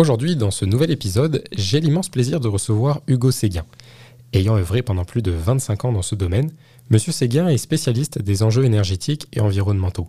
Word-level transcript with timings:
Aujourd'hui, 0.00 0.34
dans 0.34 0.50
ce 0.50 0.64
nouvel 0.64 0.90
épisode, 0.92 1.44
j'ai 1.54 1.78
l'immense 1.78 2.08
plaisir 2.08 2.40
de 2.40 2.48
recevoir 2.48 3.02
Hugo 3.06 3.30
Séguin. 3.30 3.66
Ayant 4.32 4.56
œuvré 4.56 4.80
pendant 4.80 5.04
plus 5.04 5.20
de 5.20 5.30
25 5.30 5.84
ans 5.84 5.92
dans 5.92 6.00
ce 6.00 6.14
domaine, 6.14 6.50
M. 6.90 6.98
Séguin 6.98 7.48
est 7.48 7.58
spécialiste 7.58 8.18
des 8.18 8.42
enjeux 8.42 8.64
énergétiques 8.64 9.28
et 9.34 9.40
environnementaux. 9.40 10.08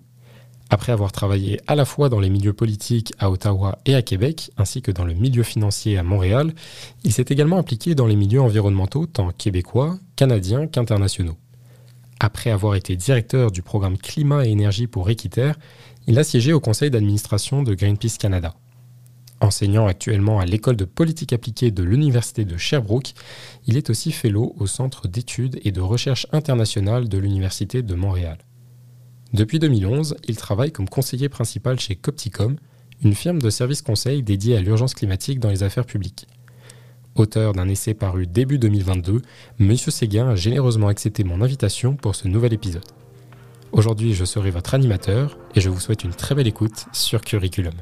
Après 0.70 0.94
avoir 0.94 1.12
travaillé 1.12 1.60
à 1.68 1.76
la 1.76 1.84
fois 1.84 2.08
dans 2.08 2.22
les 2.22 2.30
milieux 2.30 2.54
politiques 2.54 3.12
à 3.20 3.30
Ottawa 3.30 3.80
et 3.86 3.94
à 3.94 4.02
Québec, 4.02 4.52
ainsi 4.56 4.82
que 4.82 4.92
dans 4.92 5.04
le 5.04 5.14
milieu 5.14 5.44
financier 5.44 5.98
à 5.98 6.04
Montréal, 6.04 6.54
il 7.04 7.12
s'est 7.12 7.26
également 7.28 7.58
impliqué 7.58 7.94
dans 7.94 8.08
les 8.08 8.16
milieux 8.16 8.42
environnementaux 8.42 9.08
tant 9.08 9.32
québécois, 9.32 10.00
canadiens 10.16 10.68
qu'internationaux. 10.68 11.36
Après 12.22 12.52
avoir 12.52 12.76
été 12.76 12.96
directeur 12.96 13.52
du 13.52 13.62
programme 13.62 13.98
Climat 13.98 14.46
et 14.46 14.52
énergie 14.52 14.88
pour 14.88 15.10
Équiterre, 15.10 15.60
il 16.08 16.18
a 16.18 16.24
siégé 16.24 16.54
au 16.54 16.62
conseil 16.62 16.90
d'administration 16.90 17.62
de 17.62 17.74
Greenpeace 17.76 18.18
Canada. 18.18 18.56
Enseignant 19.42 19.88
actuellement 19.88 20.40
à 20.40 20.46
l'école 20.46 20.76
de 20.76 20.86
politique 20.86 21.34
appliquée 21.34 21.72
de 21.72 21.82
l'Université 21.82 22.46
de 22.46 22.58
Sherbrooke, 22.58 23.14
il 23.66 23.76
est 23.76 23.90
aussi 23.90 24.12
fellow 24.12 24.54
au 24.60 24.68
Centre 24.68 25.08
d'études 25.08 25.60
et 25.64 25.72
de 25.72 25.82
recherche 25.82 26.28
internationale 26.32 27.10
de 27.10 27.18
l'Université 27.18 27.82
de 27.82 27.96
Montréal. 27.96 28.38
Depuis 29.34 29.58
2011, 29.58 30.16
il 30.28 30.38
travaille 30.38 30.72
comme 30.72 30.88
conseiller 30.88 31.28
principal 31.28 31.80
chez 31.80 31.96
Copticom, 31.96 32.58
une 33.04 33.16
firme 33.16 33.42
de 33.42 33.50
services 33.50 33.82
conseil 33.82 34.22
dédiée 34.22 34.58
à 34.58 34.62
l'urgence 34.62 34.94
climatique 34.94 35.40
dans 35.40 35.50
les 35.50 35.64
affaires 35.64 35.88
publiques. 35.88 36.28
Auteur 37.16 37.54
d'un 37.54 37.68
essai 37.68 37.96
paru 37.96 38.28
début 38.28 38.60
2022, 38.60 39.24
M. 39.60 39.76
Séguin 39.76 40.30
a 40.30 40.36
généreusement 40.36 40.88
accepté 40.88 41.24
mon 41.24 41.42
invitation 41.42 41.96
pour 41.96 42.16
ce 42.16 42.28
nouvel 42.28 42.54
épisode. 42.54 42.86
Aujourd'hui, 43.72 44.14
je 44.14 44.24
serai 44.24 44.52
votre 44.52 44.76
animateur 44.76 45.40
et 45.56 45.62
je 45.62 45.70
vous 45.70 45.80
souhaite 45.80 46.04
une 46.04 46.14
très 46.14 46.36
belle 46.36 46.48
écoute 46.48 46.86
sur 46.92 47.22
Curriculum. 47.22 47.74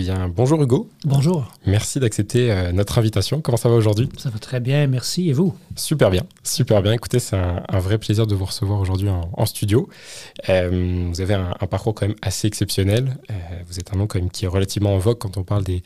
Bien, 0.00 0.28
bonjour 0.34 0.62
Hugo. 0.62 0.88
Bonjour. 1.04 1.52
Merci 1.66 2.00
d'accepter 2.00 2.50
euh, 2.50 2.72
notre 2.72 2.98
invitation. 2.98 3.42
Comment 3.42 3.58
ça 3.58 3.68
va 3.68 3.74
aujourd'hui? 3.74 4.08
Ça 4.16 4.30
va 4.30 4.38
très 4.38 4.58
bien, 4.58 4.86
merci. 4.86 5.28
Et 5.28 5.34
vous? 5.34 5.54
Super 5.76 6.10
bien, 6.10 6.22
super 6.42 6.80
bien. 6.80 6.94
Écoutez, 6.94 7.18
c'est 7.18 7.36
un, 7.36 7.78
vrai 7.80 7.98
plaisir 7.98 8.26
de 8.26 8.34
vous 8.34 8.46
recevoir 8.46 8.80
aujourd'hui 8.80 9.10
en, 9.10 9.46
studio. 9.46 9.90
Euh, 10.48 11.06
vous 11.12 11.20
avez 11.20 11.34
un, 11.34 11.52
parcours 11.66 11.94
quand 11.94 12.06
même 12.06 12.16
assez 12.22 12.48
exceptionnel. 12.48 13.18
Euh, 13.30 13.34
vous 13.66 13.78
êtes 13.78 13.92
un 13.92 13.98
nom 13.98 14.06
quand 14.06 14.18
même 14.18 14.30
qui 14.30 14.46
est 14.46 14.48
relativement 14.48 14.94
en 14.94 14.98
vogue 14.98 15.18
quand 15.18 15.36
on 15.36 15.44
parle 15.44 15.64
des, 15.64 15.82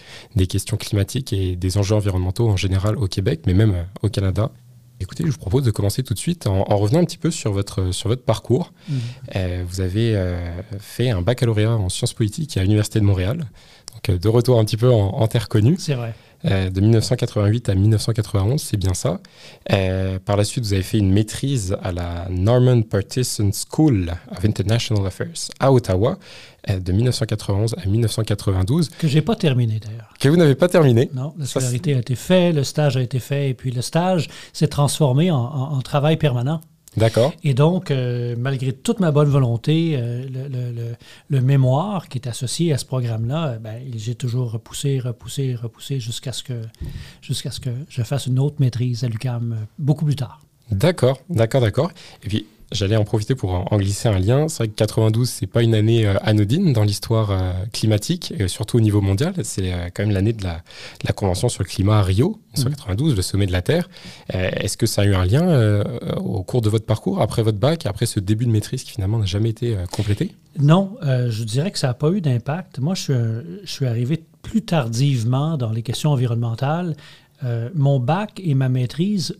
questions 0.46 0.76
climatiques 0.76 1.32
et 1.32 1.56
des 1.56 1.76
enjeux 1.76 1.96
environnementaux 1.96 2.48
en 2.48 2.56
général 2.56 2.96
au 2.96 3.08
Québec, 3.08 3.40
mais 3.46 3.54
même 3.54 3.74
au 4.02 4.08
Canada. 4.08 4.52
Écoutez, 5.00 5.24
je 5.26 5.32
vous 5.32 5.38
propose 5.38 5.64
de 5.64 5.72
commencer 5.72 6.04
tout 6.04 6.14
de 6.14 6.20
suite 6.20 6.46
en, 6.46 6.62
revenant 6.62 7.00
un 7.00 7.04
petit 7.04 7.18
peu 7.18 7.32
sur 7.32 7.52
votre, 7.52 7.92
sur 7.92 8.08
votre 8.08 8.22
parcours. 8.22 8.72
Mmh. 8.88 8.94
vous 9.66 9.80
avez 9.80 10.36
fait 10.78 11.10
un 11.10 11.20
baccalauréat 11.20 11.72
en 11.72 11.88
sciences 11.88 12.12
politiques 12.12 12.56
à 12.56 12.62
l'Université 12.62 13.00
de 13.00 13.04
Montréal. 13.04 13.44
Donc 14.04 14.16
euh, 14.16 14.18
de 14.18 14.28
retour 14.28 14.58
un 14.58 14.64
petit 14.64 14.76
peu 14.76 14.90
en, 14.90 15.26
terre 15.28 15.48
connue. 15.48 15.76
C'est 15.78 15.94
vrai. 15.94 16.14
Euh, 16.46 16.68
de 16.68 16.78
1988 16.78 17.70
à 17.70 17.74
1991, 17.74 18.60
c'est 18.60 18.76
bien 18.76 18.92
ça. 18.92 19.18
Euh, 19.72 20.18
par 20.18 20.36
la 20.36 20.44
suite, 20.44 20.64
vous 20.64 20.74
avez 20.74 20.82
fait 20.82 20.98
une 20.98 21.10
maîtrise 21.10 21.74
à 21.82 21.90
la 21.90 22.26
Norman 22.28 22.82
Partisan 22.82 23.50
School 23.50 24.12
of 24.30 24.44
International 24.44 25.06
Affairs 25.06 25.48
à 25.58 25.72
Ottawa, 25.72 26.18
de 26.68 26.92
1991 26.92 27.76
à 27.82 27.86
1992. 27.86 28.90
Que 28.90 29.08
j'ai 29.08 29.22
pas 29.22 29.36
terminé 29.36 29.80
d'ailleurs. 29.80 30.12
Que 30.20 30.28
vous 30.28 30.36
n'avez 30.36 30.54
pas 30.54 30.68
terminé. 30.68 31.10
Non, 31.14 31.32
la 31.38 31.46
scolarité 31.46 31.94
a 31.94 31.98
été 31.98 32.14
faite, 32.14 32.54
le 32.54 32.64
stage 32.64 32.98
a 32.98 33.02
été 33.02 33.20
fait, 33.20 33.48
et 33.48 33.54
puis 33.54 33.70
le 33.70 33.80
stage 33.80 34.28
s'est 34.52 34.68
transformé 34.68 35.30
en 35.30 35.80
travail 35.80 36.18
permanent. 36.18 36.60
D'accord. 36.96 37.32
Et 37.42 37.54
donc, 37.54 37.90
euh, 37.90 38.36
malgré 38.38 38.72
toute 38.72 39.00
ma 39.00 39.10
bonne 39.10 39.28
volonté, 39.28 39.96
euh, 39.96 40.96
le, 41.28 41.40
mémoire 41.40 42.08
qui 42.08 42.18
est 42.18 42.28
associé 42.28 42.72
à 42.72 42.78
ce 42.78 42.84
programme-là, 42.84 43.48
euh, 43.48 43.58
ben, 43.58 43.82
j'ai 43.96 44.14
toujours 44.14 44.52
repoussé, 44.52 45.00
repoussé, 45.00 45.54
repoussé 45.54 46.00
jusqu'à 46.00 46.32
ce, 46.32 46.42
que, 46.42 46.62
jusqu'à 47.20 47.50
ce 47.50 47.60
que 47.60 47.70
je 47.88 48.02
fasse 48.02 48.26
une 48.26 48.38
autre 48.38 48.56
maîtrise 48.60 49.04
à 49.04 49.08
l'UCAM 49.08 49.66
beaucoup 49.78 50.04
plus 50.04 50.16
tard. 50.16 50.40
D'accord, 50.70 51.18
d'accord, 51.28 51.60
d'accord. 51.60 51.90
Et 52.22 52.28
puis, 52.28 52.46
J'allais 52.74 52.96
en 52.96 53.04
profiter 53.04 53.36
pour 53.36 53.72
en, 53.72 53.76
glisser 53.78 54.08
un 54.08 54.18
lien. 54.18 54.48
C'est 54.48 54.58
vrai 54.58 54.68
que 54.68 54.74
92, 54.74 55.28
c'est 55.28 55.46
pas 55.46 55.62
une 55.62 55.76
année 55.76 56.06
euh, 56.06 56.14
anodine 56.22 56.72
dans 56.72 56.82
l'histoire 56.82 57.30
euh, 57.30 57.52
climatique, 57.72 58.34
et 58.36 58.48
surtout 58.48 58.78
au 58.78 58.80
niveau 58.80 59.00
mondial. 59.00 59.32
C'est 59.44 59.72
euh, 59.72 59.90
quand 59.94 60.02
même 60.02 60.12
l'année 60.12 60.32
de 60.32 60.42
la, 60.42 60.62
Convention 61.14 61.48
sur 61.48 61.62
le 61.62 61.68
climat 61.68 62.00
à 62.00 62.02
Rio, 62.02 62.40
en 62.58 62.64
92, 62.64 63.10
mhm. 63.10 63.16
le 63.16 63.22
sommet 63.22 63.46
de 63.46 63.52
la 63.52 63.62
Terre. 63.62 63.88
Est-ce 64.30 64.76
que 64.76 64.86
ça 64.86 65.02
a 65.02 65.04
eu 65.04 65.14
un 65.14 65.24
lien 65.24 65.84
au 66.16 66.42
cours 66.42 66.60
de 66.60 66.68
votre 66.68 66.84
parcours, 66.84 67.20
après 67.20 67.42
votre 67.42 67.58
bac, 67.58 67.86
après 67.86 68.06
ce 68.06 68.18
début 68.18 68.44
de 68.44 68.50
maîtrise 68.50 68.82
qui 68.82 68.90
finalement 68.90 69.18
n'a 69.18 69.26
jamais 69.26 69.50
été 69.50 69.76
complété? 69.92 70.34
Non, 70.58 70.96
je 71.02 71.44
dirais 71.44 71.70
que 71.70 71.78
ça 71.78 71.86
n'a 71.86 71.94
pas 71.94 72.10
eu 72.10 72.20
d'impact. 72.20 72.80
Moi, 72.80 72.94
je 72.96 73.42
suis 73.64 73.86
arrivé 73.86 74.24
plus 74.42 74.62
tardivement 74.62 75.56
dans 75.56 75.70
les 75.70 75.82
questions 75.82 76.10
environnementales. 76.10 76.96
Euh, 77.44 77.68
mon 77.74 78.00
bac 78.00 78.40
et 78.42 78.54
ma 78.54 78.68
maîtrise 78.68 79.36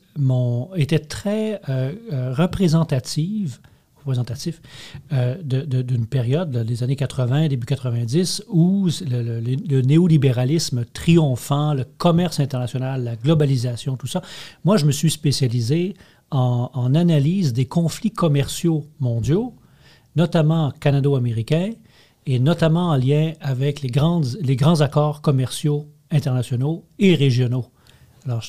étaient 0.77 0.99
très 0.99 1.61
euh, 1.69 1.93
euh, 2.13 2.35
représentatives 2.35 3.59
d'une 4.07 6.07
période, 6.07 6.51
des 6.51 6.83
années 6.83 6.97
80, 6.97 7.49
début 7.49 7.65
90, 7.65 8.45
où 8.51 8.89
le, 9.09 9.81
néolibéralisme 9.81 10.85
triomphant, 10.93 11.73
le 11.73 11.87
commerce 11.97 12.39
international, 12.39 13.03
la 13.03 13.17
globalisation, 13.17 13.97
tout 13.97 14.07
ça. 14.07 14.21
Moi, 14.63 14.77
je 14.77 14.85
me 14.85 14.93
suis 14.93 15.11
spécialisé 15.11 15.95
en, 16.31 16.71
en 16.75 16.95
analyse 16.95 17.55
des 17.55 17.65
conflits 17.65 18.11
commerciaux 18.11 18.85
mondiaux, 19.01 19.55
notamment 20.17 20.71
canado-américains, 20.81 21.71
et 22.27 22.39
notamment 22.39 22.91
en 22.91 22.97
lien 22.97 23.33
avec 23.41 23.81
les, 23.81 23.89
grandes, 23.89 24.37
les 24.43 24.57
grands 24.57 24.83
accords 24.83 25.23
commerciaux 25.23 25.87
internationaux 26.11 26.85
et 26.99 27.15
régionaux. 27.15 27.65
Alors, 28.27 28.43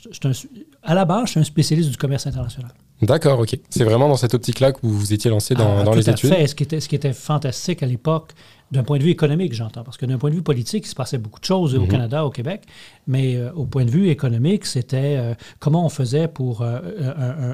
à 0.83 0.93
la 0.93 1.05
base, 1.05 1.25
je 1.25 1.31
suis 1.31 1.39
un 1.39 1.43
spécialiste 1.43 1.89
du 1.89 1.97
commerce 1.97 2.25
international. 2.27 2.71
D'accord, 3.01 3.39
ok. 3.39 3.57
C'est 3.69 3.83
vraiment 3.83 4.07
dans 4.07 4.15
cette 4.15 4.33
optique-là 4.33 4.71
que 4.71 4.79
vous 4.81 4.97
vous 4.97 5.13
étiez 5.13 5.29
lancé 5.29 5.53
dans, 5.53 5.85
ah, 5.85 5.95
les 5.95 6.09
études? 6.09 6.29
Fait. 6.29 6.47
Ce 6.47 6.55
qui 6.55 6.63
était, 6.63 6.79
ce 6.79 6.87
qui 6.87 6.95
était 6.95 7.11
fantastique 7.11 7.83
à 7.83 7.85
l'époque, 7.85 8.31
d'un 8.71 8.83
point 8.83 8.97
de 8.97 9.03
vue 9.03 9.11
économique, 9.11 9.53
j'entends, 9.53 9.83
parce 9.83 9.97
que 9.97 10.05
d'un 10.05 10.17
point 10.17 10.29
de 10.31 10.35
vue 10.35 10.41
politique, 10.41 10.85
il 10.85 10.89
se 10.89 10.95
passait 10.95 11.17
beaucoup 11.17 11.39
de 11.39 11.45
choses 11.45 11.75
au 11.75 11.81
mhm. 11.81 11.87
Canada, 11.87 12.25
au 12.25 12.29
Québec, 12.31 12.63
mais 13.07 13.35
euh, 13.35 13.51
au 13.53 13.65
point 13.65 13.85
de 13.85 13.91
vue 13.91 14.09
économique, 14.09 14.65
c'était 14.65 15.17
euh, 15.17 15.35
comment 15.59 15.85
on 15.85 15.89
faisait 15.89 16.27
pour 16.27 16.61
euh, 16.61 16.79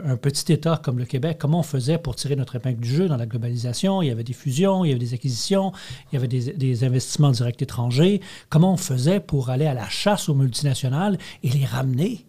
un, 0.06 0.16
petit 0.16 0.54
État 0.54 0.80
comme 0.82 1.00
le 1.00 1.06
Québec, 1.06 1.38
comment 1.40 1.60
on 1.60 1.64
faisait 1.64 1.98
pour 1.98 2.16
tirer 2.16 2.36
notre 2.36 2.56
épingle 2.56 2.80
du 2.80 2.90
jeu 2.90 3.08
dans 3.08 3.18
la 3.18 3.26
globalisation? 3.26 4.02
Il 4.02 4.08
y 4.08 4.12
avait 4.12 4.24
des 4.24 4.34
fusions, 4.34 4.86
il 4.86 4.90
y 4.90 4.92
avait 4.92 5.00
des 5.00 5.14
acquisitions, 5.14 5.74
il 6.12 6.16
y 6.16 6.18
avait 6.18 6.28
des, 6.28 6.54
des 6.54 6.84
investissements 6.84 7.32
directs 7.32 7.62
étrangers. 7.62 8.22
Comment 8.50 8.74
on 8.74 8.78
faisait 8.78 9.20
pour 9.20 9.50
aller 9.50 9.66
à 9.66 9.74
la 9.74 9.90
chasse 9.90 10.30
aux 10.30 10.36
multinationales 10.36 11.18
et 11.44 11.50
les 11.50 11.66
ramener 11.66 12.26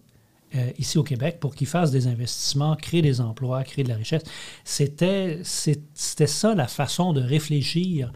euh, 0.55 0.71
ici 0.77 0.97
au 0.97 1.03
Québec 1.03 1.39
pour 1.39 1.55
qu'ils 1.55 1.67
fassent 1.67 1.91
des 1.91 2.07
investissements, 2.07 2.75
créer 2.75 3.01
des 3.01 3.21
emplois, 3.21 3.63
créer 3.63 3.83
de 3.83 3.89
la 3.89 3.95
richesse. 3.95 4.23
C'était, 4.63 5.41
ça 5.43 6.55
la 6.55 6.67
façon 6.67 7.13
de 7.13 7.21
réfléchir 7.21 8.11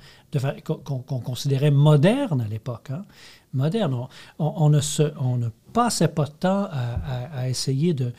qu'on, 0.64 1.02
considérait 1.02 1.72
moderne 1.72 2.42
à 2.42 2.48
l'époque. 2.48 2.92
Hein. 2.92 3.04
Moderne. 3.54 4.08
On, 4.38 4.70
ne 4.70 4.82
se, 4.82 5.04
on 5.20 5.38
ne 5.38 5.50
passait 5.74 6.10
pas 6.10 6.26
de 6.26 6.32
temps 6.32 6.68
à, 6.72 7.50
essayer 7.50 7.94
de, 7.94 8.14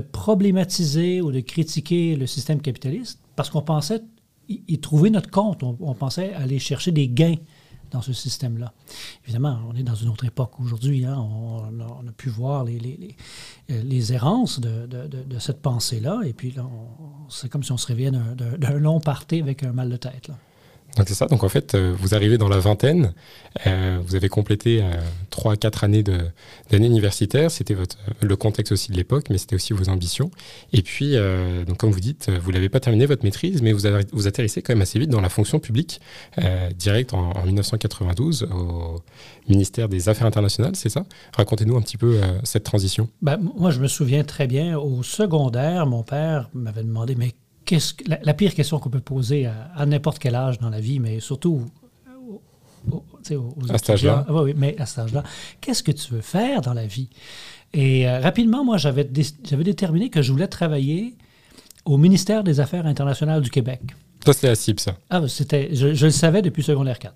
problématiser 0.00 1.20
ou 1.20 1.30
de 1.30 1.40
critiquer 1.40 2.16
le 2.16 2.26
système 2.26 2.60
capitaliste 2.60 3.20
parce 3.36 3.48
qu'on 3.50 3.62
pensait 3.62 4.02
y, 4.48 4.78
trouver 4.80 5.10
notre 5.10 5.30
compte. 5.30 5.62
on 5.62 5.94
pensait 5.94 6.32
aller 6.34 6.58
chercher 6.58 6.90
des 6.90 7.08
gains 7.08 7.36
dans 7.92 8.02
ce 8.02 8.12
système-là. 8.12 8.72
Évidemment, 9.24 9.60
on 9.68 9.76
est 9.76 9.82
dans 9.82 9.94
une 9.94 10.08
autre 10.08 10.24
époque 10.24 10.58
aujourd'hui. 10.60 11.04
Hein. 11.04 11.16
On, 11.18 12.06
a 12.06 12.12
pu 12.16 12.28
voir 12.28 12.64
les, 12.64 12.78
les, 13.68 14.12
errances 14.12 14.60
de, 14.60 15.38
cette 15.38 15.60
pensée-là. 15.62 16.20
Et 16.24 16.32
puis, 16.32 16.54
c'est 17.28 17.48
comme 17.48 17.62
si 17.62 17.72
on 17.72 17.76
se 17.76 17.86
réveillait 17.86 18.10
d'un 18.10 18.78
long 18.78 19.00
party 19.00 19.40
avec 19.40 19.62
un 19.62 19.72
mal 19.72 19.90
de 19.90 19.96
tête. 19.96 20.30
Donc 20.96 21.08
c'est 21.08 21.14
ça. 21.14 21.26
Donc 21.26 21.42
en 21.42 21.48
fait, 21.48 21.74
euh, 21.74 21.94
vous 21.98 22.14
arrivez 22.14 22.36
dans 22.36 22.48
la 22.48 22.58
vingtaine, 22.58 23.14
euh, 23.66 23.98
vous 24.06 24.14
avez 24.14 24.28
complété 24.28 24.82
euh, 24.82 24.92
trois, 25.30 25.56
quatre 25.56 25.84
années 25.84 26.02
d'années 26.02 26.86
universitaires. 26.86 27.50
C'était 27.50 27.76
le 28.20 28.36
contexte 28.36 28.72
aussi 28.72 28.92
de 28.92 28.96
l'époque, 28.96 29.26
mais 29.30 29.38
c'était 29.38 29.54
aussi 29.54 29.72
vos 29.72 29.88
ambitions. 29.88 30.30
Et 30.72 30.82
puis, 30.82 31.16
donc 31.66 31.78
comme 31.78 31.90
vous 31.90 32.00
dites, 32.00 32.30
vous 32.30 32.52
n'avez 32.52 32.68
pas 32.68 32.80
terminé 32.80 33.06
votre 33.06 33.24
maîtrise, 33.24 33.62
mais 33.62 33.72
vous 33.72 33.80
vous 34.12 34.26
atterrissez 34.26 34.62
quand 34.62 34.72
même 34.72 34.82
assez 34.82 34.98
vite 34.98 35.10
dans 35.10 35.20
la 35.20 35.28
fonction 35.28 35.58
publique, 35.58 36.00
direct 36.78 37.14
en, 37.14 37.32
1992 37.44 38.48
au 38.52 39.00
ministère 39.48 39.88
des 39.88 40.08
Affaires 40.08 40.26
internationales, 40.26 40.76
c'est 40.76 40.88
ça? 40.88 41.04
Racontez-nous 41.36 41.76
un 41.76 41.82
petit 41.82 41.96
peu 41.96 42.20
cette 42.44 42.64
transition. 42.64 43.08
Ben, 43.20 43.38
moi, 43.56 43.70
je 43.70 43.80
me 43.80 43.88
souviens 43.88 44.24
très 44.24 44.46
bien. 44.46 44.78
Au 44.78 45.02
secondaire, 45.02 45.86
mon 45.86 46.02
père 46.02 46.48
m'avait 46.54 46.84
demandé 46.84 47.14
mais 47.14 47.32
la, 48.06 48.34
pire 48.34 48.54
question 48.54 48.78
qu'on 48.78 48.90
peut 48.90 49.00
poser 49.00 49.46
à, 49.46 49.86
n'importe 49.86 50.18
quel 50.18 50.34
âge 50.34 50.58
dans 50.58 50.70
la 50.70 50.80
vie, 50.80 50.98
mais 50.98 51.20
surtout 51.20 51.66
à 53.70 53.78
cet 53.78 53.90
âge-là. 53.90 54.26
oui, 54.28 54.54
mais 54.56 54.76
à 54.78 54.86
cet 54.86 55.00
âge-là. 55.00 55.22
Qu'est-ce 55.60 55.82
que 55.82 55.92
tu 55.92 56.12
veux 56.12 56.20
faire 56.20 56.60
dans 56.60 56.74
la 56.74 56.86
vie? 56.86 57.08
Et 57.72 58.08
euh, 58.08 58.20
rapidement, 58.20 58.64
moi, 58.64 58.76
j'avais 58.76 59.04
déterminé 59.04 60.10
que 60.10 60.22
je 60.22 60.32
voulais 60.32 60.48
travailler 60.48 61.16
au 61.84 61.96
ministère 61.96 62.44
des 62.44 62.60
Affaires 62.60 62.86
internationales 62.86 63.42
du 63.42 63.50
Québec. 63.50 63.80
Ça, 64.24 64.32
c'était 64.32 64.48
la 64.48 64.54
cible, 64.54 64.80
ça. 64.80 64.96
Ah, 65.10 65.26
c'était, 65.26 65.74
je, 65.74 65.88
le 65.88 66.10
savais 66.10 66.42
depuis 66.42 66.62
secondaire 66.62 66.98
4. 66.98 67.14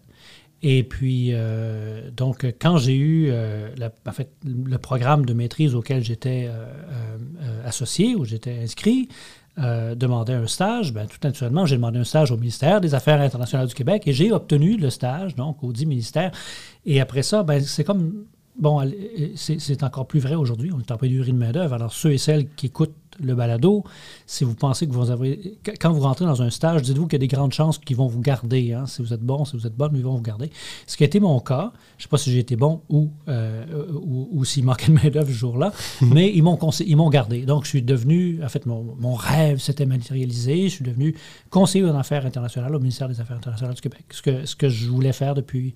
Et 0.62 0.82
puis, 0.82 1.30
euh, 1.32 2.10
donc, 2.10 2.46
quand 2.58 2.78
j'ai 2.78 2.96
eu 2.96 3.28
euh, 3.30 3.68
en 4.06 4.12
fait, 4.12 4.30
le 4.44 4.78
programme 4.78 5.26
de 5.26 5.34
maîtrise 5.34 5.74
auquel 5.74 6.02
j'étais 6.02 6.50
associé, 7.64 8.16
où 8.16 8.24
j'étais 8.24 8.58
inscrit, 8.62 9.08
demandait 9.56 10.34
un 10.34 10.46
stage, 10.46 10.92
ben, 10.92 11.06
tout 11.06 11.18
naturellement, 11.22 11.66
j'ai 11.66 11.76
demandé 11.76 11.98
un 11.98 12.04
stage 12.04 12.30
au 12.30 12.36
ministère 12.36 12.80
des 12.80 12.94
Affaires 12.94 13.20
internationales 13.20 13.66
du 13.66 13.74
Québec 13.74 14.02
et 14.06 14.12
j'ai 14.12 14.32
obtenu 14.32 14.76
le 14.76 14.90
stage, 14.90 15.34
donc, 15.34 15.62
au 15.62 15.72
dit 15.72 15.86
ministère. 15.86 16.30
Et 16.84 17.00
après 17.00 17.22
ça, 17.22 17.42
ben, 17.42 17.60
c'est 17.60 17.84
comme 17.84 18.26
Bon, 18.58 18.80
c'est 19.34 19.82
encore 19.82 20.06
plus 20.06 20.20
vrai 20.20 20.34
aujourd'hui. 20.34 20.70
On 20.74 20.80
est 20.80 20.90
en 20.90 20.96
pénurie 20.96 21.32
de 21.32 21.36
main-d'œuvre. 21.36 21.74
Alors, 21.74 21.92
ceux 21.92 22.12
et 22.12 22.18
celles 22.18 22.48
qui 22.54 22.66
écoutent 22.66 22.94
le 23.22 23.34
balado, 23.34 23.84
si 24.26 24.44
vous 24.44 24.54
pensez 24.54 24.86
que 24.86 24.92
vous 24.92 25.10
avez. 25.10 25.58
Quand 25.80 25.92
vous 25.92 26.00
rentrez 26.00 26.24
dans 26.24 26.42
un 26.42 26.48
stage, 26.50 26.82
dites-vous 26.82 27.06
qu'il 27.06 27.14
y 27.14 27.22
a 27.22 27.26
des 27.26 27.34
grandes 27.34 27.52
chances 27.52 27.78
qu'ils 27.78 27.96
vont 27.96 28.06
vous 28.06 28.20
garder. 28.20 28.72
Hein. 28.72 28.86
Si 28.86 29.02
vous 29.02 29.12
êtes 29.12 29.20
bon, 29.20 29.44
si 29.44 29.56
vous 29.56 29.66
êtes 29.66 29.76
bonne, 29.76 29.92
ils 29.94 30.02
vont 30.02 30.14
vous 30.14 30.22
garder. 30.22 30.50
Ce 30.86 30.96
qui 30.96 31.02
a 31.04 31.06
été 31.06 31.20
mon 31.20 31.38
cas, 31.40 31.72
je 31.98 32.02
ne 32.02 32.02
sais 32.04 32.08
pas 32.08 32.18
si 32.18 32.30
j'ai 32.30 32.38
été 32.38 32.56
bon 32.56 32.80
ou, 32.88 33.10
euh, 33.28 33.64
ou, 33.92 34.44
s'il 34.44 34.64
manquait 34.64 34.88
de 34.88 34.92
main-d'œuvre 34.92 35.28
ce 35.28 35.32
jour-là, 35.32 35.72
mais 36.00 36.32
ils 36.34 36.42
m'ont 36.42 37.10
gardé. 37.10 37.44
Donc, 37.44 37.64
je 37.64 37.70
suis 37.70 37.82
devenu. 37.82 38.42
En 38.42 38.48
fait, 38.48 38.64
mon, 38.64 38.96
mon 38.98 39.14
rêve 39.14 39.58
s'était 39.58 39.86
matérialisé. 39.86 40.64
Je 40.64 40.74
suis 40.74 40.84
devenu 40.84 41.14
conseiller 41.50 41.84
en 41.84 41.96
affaires 41.96 42.24
internationales 42.24 42.74
au 42.74 42.80
ministère 42.80 43.08
des 43.08 43.20
Affaires 43.20 43.36
internationales 43.36 43.74
du 43.74 43.82
Québec. 43.82 44.04
Ce 44.10 44.22
que, 44.22 44.46
ce 44.46 44.56
que 44.56 44.68
je 44.68 44.88
voulais 44.88 45.12
faire 45.12 45.34
depuis, 45.34 45.74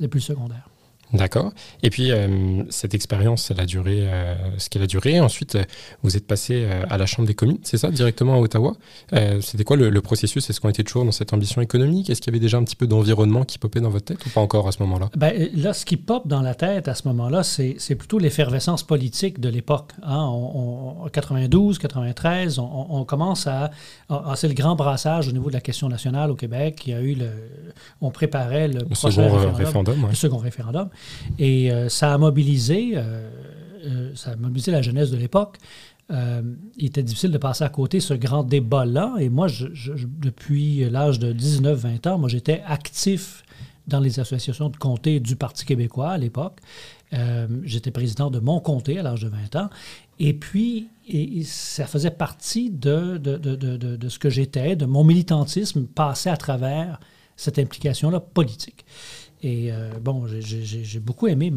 depuis 0.00 0.18
le 0.18 0.24
secondaire. 0.24 0.68
D'accord. 1.12 1.52
Et 1.82 1.90
puis, 1.90 2.12
euh, 2.12 2.62
cette 2.68 2.94
expérience, 2.94 3.50
elle 3.50 3.60
a 3.60 3.66
duré 3.66 4.00
euh, 4.02 4.34
ce 4.58 4.68
qu'elle 4.68 4.82
a 4.82 4.86
duré. 4.86 5.20
Ensuite, 5.20 5.54
euh, 5.54 5.64
vous 6.02 6.16
êtes 6.16 6.26
passé 6.26 6.66
à 6.88 6.98
la 6.98 7.06
Chambre 7.06 7.26
des 7.26 7.34
communes, 7.34 7.58
c'est 7.62 7.78
ça, 7.78 7.90
directement 7.90 8.34
à 8.34 8.38
Ottawa. 8.38 8.74
C'était 9.40 9.64
quoi 9.64 9.76
le, 9.76 10.00
processus? 10.00 10.48
Est-ce 10.48 10.60
qu'on 10.60 10.68
était 10.68 10.84
toujours 10.84 11.04
dans 11.04 11.12
cette 11.12 11.32
ambition 11.32 11.60
économique? 11.60 12.08
Est-ce 12.10 12.20
qu'il 12.20 12.32
y 12.32 12.36
avait 12.36 12.42
déjà 12.42 12.58
un 12.58 12.64
petit 12.64 12.76
peu 12.76 12.86
d'environnement 12.86 13.44
qui 13.44 13.58
popait 13.58 13.80
dans 13.80 13.90
votre 13.90 14.06
tête 14.06 14.24
ou 14.26 14.30
pas 14.30 14.40
encore 14.40 14.68
à 14.68 14.72
ce 14.72 14.82
moment-là? 14.82 15.10
Ben, 15.16 15.48
Là, 15.54 15.72
ce 15.72 15.84
qui 15.84 15.96
pop 15.96 16.26
dans 16.28 16.42
la 16.42 16.54
tête 16.54 16.88
à 16.88 16.94
ce 16.94 17.08
moment-là, 17.08 17.42
c'est 17.42 17.94
plutôt 17.94 18.18
l'effervescence 18.18 18.82
politique 18.82 19.40
de 19.40 19.48
l'époque. 19.48 19.92
Hein? 20.02 20.18
en 20.18 21.08
92, 21.12 21.78
93, 21.78 22.58
on, 22.58 23.04
commence 23.04 23.46
à... 23.46 23.70
c'est 24.36 24.48
le 24.48 24.54
grand 24.54 24.76
brassage 24.76 25.28
au 25.28 25.32
niveau 25.32 25.48
de 25.48 25.54
la 25.54 25.60
question 25.60 25.88
nationale 25.88 26.30
au 26.30 26.34
Québec. 26.34 26.82
Il 26.86 26.92
y 26.92 26.94
a 26.94 27.00
eu 27.00 27.14
le... 27.14 27.30
On 28.00 28.10
préparait 28.10 28.68
le, 28.68 28.80
second 28.94 29.52
référendum. 29.52 30.06
Le 30.08 30.14
second 30.14 30.38
référendum. 30.38 30.88
Et 31.38 31.70
euh, 31.70 31.88
ça 31.88 32.14
a 32.14 32.18
mobilisé, 32.18 32.92
euh, 32.94 33.30
euh, 33.86 34.12
ça 34.14 34.32
a 34.32 34.36
mobilisé 34.36 34.70
la 34.72 34.82
jeunesse 34.82 35.10
de 35.10 35.16
l'époque. 35.16 35.58
il 36.10 36.86
était 36.86 37.02
difficile 37.02 37.30
de 37.30 37.38
passer 37.38 37.64
à 37.64 37.68
côté 37.68 38.00
ce 38.00 38.14
grand 38.14 38.42
débat-là. 38.42 39.16
Et 39.20 39.28
moi, 39.28 39.46
depuis 40.20 40.88
l'âge 40.88 41.18
de 41.18 41.32
19-20 41.32 42.08
ans, 42.08 42.18
moi, 42.18 42.28
j'étais 42.28 42.62
actif 42.66 43.44
dans 43.86 44.00
les 44.00 44.20
associations 44.20 44.68
de 44.68 44.76
comté 44.76 45.20
du 45.20 45.36
Parti 45.36 45.64
québécois 45.64 46.10
à 46.10 46.18
l'époque. 46.18 46.60
j'étais 47.62 47.90
président 47.90 48.30
de 48.30 48.38
mon 48.38 48.60
comté 48.60 48.98
à 48.98 49.02
l'âge 49.02 49.20
de 49.20 49.28
20 49.28 49.56
ans. 49.56 49.70
Et 50.18 50.32
puis, 50.32 50.88
ça 51.44 51.86
faisait 51.86 52.10
partie 52.10 52.70
de, 52.70 53.18
de, 53.18 54.08
ce 54.08 54.18
que 54.18 54.30
j'étais, 54.30 54.76
de 54.76 54.86
mon 54.86 55.04
militantisme 55.04 55.86
passé 55.86 56.30
à 56.30 56.36
travers 56.36 57.00
cette 57.36 57.58
implication-là 57.58 58.20
politique. 58.20 58.84
Et 59.42 59.72
euh, 59.72 59.90
bon, 60.00 60.26
j'ai 60.26 60.98
beaucoup 60.98 61.28
aimé 61.28 61.52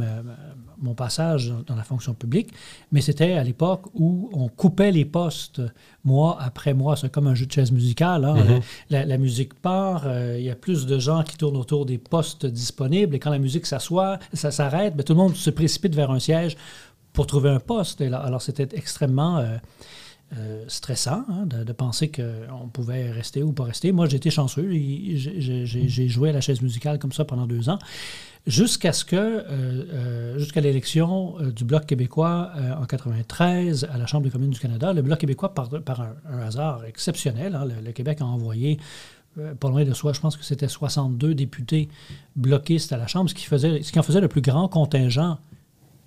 mon 0.82 0.94
passage 0.94 1.54
dans, 1.68 1.76
la 1.76 1.84
fonction 1.84 2.14
publique, 2.14 2.50
mais 2.92 3.02
c'était 3.02 3.34
à 3.34 3.44
l'époque 3.44 3.84
où 3.94 4.30
on 4.34 4.50
coupait 4.50 4.92
les 4.92 5.06
postes 5.06 5.62
mois 6.04 6.38
après 6.40 6.74
mois. 6.74 6.96
C'est 6.96 7.12
comme 7.12 7.28
un 7.28 7.36
jeu 7.36 7.46
de 7.46 7.52
chaise 7.52 7.72
musicale. 7.72 8.26
Hein. 8.26 8.36
Mm-hmm. 8.36 9.06
la, 9.06 9.18
musique 9.18 9.54
part, 9.56 10.04
euh, 10.06 10.36
il 10.38 10.46
y 10.46 10.50
a 10.50 10.56
plus 10.56 10.86
de 10.86 11.00
gens 11.00 11.24
qui 11.24 11.38
tournent 11.38 11.58
autour 11.58 11.86
des 11.86 11.98
postes 11.98 12.46
disponibles, 12.46 13.16
et 13.16 13.20
quand 13.20 13.32
la 13.32 13.40
musique 13.40 13.66
s'assoit, 13.66 14.20
ça 14.34 14.52
s'arrête, 14.52 14.96
ben, 14.96 15.04
tout 15.04 15.14
le 15.14 15.20
monde 15.20 15.36
se 15.36 15.50
précipite 15.50 15.96
vers 15.96 16.12
un 16.12 16.20
siège 16.20 16.58
pour 17.14 17.28
trouver 17.28 17.50
un 17.50 17.60
poste. 17.60 18.02
alors, 18.02 18.42
c'était 18.42 18.70
extrêmement... 18.76 19.38
Euh, 19.38 19.58
euh, 20.38 20.64
stressant 20.70 21.26
hein, 21.28 21.46
de, 21.46 21.74
penser 21.74 22.10
qu'on 22.10 22.70
pouvait 22.70 23.12
rester 23.12 23.44
ou 23.44 23.52
pas 23.52 23.66
rester. 23.66 23.92
Moi, 23.92 24.08
j'étais 24.08 24.30
chanceux. 24.30 24.66
J'ai 24.72 26.08
joué 26.08 26.30
à 26.30 26.32
la 26.32 26.40
chaise 26.40 26.62
musicale 26.62 27.00
comme 27.00 27.12
ça 27.12 27.26
pendant 27.26 27.46
deux 27.46 27.68
ans, 27.68 27.80
jusqu'à 28.48 28.94
ce 28.94 29.04
que, 29.04 29.18
euh, 29.18 29.44
euh, 29.50 30.40
jusqu'à 30.40 30.62
l'élection 30.62 31.36
du 31.54 31.66
Bloc 31.66 31.86
québécois 31.86 32.54
en 32.80 32.86
93 32.86 33.90
à 33.92 33.98
la 33.98 34.06
Chambre 34.06 34.24
des 34.24 34.30
communes 34.30 34.52
du 34.52 34.60
Canada, 34.60 34.94
le 34.94 35.02
Bloc 35.02 35.20
québécois, 35.20 35.54
par, 35.54 35.68
par 35.82 36.00
un, 36.00 36.40
hasard 36.40 36.86
exceptionnel, 36.86 37.54
hein, 37.54 37.68
le, 37.84 37.92
Québec 37.92 38.22
a 38.22 38.26
envoyé 38.26 38.80
pas 39.60 39.70
loin 39.70 39.84
de 39.84 39.94
soi, 39.94 40.14
je 40.14 40.22
pense 40.22 40.38
que 40.38 40.46
c'était 40.46 40.70
62 40.70 41.36
députés 41.36 41.90
bloquistes 42.38 42.94
à 42.94 42.98
la 42.98 43.08
Chambre, 43.08 43.30
ce 43.30 43.36
qui, 43.36 43.44
faisait, 43.44 43.82
ce 43.84 43.92
qui 43.92 44.00
en 44.00 44.04
faisait 44.04 44.22
le 44.22 44.30
plus 44.30 44.42
grand 44.42 44.70
contingent 44.70 45.40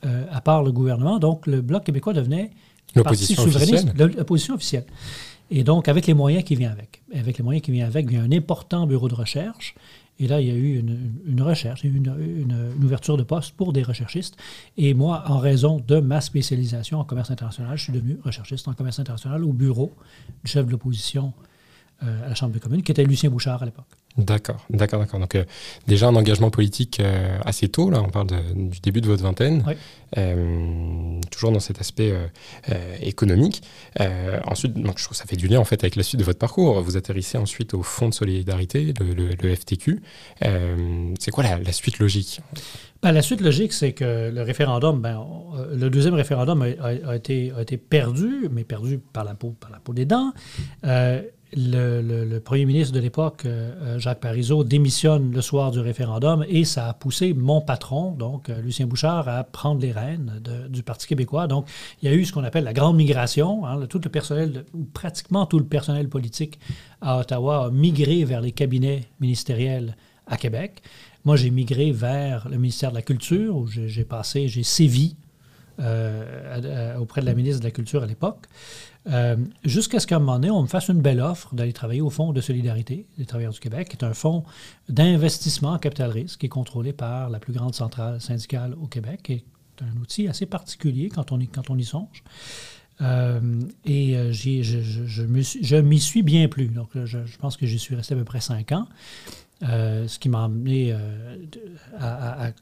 à 0.02 0.40
part 0.40 0.62
le 0.62 0.72
gouvernement. 0.72 1.18
Donc, 1.18 1.46
le 1.46 1.60
Bloc 1.60 1.84
québécois 1.84 2.14
devenait 2.14 2.50
L'opposition 2.94 3.42
officielle? 3.42 3.92
L'opposition 3.96 4.54
officielle. 4.54 4.86
Et 5.50 5.62
donc, 5.62 5.88
avec 5.88 6.06
les 6.06 6.14
moyens 6.14 6.44
qui 6.44 6.56
viennent 6.56 6.72
avec. 6.72 7.02
Avec 7.14 7.38
les 7.38 7.44
moyens 7.44 7.64
qui 7.64 7.70
viennent 7.70 7.86
avec, 7.86 8.06
il 8.08 8.14
y 8.14 8.16
a 8.16 8.22
un 8.22 8.32
important 8.32 8.86
bureau 8.86 9.08
de 9.08 9.14
recherche. 9.14 9.74
Et 10.20 10.28
là, 10.28 10.40
il 10.40 10.46
y 10.46 10.50
a 10.50 10.54
eu 10.54 10.78
une, 11.26 11.42
recherche, 11.42 11.82
une, 11.82 11.96
une, 11.96 12.84
ouverture 12.84 13.16
de 13.16 13.24
poste 13.24 13.56
pour 13.56 13.72
des 13.72 13.82
recherchistes. 13.82 14.36
Et 14.76 14.94
moi, 14.94 15.24
en 15.26 15.38
raison 15.38 15.82
de 15.86 15.98
ma 15.98 16.20
spécialisation 16.20 17.00
en 17.00 17.04
commerce 17.04 17.32
international, 17.32 17.76
je 17.76 17.82
suis 17.82 17.92
devenu 17.92 18.18
recherchiste 18.22 18.68
en 18.68 18.74
commerce 18.74 19.00
international 19.00 19.42
au 19.42 19.52
bureau 19.52 19.92
du 20.44 20.50
chef 20.50 20.66
de 20.66 20.70
l'opposition 20.70 21.32
à 22.24 22.28
la 22.28 22.34
Chambre 22.34 22.52
des 22.52 22.60
communes, 22.60 22.82
qui 22.82 22.92
était 22.92 23.04
Lucien 23.04 23.30
Bouchard 23.30 23.62
à 23.62 23.66
l'époque. 23.66 23.86
D'accord, 24.16 24.64
d'accord, 24.70 25.00
d'accord. 25.00 25.18
Donc 25.18 25.34
euh, 25.34 25.44
déjà 25.88 26.06
un 26.06 26.14
engagement 26.14 26.48
politique 26.48 27.00
euh, 27.00 27.36
assez 27.44 27.68
tôt, 27.68 27.90
là, 27.90 28.00
on 28.00 28.10
parle 28.10 28.28
du 28.54 28.78
début 28.78 29.00
de 29.00 29.08
votre 29.08 29.24
vingtaine, 29.24 29.64
euh, 30.16 31.20
toujours 31.32 31.50
dans 31.50 31.58
cet 31.58 31.80
aspect 31.80 32.14
économique. 33.00 33.62
ensuite, 34.46 34.74
donc, 34.74 34.98
je 34.98 35.04
trouve 35.04 35.16
que 35.16 35.22
ça 35.22 35.26
fait 35.26 35.36
du 35.36 35.48
lien 35.48 35.58
en 35.58 35.64
fait 35.64 35.82
avec 35.82 35.96
la 35.96 36.04
suite 36.04 36.20
de 36.20 36.24
votre 36.24 36.38
parcours. 36.38 36.80
Vous 36.80 36.96
atterrissez 36.96 37.38
ensuite 37.38 37.74
au 37.74 37.82
Fonds 37.82 38.08
de 38.08 38.14
solidarité, 38.14 38.94
le, 39.00 39.54
FTQ. 39.54 40.00
c'est 41.18 41.30
quoi 41.32 41.42
la, 41.42 41.72
suite 41.72 41.98
logique? 41.98 42.40
Ben, 43.02 43.10
La 43.10 43.22
suite 43.22 43.40
logique, 43.40 43.72
c'est 43.72 43.92
que 43.92 44.30
le 44.32 44.42
référendum, 44.42 45.00
ben, 45.00 45.26
le 45.74 45.90
deuxième 45.90 46.14
référendum 46.14 46.62
a, 46.62 47.16
été, 47.16 47.52
a 47.56 47.62
été 47.62 47.78
perdu, 47.78 48.48
mais 48.52 48.62
perdu 48.62 49.00
par 49.12 49.24
la 49.24 49.34
peau, 49.34 49.56
par 49.58 49.72
la 49.72 49.78
peau 49.78 49.92
des 49.92 50.04
dents 50.04 50.32
le, 51.56 52.38
premier 52.38 52.64
ministre 52.64 52.94
de 52.94 53.00
l'époque, 53.00 53.42
euh, 53.44 53.72
euh, 53.82 53.98
Jacques 53.98 54.20
Parizeau, 54.20 54.64
démissionne 54.64 55.32
le 55.32 55.40
soir 55.40 55.70
du 55.70 55.80
référendum 55.80 56.44
et 56.48 56.64
ça 56.64 56.88
a 56.88 56.94
poussé 56.94 57.32
mon 57.34 57.60
patron, 57.60 58.12
donc 58.12 58.48
euh, 58.48 58.60
Lucien 58.60 58.86
Bouchard, 58.86 59.28
à 59.28 59.44
prendre 59.44 59.80
les 59.80 59.92
rênes 59.92 60.40
du 60.68 60.82
Parti 60.82 61.06
québécois. 61.06 61.46
Donc, 61.46 61.66
il 62.02 62.10
y 62.10 62.12
a 62.12 62.14
eu 62.14 62.24
ce 62.24 62.32
qu'on 62.32 62.44
appelle 62.44 62.64
la 62.64 62.72
grande 62.72 62.96
migration. 62.96 63.66
Hein, 63.66 63.86
tout 63.86 64.00
le 64.02 64.10
personnel, 64.10 64.64
ou 64.74 64.84
pratiquement 64.84 65.46
tout 65.46 65.58
le 65.58 65.66
personnel 65.66 66.08
politique 66.08 66.58
à 67.00 67.18
Ottawa 67.18 67.66
a 67.66 67.70
migré 67.70 68.24
vers 68.24 68.40
les 68.40 68.52
cabinets 68.52 69.02
ministériels 69.20 69.96
à 70.26 70.36
Québec. 70.36 70.82
Moi, 71.24 71.36
j'ai 71.36 71.50
migré 71.50 71.92
vers 71.92 72.48
le 72.48 72.56
ministère 72.56 72.90
de 72.90 72.96
la 72.96 73.02
Culture, 73.02 73.56
où 73.56 73.66
j'ai 73.66 74.04
passé, 74.04 74.48
j'ai 74.48 74.62
sévi 74.62 75.16
auprès 75.78 77.20
de 77.20 77.26
la 77.26 77.34
ministre 77.34 77.60
de 77.60 77.64
la 77.64 77.70
Culture 77.70 78.02
à 78.02 78.06
l'époque. 78.06 78.46
Euh, 79.06 79.36
jusqu'à 79.64 80.00
ce 80.00 80.06
qu'à 80.06 80.16
un 80.16 80.18
moment 80.18 80.34
donné, 80.34 80.50
on 80.50 80.62
me 80.62 80.66
fasse 80.66 80.88
une 80.88 81.00
belle 81.00 81.20
offre 81.20 81.54
d'aller 81.54 81.72
travailler 81.72 82.00
au 82.00 82.10
Fonds 82.10 82.32
de 82.32 82.40
solidarité 82.40 83.06
des 83.18 83.26
travailleurs 83.26 83.52
du 83.52 83.60
Québec, 83.60 83.88
qui 83.88 83.96
est 83.96 84.04
un 84.04 84.14
fonds 84.14 84.44
d'investissement 84.88 85.72
en 85.72 85.78
capital 85.78 86.10
risque 86.10 86.40
qui 86.40 86.46
est 86.46 86.50
contrôlé 86.50 86.92
par 86.92 87.28
la 87.28 87.38
plus 87.38 87.52
grande 87.52 87.74
centrale 87.74 88.20
syndicale 88.20 88.74
au 88.80 88.86
Québec, 88.86 89.28
et 89.30 89.34
est 89.34 89.82
un 89.82 90.00
outil 90.00 90.28
assez 90.28 90.46
particulier 90.46 91.08
quand 91.08 91.32
on 91.32 91.40
y, 91.40 91.48
quand 91.48 91.68
on 91.68 91.76
y 91.76 91.84
songe. 91.84 92.24
Euh, 93.00 93.60
et 93.84 94.16
euh, 94.16 94.32
je, 94.32 94.62
je, 94.62 95.80
m'y 95.80 96.00
suis 96.00 96.22
bien 96.22 96.48
plus. 96.48 96.68
Donc, 96.68 96.90
je, 96.94 97.18
pense 97.38 97.56
que 97.56 97.66
j'y 97.66 97.78
suis 97.78 97.96
resté 97.96 98.14
à 98.14 98.16
peu 98.16 98.24
près 98.24 98.40
cinq 98.40 98.72
ans, 98.72 98.86
ce 99.60 100.18
qui 100.18 100.28
m'a 100.28 100.44
amené 100.44 100.96
à 101.98 102.52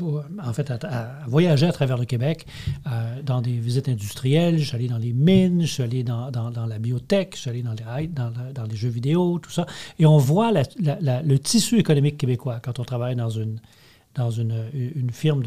en 0.00 0.52
fait, 0.52 0.70
à, 0.70 1.18
voyager 1.26 1.66
à 1.66 1.72
travers 1.72 1.98
le 1.98 2.04
Québec 2.04 2.46
euh, 2.86 3.22
dans 3.22 3.40
des 3.40 3.58
visites 3.58 3.88
industrielles. 3.88 4.58
Je 4.58 4.64
suis 4.64 4.76
allé 4.76 4.88
dans 4.88 4.98
les 4.98 5.12
mines, 5.12 5.62
je 5.62 5.66
suis 5.66 5.82
allé 5.82 6.02
dans, 6.02 6.30
la 6.66 6.78
biotech, 6.78 7.34
je 7.34 7.40
suis 7.40 7.50
allé 7.50 7.62
dans 7.62 7.72
les, 7.72 8.08
dans, 8.08 8.64
les, 8.64 8.76
jeux 8.76 8.88
vidéo, 8.88 9.38
tout 9.38 9.50
ça. 9.50 9.66
Et 9.98 10.06
on 10.06 10.18
voit 10.18 10.52
le 10.52 11.36
tissu 11.36 11.78
économique 11.78 12.18
québécois 12.18 12.60
quand 12.62 12.78
on 12.78 12.84
travaille 12.84 13.16
dans 13.16 13.30
une, 13.30 13.60
dans 14.14 14.30
une, 14.30 14.64
une 14.72 15.10
firme 15.10 15.42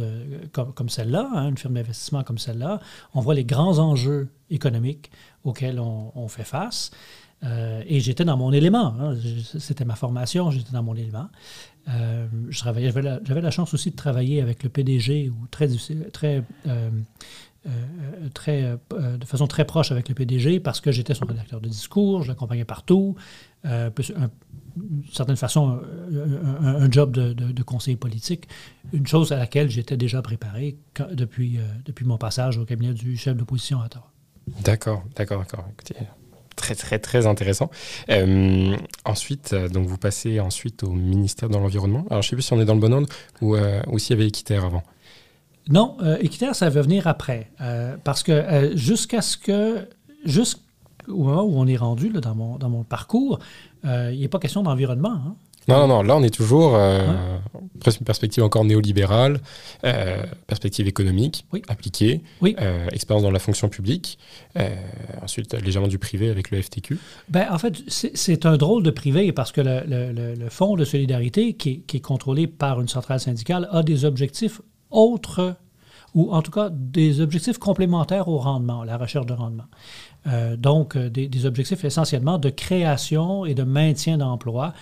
comme, 0.51 0.89
celle-là, 0.89 1.29
hein, 1.33 1.49
une 1.49 1.57
firme 1.57 1.73
d'investissement 1.73 2.23
comme 2.23 2.37
celle-là, 2.37 2.79
on 3.13 3.21
voit 3.21 3.35
les 3.35 3.45
grands 3.45 3.79
enjeux 3.79 4.29
économiques 4.49 5.11
auxquels 5.43 5.79
on, 5.79 6.11
on 6.15 6.27
fait 6.27 6.43
face. 6.43 6.91
Euh, 7.43 7.83
et 7.85 7.99
j'étais 7.99 8.25
dans 8.25 8.37
mon 8.37 8.51
élément. 8.51 8.95
Hein. 8.99 9.15
C'était 9.59 9.85
ma 9.85 9.95
formation, 9.95 10.51
j'étais 10.51 10.71
dans 10.71 10.83
mon 10.83 10.95
élément. 10.95 11.27
Euh, 11.87 12.27
j'avais 12.49 12.91
la, 13.01 13.51
chance 13.51 13.73
aussi 13.73 13.91
de 13.91 13.95
travailler 13.95 14.41
avec 14.41 14.63
le 14.63 14.69
PDG 14.69 15.29
ou 15.29 15.47
très, 15.47 15.69
euh, 16.67 16.89
très, 18.33 18.77
de 18.91 19.25
façon 19.25 19.47
très 19.47 19.65
proche 19.65 19.91
avec 19.91 20.09
le 20.09 20.15
PDG 20.15 20.59
parce 20.59 20.81
que 20.81 20.91
j'étais 20.91 21.13
son 21.13 21.25
rédacteur 21.25 21.61
de 21.61 21.69
discours, 21.69 22.23
je 22.23 22.29
l'accompagnais 22.29 22.65
partout. 22.65 23.15
d'une 23.63 25.03
certaine 25.11 25.35
façon, 25.35 25.79
un, 26.11 26.65
un 26.65 26.91
job 26.91 27.11
de, 27.11 27.33
de, 27.33 27.63
conseiller 27.63 27.97
politique, 27.97 28.47
une 28.91 29.05
chose 29.05 29.31
à 29.31 29.37
laquelle 29.37 29.69
j'étais 29.69 29.97
déjà 29.97 30.21
préparé 30.21 30.77
depuis 31.11 31.59
mon 32.03 32.17
passage 32.17 32.57
au 32.57 32.65
cabinet 32.65 32.93
du 32.93 33.15
chef 33.15 33.37
d'opposition 33.37 33.81
à 33.81 33.85
Ottawa. 33.85 34.11
D'accord, 34.63 35.03
d'accord, 35.15 35.39
d'accord. 35.39 35.65
Écoutez, 35.71 35.95
très 36.55 36.75
très 36.75 36.99
très 36.99 37.27
intéressant. 37.27 37.69
Euh, 38.09 38.75
ensuite, 39.05 39.53
euh, 39.53 39.67
donc 39.69 39.87
vous 39.87 39.97
passez 39.97 40.39
ensuite 40.39 40.83
au 40.83 40.91
ministère 40.91 41.49
de 41.49 41.55
l'environnement. 41.55 42.05
Alors 42.09 42.21
je 42.21 42.29
sais 42.29 42.35
plus 42.35 42.43
si 42.43 42.53
on 42.53 42.59
est 42.59 42.65
dans 42.65 42.75
le 42.75 42.79
bon 42.79 42.93
ordre 42.93 43.07
ou, 43.41 43.55
euh, 43.55 43.81
s'il 43.97 44.15
y 44.15 44.19
avait 44.19 44.27
Équiterre 44.27 44.65
avant. 44.65 44.83
Non, 45.67 45.97
Équiterre 46.19 46.55
ça 46.55 46.69
va 46.69 46.81
venir 46.81 47.07
après 47.07 47.49
parce 48.03 48.21
que 48.21 48.71
jusqu'à 48.75 49.23
ce 49.23 49.35
que 49.35 49.89
jusqu'au 50.23 50.61
moment 51.07 51.41
où 51.43 51.57
on 51.57 51.65
est 51.65 51.75
rendu 51.75 52.09
dans 52.09 52.35
mon 52.35 52.57
dans 52.57 52.69
mon 52.69 52.83
parcours, 52.83 53.39
il 53.83 54.19
n'est 54.19 54.27
pas 54.27 54.37
question 54.37 54.61
d'environnement. 54.61 55.13
Hein. 55.13 55.35
Non, 55.67 55.79
non, 55.79 55.87
non, 55.87 56.01
là 56.03 56.15
on 56.15 56.23
est 56.23 56.33
toujours 56.33 56.75
euh, 56.75 57.07
ouais. 57.53 57.91
perspective 58.05 58.43
encore 58.43 58.65
néolibérale, 58.65 59.39
euh, 59.83 60.23
perspective 60.45 60.87
économique 60.87 61.45
oui. 61.51 61.63
appliquée, 61.67 62.21
oui. 62.41 62.55
euh, 62.61 62.87
expérience 62.91 63.23
dans 63.23 63.31
la 63.31 63.39
fonction 63.39 63.67
publique, 63.67 64.19
euh, 64.57 64.69
ensuite 65.23 65.53
légèrement 65.53 65.87
du 65.87 65.97
privé 65.97 66.29
avec 66.29 66.51
le 66.51 66.61
FTQ. 66.61 66.99
Ben, 67.29 67.47
en 67.51 67.57
fait, 67.57 67.81
c'est 67.87 68.45
un 68.45 68.57
drôle 68.57 68.83
de 68.83 68.91
privé 68.91 69.31
parce 69.31 69.51
que 69.51 69.61
le, 69.61 69.83
le, 69.87 70.35
le 70.35 70.49
Fonds 70.49 70.75
de 70.75 70.85
solidarité, 70.85 71.53
qui 71.53 71.69
est, 71.69 71.77
qui 71.79 71.97
est, 71.97 72.01
contrôlé 72.01 72.45
par 72.45 72.79
une 72.79 72.87
centrale 72.87 73.19
syndicale, 73.19 73.67
a 73.71 73.81
des 73.81 74.05
objectifs 74.05 74.61
autres 74.91 75.55
ou 76.13 76.31
en 76.31 76.41
tout 76.41 76.51
cas 76.51 76.69
des 76.71 77.19
objectifs 77.19 77.57
complémentaires 77.57 78.27
au 78.29 78.37
rendement, 78.37 78.83
la 78.83 78.97
recherche 78.97 79.25
de 79.25 79.33
rendement. 79.33 79.65
Donc, 80.57 80.97
des, 80.97 81.27
des 81.27 81.45
objectifs 81.45 81.83
essentiellement 81.83 82.37
de 82.37 82.49
création 82.49 83.45
et 83.45 83.53
de 83.53 83.63
maintien 83.63 84.17
d'emploi 84.17 84.73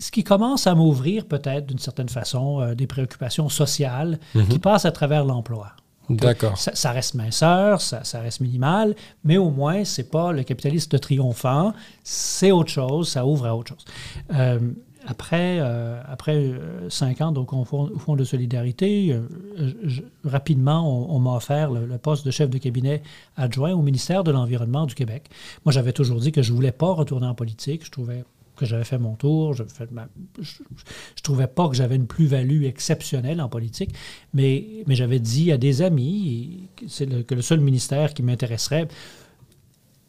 ce 0.00 0.10
qui 0.10 0.24
commence 0.24 0.66
à 0.66 0.74
m'ouvrir 0.74 1.26
peut-être 1.26 1.66
d'une 1.66 1.78
certaine 1.78 2.08
façon 2.08 2.60
euh, 2.60 2.74
des 2.74 2.86
préoccupations 2.86 3.48
sociales 3.48 4.18
mm 4.34 4.40
-hmm. 4.40 4.48
qui 4.48 4.58
passent 4.58 4.86
à 4.86 4.92
travers 4.92 5.24
l'emploi. 5.24 5.68
D'accord. 6.08 6.58
Ça, 6.58 6.72
ça, 6.74 6.90
reste 6.90 7.14
minceur, 7.14 7.80
ça, 7.80 8.02
ça, 8.02 8.20
reste 8.20 8.40
minimal, 8.40 8.96
mais 9.22 9.36
au 9.36 9.50
moins, 9.50 9.84
c'est 9.84 10.10
pas 10.10 10.32
le 10.32 10.42
capitaliste 10.42 10.98
triomphant, 11.00 11.72
c'est 12.02 12.50
autre 12.50 12.70
chose, 12.70 13.08
ça 13.08 13.24
ouvre 13.24 13.46
à 13.46 13.54
autre 13.54 13.68
chose. 13.74 13.84
Euh, 14.34 14.58
après, 15.06 15.58
euh, 15.60 16.02
après 16.08 16.52
cinq 16.88 17.20
ans 17.20 17.32
donc, 17.32 17.52
au, 17.52 17.64
fond, 17.64 17.88
au 17.94 17.98
Fonds 17.98 18.16
de 18.16 18.24
solidarité, 18.24 19.12
euh, 19.12 19.72
je, 19.84 20.02
rapidement, 20.24 20.80
on, 20.92 21.16
on 21.16 21.18
m'a 21.20 21.34
offert 21.36 21.70
le, 21.70 21.86
le, 21.86 21.98
poste 21.98 22.26
de 22.26 22.30
chef 22.30 22.50
de 22.50 22.58
cabinet 22.58 23.02
adjoint 23.36 23.72
au 23.72 23.82
ministère 23.82 24.24
de 24.24 24.32
l'Environnement 24.32 24.86
du 24.86 24.94
Québec. 24.94 25.22
Moi, 25.64 25.72
j'avais 25.72 25.92
toujours 25.92 26.20
dit 26.20 26.32
que 26.32 26.42
je 26.42 26.50
ne 26.50 26.56
voulais 26.56 26.72
pas 26.72 26.92
retourner 26.92 27.26
en 27.26 27.34
politique. 27.34 27.84
Je 27.84 27.90
trouvais 27.90 28.24
que 28.60 28.66
j'avais 28.66 28.84
fait 28.84 28.98
mon 28.98 29.14
tour. 29.14 29.54
Je 29.54 29.62
ne 29.62 31.22
trouvais 31.22 31.46
pas 31.46 31.68
que 31.68 31.74
j'avais 31.74 31.96
une 31.96 32.06
plus-value 32.06 32.64
exceptionnelle 32.64 33.40
en 33.40 33.48
politique, 33.48 33.94
mais, 34.34 34.84
j'avais 34.88 35.18
dit 35.18 35.50
à 35.50 35.56
des 35.56 35.80
amis 35.80 36.68
que 36.76 37.34
le 37.34 37.42
seul 37.42 37.60
ministère 37.60 38.12
qui 38.12 38.22
m'intéresserait, 38.22 38.86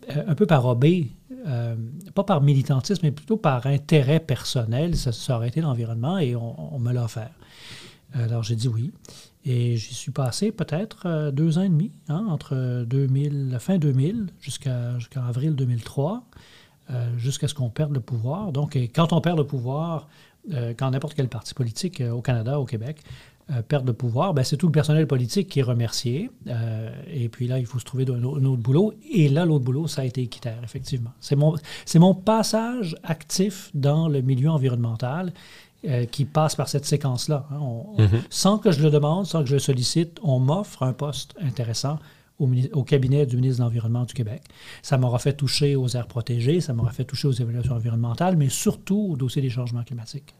euh, 0.10 0.24
un 0.28 0.36
peu 0.36 0.46
par 0.46 0.66
obé, 0.66 1.12
euh, 1.48 1.76
pas 2.14 2.26
par 2.26 2.42
militantisme, 2.42 3.02
mais 3.04 3.12
plutôt 3.12 3.38
par 3.38 3.66
intérêt 3.68 4.20
personnel, 4.20 4.98
ça, 4.98 5.12
ça 5.14 5.38
aurait 5.38 5.48
été 5.48 5.62
l'environnement 5.62 6.18
et 6.18 6.36
on, 6.36 6.78
me 6.80 6.92
l'a 6.92 7.06
offert. 7.06 7.32
Alors 8.14 8.44
j'ai 8.44 8.56
dit 8.56 8.68
oui. 8.68 8.92
Et 9.46 9.78
j'y 9.78 9.94
suis 9.94 10.12
passé 10.12 10.52
peut-être 10.52 11.08
euh, 11.08 11.32
deux 11.32 11.58
ans 11.58 11.64
et 11.64 11.70
demi, 11.70 11.92
hein, 12.10 12.26
entre 12.30 12.84
2000, 12.86 13.50
la 13.50 13.60
fin 13.60 13.78
2000 13.78 14.28
jusqu'à 14.40 15.00
jusqu 15.00 15.18
avril 15.18 15.56
2003. 15.56 16.24
Euh, 16.92 17.18
jusqu'à 17.18 17.48
ce 17.48 17.54
qu'on 17.54 17.70
perde 17.70 17.94
le 17.94 18.00
pouvoir. 18.02 18.52
Donc, 18.52 18.76
quand 18.94 19.14
on 19.14 19.22
perd 19.22 19.38
le 19.38 19.46
pouvoir, 19.46 20.10
euh, 20.54 20.74
quand 20.78 20.92
n'importe 20.92 21.14
quel 21.14 21.30
parti 21.30 21.54
politique 21.54 22.02
euh, 22.02 22.12
au 22.12 22.22
Canada, 22.22 22.60
au 22.60 22.66
Québec, 22.66 22.98
perd 23.68 23.86
le 23.86 23.92
pouvoir, 23.92 24.34
ben, 24.34 24.46
c'est 24.46 24.56
tout 24.56 24.68
le 24.68 24.72
personnel 24.72 25.08
politique 25.08 25.50
qui 25.50 25.60
est 25.60 25.64
remercié. 25.64 26.32
et 27.08 27.28
puis 27.28 27.48
là, 27.48 27.60
il 27.60 27.66
faut 27.66 27.80
se 27.80 27.84
trouver 27.84 28.06
un 28.10 28.24
autre 28.24 28.62
boulot. 28.62 28.94
Et 29.12 29.28
là, 29.28 29.44
l'autre 29.44 29.66
boulot, 29.66 29.88
ça 29.88 30.04
a 30.04 30.06
été 30.06 30.22
équitaire, 30.22 30.60
effectivement. 30.64 31.12
C'est 31.20 31.36
mon, 31.36 31.56
mon 31.96 32.16
passage 32.16 32.96
actif 33.04 33.70
dans 33.74 34.08
le 34.08 34.22
milieu 34.22 34.50
environnemental 34.50 35.34
euh, 35.84 36.06
qui 36.06 36.26
passe 36.26 36.56
par 36.56 36.70
cette 36.70 36.86
séquence-là. 36.86 37.48
Hein. 37.50 37.58
Mm 37.98 38.06
-hmm. 38.06 38.22
Sans 38.30 38.60
que 38.60 38.72
je 38.72 38.84
le 38.84 38.92
demande, 38.92 39.26
sans 39.26 39.42
que 39.42 39.50
je 39.50 39.56
le 39.56 39.60
sollicite, 39.60 40.20
on 40.22 40.38
m'offre 40.40 40.84
un 40.84 40.94
poste 40.94 41.34
intéressant 41.42 41.98
au, 42.42 42.84
cabinet 42.84 43.26
du 43.26 43.36
ministre 43.36 43.60
de 43.60 43.64
l'Environnement 43.64 44.06
du 44.06 44.14
Québec. 44.14 44.42
Ça 44.82 44.98
m'aura 44.98 45.20
fait 45.20 45.34
toucher 45.34 45.76
aux 45.76 45.88
aires 45.90 46.08
protégées, 46.08 46.62
ça 46.62 46.74
m'aura 46.74 46.92
fait 46.92 47.06
toucher 47.06 47.28
aux 47.28 47.34
évaluations 47.34 47.76
environnementales, 47.76 48.36
mais 48.38 48.50
surtout 48.50 49.10
au 49.12 49.18
dossier 49.18 49.42
des 49.42 49.50
changements 49.50 49.84
climatiques. 49.84 50.34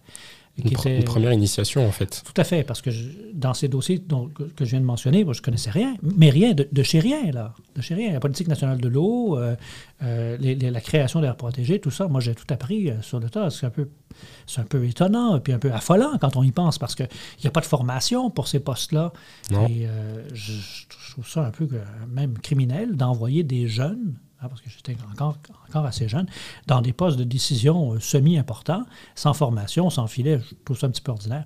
Une, 0.58 0.70
pr 0.72 0.88
était, 0.88 0.98
une, 0.98 1.04
première 1.06 1.32
initiation, 1.32 1.88
en 1.88 1.92
fait. 1.92 2.24
Tout 2.26 2.40
à 2.40 2.44
fait, 2.44 2.64
parce 2.64 2.82
que 2.82 2.92
je, 2.92 3.08
dans 3.34 3.54
ces 3.54 3.68
dossiers 3.68 4.00
dont, 4.00 4.28
que, 4.28 4.44
que, 4.44 4.66
je 4.66 4.72
viens 4.72 4.82
de 4.82 4.86
mentionner, 4.86 5.24
moi, 5.24 5.34
je 5.34 5.40
ne 5.40 5.44
connaissais 5.44 5.72
rien, 5.72 5.96
mais 6.02 6.30
rien, 6.30 6.54
de, 6.54 6.68
de, 6.70 6.84
chez 6.84 7.00
rien, 7.00 7.32
là. 7.32 7.54
De 7.76 7.82
chez 7.82 7.96
rien. 7.96 8.12
La 8.12 8.20
politique 8.20 8.48
nationale 8.48 8.80
de 8.80 8.88
l'eau, 8.90 9.38
euh, 9.38 9.56
euh, 10.04 10.38
la 10.38 10.82
création 10.82 11.22
d'aires 11.22 11.38
protégées, 11.38 11.80
tout 11.80 11.92
ça, 11.92 12.08
moi, 12.08 12.20
j'ai 12.20 12.36
tout 12.36 12.46
appris 12.50 12.90
euh, 12.90 13.02
sur 13.02 13.20
le 13.20 13.30
tas. 13.30 13.50
C'est 13.50 13.66
un, 13.66 13.70
peu, 13.70 13.90
un 14.58 14.64
peu 14.64 14.86
étonnant, 14.86 15.40
puis 15.40 15.54
un 15.54 15.60
peu 15.60 15.72
affolant 15.72 16.18
quand 16.20 16.36
on 16.36 16.44
y 16.44 16.52
pense, 16.52 16.78
parce 16.78 16.96
qu'il 16.96 17.08
n'y 17.42 17.48
a 17.48 17.52
pas 17.52 17.62
de 17.62 17.66
formation 17.66 18.30
pour 18.30 18.48
ces 18.48 18.60
postes-là. 18.60 19.14
Et 19.52 19.88
euh, 19.88 20.28
je, 20.34 20.52
je, 20.52 21.12
trouve 21.12 21.28
ça 21.28 21.46
un 21.46 21.52
peu 21.52 21.68
même 22.10 22.38
criminel 22.38 22.96
d'envoyer 22.96 23.44
des 23.44 23.68
jeunes 23.68 24.16
Hein, 24.42 24.48
parce 24.50 24.62
que 24.62 24.70
j'étais 24.72 24.98
encore, 25.12 25.38
encore 25.70 25.86
assez 25.86 26.08
jeune, 26.08 26.26
dans 26.66 26.82
des 26.82 26.94
postes 26.94 27.18
de 27.18 27.24
décision 27.24 27.94
euh, 27.94 28.00
semi-importants, 28.00 28.86
sans 29.14 29.34
formation, 29.34 29.92
sans 29.92 30.08
filet, 30.08 30.40
je 30.40 30.56
trouve 30.66 30.80
ça 30.80 30.88
un 30.88 30.90
petit 30.90 31.02
peu 31.02 31.12
ordinaire. 31.12 31.46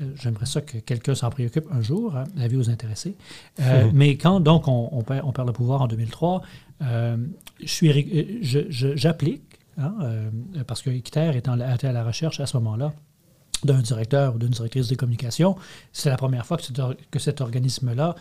Euh, 0.00 0.06
J'aimerais 0.16 0.46
ça 0.46 0.62
que 0.62 0.78
quelqu'un 0.78 1.14
s'en 1.14 1.28
préoccupe 1.28 1.66
un 1.70 1.82
jour, 1.82 2.16
hein, 2.16 2.24
la 2.36 2.48
vie 2.48 2.56
aux 2.56 2.70
intéressés. 2.70 3.14
Euh, 3.60 3.84
mmh. 3.90 3.90
Mais 3.92 4.16
quand 4.16 4.40
donc 4.40 4.68
on, 4.68 4.88
on, 4.92 5.02
perd, 5.02 5.26
on, 5.26 5.32
perd, 5.32 5.48
le 5.48 5.52
pouvoir 5.52 5.82
en 5.82 5.86
2003, 5.86 6.42
euh, 6.82 7.18
j'applique, 7.60 9.42
hein, 9.76 9.94
parce 10.66 10.80
que 10.80 10.88
Équiterre 10.90 11.36
était 11.36 11.50
à 11.50 11.92
la 11.92 12.04
recherche 12.04 12.40
à 12.40 12.46
ce 12.46 12.56
moment-là 12.56 12.92
d'un 13.64 13.82
directeur 13.82 14.34
ou 14.34 14.38
d'une 14.38 14.48
directrice 14.48 14.88
des 14.88 14.96
communications. 14.96 15.56
C'est 15.92 16.08
la 16.08 16.16
première 16.16 16.46
fois 16.46 16.56
que, 16.56 16.64
que 17.10 17.18
cet 17.18 17.42
organisme-là 17.42 18.14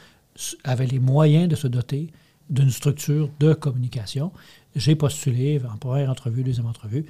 avait 0.66 0.88
les 0.88 1.00
moyens 1.00 1.48
de 1.48 1.56
se 1.56 1.68
doter 1.68 2.12
d'une 2.50 2.72
structure 2.72 3.30
de 3.40 3.54
communication. 3.54 4.32
J'ai 4.76 4.96
postulé 4.96 5.62
en 5.72 5.78
première 5.78 6.10
entrevue, 6.10 6.44
deuxième 6.44 6.66
entrevue. 6.66 7.06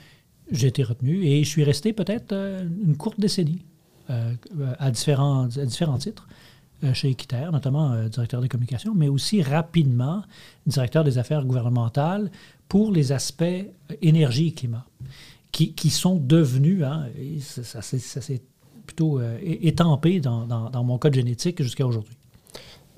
J'ai 0.52 0.68
été 0.68 0.84
retenu 0.84 1.26
et 1.26 1.44
je 1.44 1.50
suis 1.50 1.64
resté 1.64 1.94
peut-être 1.94 2.32
euh, 2.34 2.68
une 2.84 2.98
courte 2.98 3.20
décennie 3.20 3.64
euh, 4.10 4.34
à, 4.80 4.90
différents, 4.90 5.46
différents 5.46 6.00
titres 6.00 6.28
euh, 6.84 6.96
chez 6.96 7.10
Équiterre, 7.10 7.52
notamment 7.52 7.92
euh, 7.92 8.08
directeur 8.08 8.42
des 8.42 8.48
communications, 8.48 8.96
mais 8.96 9.08
aussi 9.08 9.44
rapidement 9.44 10.24
directeur 10.66 11.04
des 11.04 11.20
affaires 11.20 11.46
gouvernementales 11.46 12.32
pour 12.68 12.92
les 12.92 13.12
aspects 13.12 13.44
énergie 14.02 14.48
et 14.48 14.54
climat, 14.54 14.88
qui, 15.52 15.74
qui 15.74 15.92
sont 15.92 16.16
devenus, 16.16 16.84
hein, 16.84 17.06
ça, 17.44 17.84
s'est 17.84 18.42
plutôt 18.88 19.22
étampé 19.44 20.20
dans, 20.20 20.48
dans, 20.48 20.72
dans 20.72 20.84
mon 20.84 20.98
code 20.98 21.14
génétique 21.14 21.62
jusqu'à 21.62 21.86
aujourd'hui. 21.86 22.18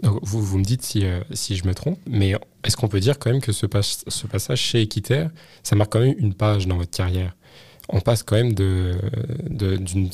Donc, 0.01 0.19
vous, 0.23 0.41
vous 0.41 0.57
me 0.57 0.63
dites 0.63 0.81
si, 0.81 1.05
euh, 1.05 1.21
si 1.31 1.55
je 1.55 1.67
me 1.67 1.73
trompe, 1.73 1.99
mais 2.07 2.33
est-ce 2.63 2.75
qu'on 2.75 2.87
peut 2.87 2.99
dire 2.99 3.19
quand 3.19 3.31
même 3.31 3.41
que 3.41 3.51
ce, 3.51 3.65
pas, 3.65 3.81
ce 3.83 4.27
passage 4.27 4.59
chez 4.59 4.81
Équiterre, 4.81 5.29
ça 5.63 5.75
marque 5.75 5.91
quand 5.91 5.99
même 5.99 6.15
une 6.17 6.33
page 6.33 6.67
dans 6.67 6.77
votre 6.77 6.91
carrière? 6.91 7.35
On 7.93 7.99
passe 7.99 8.23
quand 8.23 8.35
même 8.35 8.53
d'une 8.53 10.09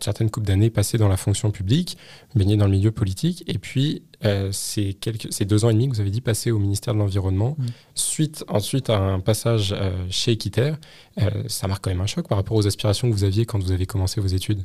certaine 0.00 0.30
coupe 0.30 0.44
d'années 0.44 0.70
passées 0.70 0.98
dans 0.98 1.08
la 1.08 1.16
fonction 1.16 1.50
publique, 1.52 1.96
baigné 2.34 2.56
dans 2.56 2.64
le 2.64 2.72
milieu 2.72 2.90
politique, 2.90 3.44
et 3.46 3.58
puis 3.58 4.02
euh, 4.24 4.50
ces, 4.52 4.94
quelques, 4.94 5.32
ces 5.32 5.44
deux 5.44 5.64
ans 5.64 5.70
et 5.70 5.74
demi 5.74 5.88
que 5.88 5.94
vous 5.94 6.00
avez 6.00 6.10
dit 6.10 6.20
passer 6.20 6.50
au 6.50 6.58
ministère 6.58 6.92
de 6.94 6.98
l'Environnement, 6.98 7.56
mmh. 7.58 7.64
suite 7.94 8.44
ensuite 8.48 8.90
à 8.90 8.98
un 8.98 9.20
passage 9.20 9.74
euh, 9.78 9.92
chez 10.10 10.32
Équiterre, 10.32 10.76
euh, 11.20 11.30
ça 11.46 11.68
marque 11.68 11.84
quand 11.84 11.90
même 11.90 12.00
un 12.00 12.06
choc 12.06 12.26
par 12.26 12.36
rapport 12.36 12.56
aux 12.56 12.66
aspirations 12.66 13.08
que 13.08 13.14
vous 13.14 13.24
aviez 13.24 13.46
quand 13.46 13.60
vous 13.62 13.72
avez 13.72 13.86
commencé 13.86 14.20
vos 14.20 14.26
études? 14.26 14.64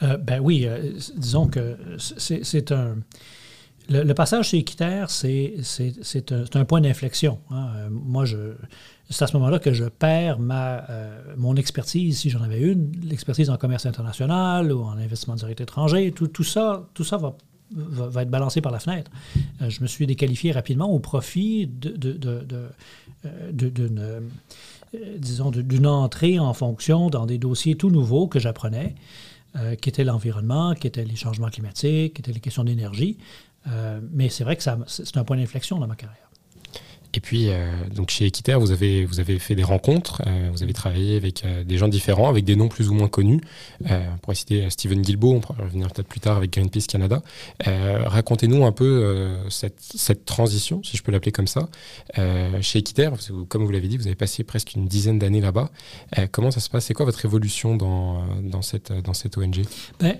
Ben 0.00 0.40
oui, 0.40 0.66
disons 1.14 1.46
que 1.46 1.76
c'est 1.98 2.72
un 2.72 2.96
le, 3.90 4.12
passage 4.14 4.50
chez 4.50 4.58
Équiterre, 4.58 5.10
c'est 5.10 5.56
un, 6.32 6.44
un, 6.54 6.64
point 6.64 6.80
d'inflexion. 6.80 7.38
Hein. 7.50 7.88
moi, 7.90 8.24
je, 8.24 8.54
c'est 9.10 9.24
à 9.24 9.26
ce 9.26 9.36
moment-là 9.36 9.58
que 9.58 9.72
je 9.72 9.84
perds 9.84 10.38
ma, 10.38 10.88
euh, 10.88 11.20
mon 11.36 11.56
expertise, 11.56 12.20
si 12.20 12.30
j'en 12.30 12.42
avais 12.42 12.60
une, 12.60 12.92
l'expertise 13.02 13.50
en 13.50 13.56
commerce 13.56 13.84
international 13.84 14.72
ou 14.72 14.84
en 14.84 14.92
investissement 14.92 15.34
direct 15.34 15.60
étranger. 15.60 16.12
Tout, 16.12 16.28
tout 16.28 16.44
ça, 16.44 16.86
tout 16.94 17.02
ça 17.02 17.16
va, 17.16 17.34
va, 17.72 18.22
être 18.22 18.30
balancé 18.30 18.60
par 18.60 18.70
la 18.70 18.78
fenêtre. 18.78 19.10
Euh, 19.60 19.68
je 19.68 19.82
me 19.82 19.88
suis 19.88 20.06
déqualifié 20.06 20.52
rapidement 20.52 20.88
au 20.88 21.00
profit 21.00 21.66
de, 21.66 21.90
de, 21.90 22.12
de, 22.12 22.68
euh, 23.24 24.20
disons, 25.18 25.50
d'une 25.50 25.88
entrée 25.88 26.38
en 26.38 26.54
fonction 26.54 27.10
dans 27.10 27.26
des 27.26 27.38
dossiers 27.38 27.74
tout 27.74 27.90
nouveaux 27.90 28.28
que 28.28 28.38
j'apprenais, 28.38 28.94
qui 29.82 29.88
étaient 29.88 30.04
l'environnement, 30.04 30.74
qui 30.74 30.86
étaient 30.86 31.04
les 31.04 31.16
changements 31.16 31.48
climatiques, 31.48 32.14
qui 32.14 32.20
étaient 32.22 32.30
les 32.30 32.38
questions 32.38 32.62
d'énergie. 32.62 33.18
Mais 33.66 34.28
c'est 34.28 34.44
vrai 34.44 34.56
que 34.56 34.62
c'est 34.86 35.16
un 35.16 35.24
point 35.24 35.36
d'inflexion 35.36 35.78
dans 35.78 35.86
ma 35.86 35.96
carrière. 35.96 36.30
Et 37.14 37.20
puis, 37.20 37.48
euh, 37.48 37.66
donc 37.92 38.10
chez 38.10 38.26
Equiterre, 38.26 38.60
vous 38.60 38.70
avez, 38.70 39.04
vous 39.04 39.18
avez 39.18 39.38
fait 39.38 39.54
des 39.54 39.64
rencontres, 39.64 40.22
euh, 40.26 40.48
vous 40.52 40.62
avez 40.62 40.72
travaillé 40.72 41.16
avec 41.16 41.44
euh, 41.44 41.64
des 41.64 41.76
gens 41.76 41.88
différents, 41.88 42.28
avec 42.28 42.44
des 42.44 42.54
noms 42.54 42.68
plus 42.68 42.88
ou 42.88 42.94
moins 42.94 43.08
connus. 43.08 43.40
on 43.84 44.18
pourrait 44.22 44.36
citer 44.36 44.68
Steven 44.70 45.02
Guilbeault, 45.02 45.34
on 45.34 45.40
pourrait 45.40 45.64
revenir 45.64 45.88
peut-être 45.88 46.06
plus 46.06 46.20
tard 46.20 46.36
avec 46.36 46.52
Greenpeace 46.52 46.86
Canada. 46.86 47.22
Racontez-nous 47.64 48.64
un 48.64 48.72
peu 48.72 49.28
cette, 49.48 49.80
cette, 49.80 50.24
transition, 50.24 50.82
si 50.84 50.96
je 50.96 51.02
peux 51.02 51.12
l'appeler 51.12 51.32
comme 51.32 51.46
ça. 51.46 51.68
chez 52.60 52.78
Equiterre, 52.78 53.12
comme 53.48 53.64
vous 53.64 53.72
l'avez 53.72 53.88
dit, 53.88 53.96
vous 53.96 54.06
avez 54.06 54.16
passé 54.16 54.44
presque 54.44 54.74
une 54.74 54.86
dizaine 54.86 55.18
d'années 55.18 55.40
là-bas. 55.40 55.70
comment 56.30 56.50
ça 56.50 56.60
se 56.60 56.68
passe? 56.68 56.86
C'est 56.86 56.94
quoi 56.94 57.06
votre 57.06 57.24
évolution 57.24 57.76
dans, 57.76 58.24
dans, 58.42 58.62
cette, 58.62 58.92
dans 58.92 59.14
cette 59.14 59.36
ONG 59.36 59.62
ben, 59.98 60.16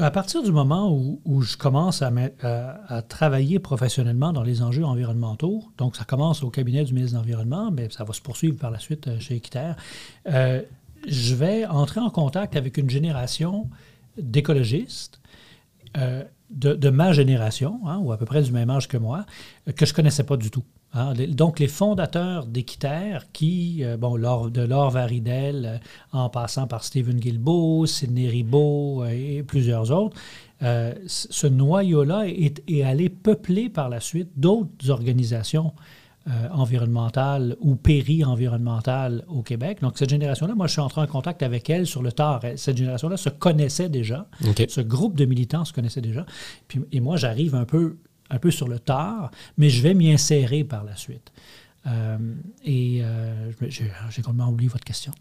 à 0.00 0.10
partir 0.10 0.42
du 0.42 0.52
moment 0.52 0.92
où, 0.92 1.42
je 1.42 1.56
commence 1.56 2.02
à, 2.02 3.02
travailler 3.08 3.58
professionnellement 3.58 4.32
dans 4.32 4.42
les 4.42 4.62
enjeux 4.62 4.84
environnementaux, 4.84 5.64
donc 5.78 5.96
ça 5.96 6.04
commence 6.04 6.42
au 6.42 6.50
cabinet 6.50 6.84
du 6.84 6.94
ministre 6.94 7.16
de 7.16 7.20
l'Environnement, 7.20 7.70
mais 7.70 7.88
ça 7.90 8.04
va 8.04 8.12
se 8.12 8.20
poursuivre 8.20 8.56
par 8.56 8.70
la 8.70 8.78
suite 8.78 9.08
euh, 9.08 9.20
chez 9.20 9.36
Equiterre, 9.36 9.76
euh, 10.28 10.62
je 11.06 11.34
vais 11.34 11.66
entrer 11.66 12.00
en 12.00 12.10
contact 12.10 12.56
avec 12.56 12.76
une 12.76 12.90
génération 12.90 13.68
d'écologistes 14.18 15.20
euh, 15.96 16.24
de, 16.50 16.90
ma 16.90 17.12
génération, 17.12 17.80
hein, 17.86 17.98
ou 17.98 18.12
à 18.12 18.18
peu 18.18 18.26
près 18.26 18.42
du 18.42 18.52
même 18.52 18.70
âge 18.70 18.88
que 18.88 18.96
moi, 18.96 19.24
que 19.76 19.86
je 19.86 19.92
ne 19.92 19.96
connaissais 19.96 20.24
pas 20.24 20.36
du 20.36 20.50
tout. 20.50 20.64
Hein, 20.92 21.14
donc, 21.28 21.60
les 21.60 21.68
fondateurs 21.68 22.46
d'Équiterre, 22.46 23.26
qui, 23.32 23.84
euh, 23.84 23.96
bon, 23.96 24.16
de 24.16 24.60
Laure 24.62 24.90
Varidel, 24.90 25.64
euh, 25.64 25.78
en 26.12 26.28
passant 26.28 26.66
par 26.66 26.82
Stephen 26.82 27.20
Guilbeault, 27.20 27.86
Sidney 27.86 28.28
Ribault 28.28 29.04
euh, 29.04 29.10
et 29.10 29.44
plusieurs 29.44 29.92
autres, 29.92 30.16
ce 31.06 31.46
noyau-là 31.46 32.24
est, 32.26 32.82
allé 32.82 33.08
peupler 33.08 33.70
par 33.70 33.88
la 33.88 33.98
suite 33.98 34.28
d'autres 34.36 34.90
organisations 34.90 35.72
environnementales 36.52 37.56
ou 37.60 37.76
péri-environnementales 37.76 39.24
au 39.28 39.40
Québec. 39.40 39.78
Donc, 39.80 39.96
cette 39.96 40.10
génération-là, 40.10 40.54
moi, 40.54 40.66
je 40.66 40.72
suis 40.72 40.82
entré 40.82 41.00
en 41.00 41.06
contact 41.06 41.42
avec 41.42 41.70
elle 41.70 41.86
sur 41.86 42.02
le 42.02 42.12
tard. 42.12 42.42
Cette 42.56 42.76
génération-là 42.76 43.16
se 43.16 43.30
connaissait 43.30 43.88
déjà. 43.88 44.28
Ce 44.68 44.82
groupe 44.82 45.16
de 45.16 45.24
militants 45.24 45.64
se 45.64 45.72
connaissait 45.72 46.02
déjà. 46.02 46.26
Puis, 46.68 46.82
et 46.92 47.00
moi, 47.00 47.16
j'arrive 47.16 47.54
un 47.54 47.64
peu 47.64 47.96
un 48.30 48.38
peu 48.38 48.50
sur 48.50 48.68
le 48.68 48.78
tard, 48.78 49.30
mais 49.58 49.70
je 49.70 49.82
vais 49.82 49.94
m'y 49.94 50.12
insérer 50.12 50.64
par 50.64 50.84
la 50.84 50.96
suite. 50.96 51.30
Euh, 51.86 52.18
et 52.62 53.00
euh, 53.02 53.50
j'ai 53.70 54.22
complètement 54.22 54.50
oublié 54.50 54.68
votre 54.68 54.84
question. 54.84 55.12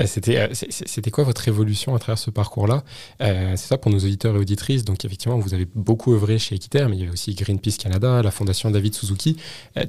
Euh, 0.00 0.06
c'était, 0.06 1.10
quoi 1.12 1.22
votre 1.22 1.46
évolution 1.46 1.94
à 1.94 2.00
travers 2.00 2.18
ce 2.18 2.30
parcours-là? 2.30 2.82
C'est 3.20 3.56
ça 3.56 3.78
pour 3.78 3.92
nos 3.92 3.98
auditeurs 3.98 4.34
et 4.34 4.38
auditrices. 4.38 4.84
Donc 4.84 5.04
effectivement, 5.04 5.38
vous 5.38 5.54
avez 5.54 5.66
beaucoup 5.74 6.12
œuvré 6.12 6.38
chez 6.38 6.56
Equiterre, 6.56 6.88
mais 6.88 6.96
il 6.96 7.00
y 7.00 7.02
avait 7.04 7.12
aussi 7.12 7.34
Greenpeace 7.34 7.76
Canada, 7.78 8.20
la 8.22 8.30
fondation 8.30 8.70
David 8.70 8.94
Suzuki. 8.94 9.36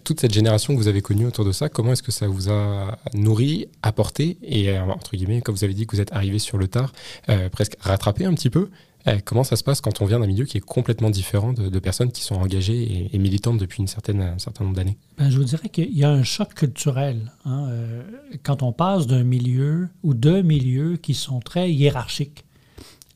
toute 0.03 0.19
cette 0.19 0.33
génération 0.33 0.73
que 0.73 0.79
vous 0.79 0.87
avez 0.87 1.01
connue 1.01 1.25
autour 1.25 1.45
de 1.45 1.51
ça, 1.51 1.69
comment 1.69 1.93
est-ce 1.93 2.03
que 2.03 2.11
ça 2.11 2.27
vous 2.27 2.49
a 2.49 2.97
nourri, 3.13 3.67
apporté 3.81 4.37
et 4.43 4.77
entre 4.77 5.15
guillemets, 5.15 5.41
comme 5.41 5.55
vous 5.55 5.63
avez 5.63 5.73
dit 5.73 5.87
que 5.87 5.95
vous 5.95 6.01
êtes 6.01 6.13
arrivé 6.13 6.37
sur 6.37 6.57
le 6.57 6.67
tard, 6.67 6.93
presque 7.51 7.75
rattrapé 7.79 8.25
un 8.25 8.33
petit 8.33 8.49
peu 8.49 8.69
eh, 9.05 9.21
comment 9.21 9.43
ça 9.43 9.55
se 9.55 9.63
passe 9.63 9.81
quand 9.81 10.01
on 10.01 10.05
vient 10.05 10.19
d'un 10.19 10.27
milieu 10.27 10.45
qui 10.45 10.57
est 10.57 10.65
complètement 10.65 11.09
différent 11.09 11.53
de, 11.53 11.79
personnes 11.79 12.11
qui 12.11 12.21
sont 12.21 12.35
engagées 12.35 13.09
et, 13.11 13.17
militantes 13.17 13.57
depuis 13.57 13.81
une 13.81 13.87
certaine, 13.87 14.21
un 14.21 14.39
certain 14.39 14.63
nombre 14.63 14.75
d'années? 14.75 14.97
Ben, 15.17 15.29
Je 15.29 15.37
vous 15.37 15.43
dirais 15.43 15.69
qu'il 15.69 15.97
y 15.97 16.03
a 16.03 16.09
un 16.09 16.23
choc 16.23 16.53
culturel. 16.53 17.31
Hein, 17.45 17.67
euh, 17.69 18.03
quand 18.43 18.63
on 18.63 18.71
passe 18.71 19.07
d'un 19.07 19.23
milieu 19.23 19.89
ou 20.03 20.13
deux 20.13 20.41
milieux 20.41 20.95
qui 20.97 21.13
sont 21.13 21.39
très 21.39 21.71
hiérarchiques. 21.71 22.45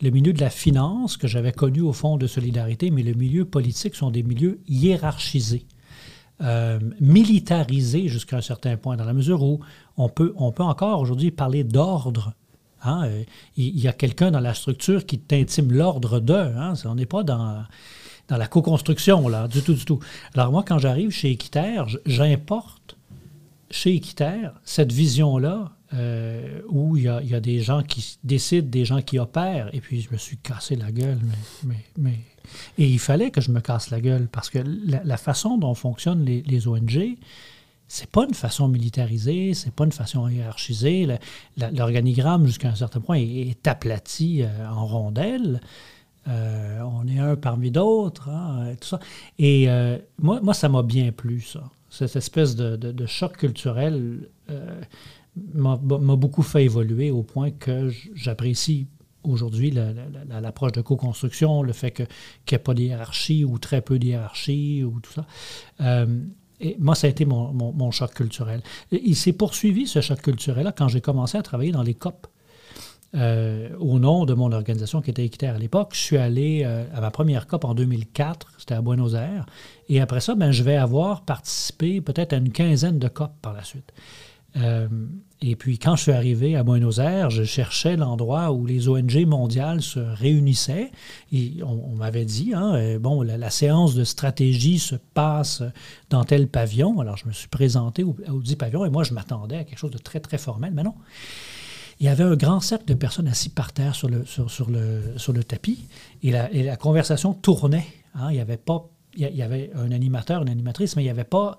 Le 0.02 0.12
milieu 0.12 0.34
de 0.34 0.42
la 0.42 0.50
finance, 0.52 1.18
que 1.18 1.28
j'avais 1.28 1.54
connu 1.54 1.82
au 1.82 1.94
fond 1.94 2.18
de 2.18 2.28
Solidarité, 2.28 2.92
mais 2.92 3.02
le 3.02 3.14
milieu 3.14 3.46
politique 3.46 3.96
sont 3.96 4.12
des 4.12 4.24
milieux 4.24 4.60
hiérarchisés. 4.68 5.66
Euh, 6.42 6.80
militarisés 7.00 8.08
jusqu'à 8.10 8.38
un 8.38 8.42
certain 8.42 8.78
point, 8.78 8.96
dans 8.96 9.06
la 9.06 9.14
mesure 9.14 9.42
où 9.42 9.60
on 9.96 10.08
peut, 10.08 10.34
on 10.36 10.52
peut 10.52 10.64
encore 10.64 11.00
aujourd'hui 11.00 11.32
parler 11.32 11.64
d'ordre 11.64 12.34
Hein, 12.84 13.06
euh, 13.06 13.24
il 13.56 13.80
y 13.80 13.88
a 13.88 13.94
quelqu'un 13.94 14.32
dans 14.32 14.40
la 14.40 14.54
structure 14.54 15.06
qui 15.06 15.20
t'intime 15.20 15.72
l'ordre 15.72 16.20
d'eux. 16.20 16.54
Hein, 16.58 16.74
on 16.86 16.96
n'est 16.96 17.06
pas 17.06 17.24
dans, 17.24 17.64
dans 18.28 18.38
la 18.38 18.48
co-construction, 18.48 19.28
là, 19.28 19.48
du 19.48 19.62
tout, 19.62 19.74
du 19.74 19.86
tout. 19.86 20.00
Alors 20.34 20.52
moi, 20.52 20.64
quand 20.66 20.80
j'arrive 20.80 21.12
chez 21.12 21.32
Équiterre, 21.32 21.88
j'importe 22.06 22.98
chez 23.72 23.96
Équiterre 23.96 24.54
cette 24.64 24.92
vision-là 24.92 25.72
euh, 25.94 26.62
où 26.70 26.98
il 26.98 27.04
y, 27.04 27.08
a, 27.08 27.40
des 27.40 27.62
gens 27.62 27.82
qui 27.82 28.18
décident, 28.24 28.68
des 28.68 28.86
gens 28.86 29.02
qui 29.02 29.20
opèrent, 29.20 29.70
et 29.74 29.80
puis 29.80 30.02
je 30.02 30.12
me 30.12 30.18
suis 30.18 30.38
cassé 30.38 30.76
la 30.76 30.92
gueule. 30.92 31.20
Mais, 31.64 31.76
mais, 31.98 32.20
Et 32.78 32.88
il 32.88 33.00
fallait 33.00 33.32
que 33.32 33.40
je 33.42 33.52
me 33.52 33.62
casse 33.62 33.90
la 33.90 34.02
gueule 34.02 34.28
parce 34.30 34.50
que 34.50 34.60
la, 34.60 35.18
façon 35.18 35.58
dont 35.58 35.74
fonctionnent 35.74 36.26
les 36.26 36.68
ONG, 36.68 37.18
c'est 37.88 38.10
pas 38.10 38.26
une 38.26 38.34
façon 38.34 38.68
militarisée, 38.68 39.54
c'est 39.54 39.72
pas 39.72 39.86
une 39.86 39.92
façon 39.92 40.28
hiérarchisée. 40.28 41.08
L'organigramme, 41.58 42.46
jusqu'à 42.46 42.70
un 42.70 42.76
certain 42.76 43.00
point, 43.00 43.18
est, 43.18 43.66
aplati 43.68 44.44
euh, 44.44 44.70
en 44.70 44.86
rondelles. 44.86 45.62
Euh, 46.28 46.82
on 46.82 47.08
est 47.08 47.20
un 47.20 47.38
parmi 47.38 47.72
d'autres, 47.72 48.30
hein, 48.30 48.74
tout 48.82 48.88
ça. 48.90 49.00
Et 49.40 49.70
euh, 49.70 49.98
moi, 50.20 50.42
moi, 50.42 50.54
ça 50.54 50.68
m'a 50.68 50.84
bien 50.84 51.12
plu, 51.14 51.40
ça. 51.40 51.64
Cette 51.90 52.18
espèce 52.18 52.58
de, 52.58 53.06
choc 53.06 53.38
culturel 53.38 54.30
m'a 55.54 55.78
beaucoup 55.78 56.44
fait 56.44 56.66
évoluer 56.66 57.12
au 57.12 57.24
point 57.24 57.52
que 57.52 57.90
j'apprécie 58.14 58.88
aujourd'hui 59.24 59.72
l'approche 59.72 60.74
de 60.74 60.82
co-construction, 60.82 61.64
le 61.64 61.72
fait 61.72 61.92
qu'il 61.92 62.08
n'y 62.52 62.56
ait 62.56 62.60
pas 62.60 62.74
de 62.74 62.82
hiérarchie 62.82 63.46
ou 63.46 63.58
très 63.58 63.82
peu 63.82 63.98
de 63.98 64.84
ou 64.84 65.00
tout 65.00 65.14
ça. 65.14 65.26
Et 66.60 66.76
moi, 66.80 66.96
ça 66.96 67.08
a 67.08 67.10
été 67.10 67.26
mon, 67.26 67.92
choc 67.92 68.14
culturel. 68.14 68.62
il 68.92 69.16
s'est 69.16 69.34
poursuivi, 69.34 69.88
ce 69.88 70.02
choc 70.02 70.22
culturel-là, 70.22 70.72
quand 70.72 70.88
j'ai 70.88 71.02
commencé 71.02 71.38
à 71.38 71.44
travailler 71.44 71.72
dans 71.72 71.84
les 71.84 71.94
COP. 71.94 72.28
Euh, 73.16 73.70
au 73.80 74.00
nom 74.00 74.26
de 74.26 74.34
mon 74.34 74.52
organisation 74.52 75.02
qui 75.02 75.10
était 75.12 75.24
Équiterre 75.24 75.56
à 75.56 75.58
l'époque, 75.58 75.92
je 75.94 76.00
suis 76.00 76.18
allé 76.18 76.64
euh, 76.66 76.84
à 76.94 77.00
ma 77.00 77.10
première 77.10 77.48
COP 77.48 77.64
en 77.64 77.74
2004, 77.74 78.52
c'était 78.58 78.74
à 78.74 78.82
Buenos 78.82 79.14
Aires. 79.14 79.46
Et 79.88 80.02
après 80.02 80.20
ça, 80.20 80.36
ben, 80.36 80.52
je 80.52 80.62
vais 80.62 80.76
avoir 80.76 81.22
participé 81.22 82.02
peut-être 82.02 82.34
à 82.34 82.38
une 82.38 82.52
quinzaine 82.52 83.00
de 83.00 83.08
COP 83.08 83.32
par 83.42 83.54
la 83.54 83.64
suite. 83.64 83.94
Euh, 84.56 84.88
et 85.42 85.56
puis, 85.56 85.78
quand 85.78 85.96
je 85.96 86.04
suis 86.04 86.12
arrivé 86.12 86.56
à 86.56 86.64
Buenos 86.64 86.98
Aires, 86.98 87.30
je 87.30 87.44
cherchais 87.44 87.96
l'endroit 87.96 88.52
où 88.52 88.66
les 88.66 88.90
ONG 88.90 89.26
mondiales 89.28 89.82
se 89.82 90.00
réunissaient. 90.00 90.92
Et 91.32 91.58
on, 91.64 91.96
m'avait 91.96 92.26
dit, 92.26 92.54
hein, 92.56 92.74
euh, 92.76 93.00
bon, 93.00 93.22
la, 93.22 93.50
séance 93.52 93.94
de 93.94 94.04
stratégie 94.04 94.80
se 94.80 94.96
passe 94.96 95.62
dans 96.10 96.24
tel 96.24 96.48
pavillon. 96.48 97.00
Alors, 97.00 97.18
je 97.18 97.28
me 97.28 97.34
suis 97.34 97.50
présenté 97.50 98.04
au, 98.04 98.16
dit 98.42 98.56
pavillon 98.56 98.86
et 98.86 98.90
moi, 98.90 99.04
je 99.04 99.14
m'attendais 99.14 99.58
à 99.58 99.64
quelque 99.64 99.80
chose 99.80 99.92
de 99.92 100.00
très, 100.00 100.20
très 100.20 100.40
formel. 100.40 100.74
Mais 100.74 100.84
non. 100.84 100.96
Il 102.00 102.06
y 102.06 102.10
avait 102.10 102.24
un 102.24 102.36
grand 102.36 102.60
cercle 102.60 102.86
de 102.86 102.94
personnes 102.94 103.28
assis 103.28 103.50
par 103.50 103.74
terre 103.74 103.96
sur 103.96 104.08
le, 104.08 104.26
sur, 104.26 104.70
le, 104.70 105.14
sur 105.18 105.34
le 105.34 105.44
tapis 105.44 105.88
et 106.24 106.32
la, 106.32 106.78
conversation 106.78 107.34
tournait. 107.34 107.88
Hein. 108.14 108.28
il 108.32 108.38
y 108.38 108.40
avait 108.40 108.58
pas 108.58 108.90
il 109.18 109.36
y 109.36 109.42
avait 109.42 109.72
un 109.74 109.92
animateur, 109.92 110.44
une 110.44 110.50
animatrice, 110.50 110.96
mais 110.96 111.02
il 111.02 111.06
n'y 111.06 111.12
avait 111.12 111.24
pas, 111.24 111.58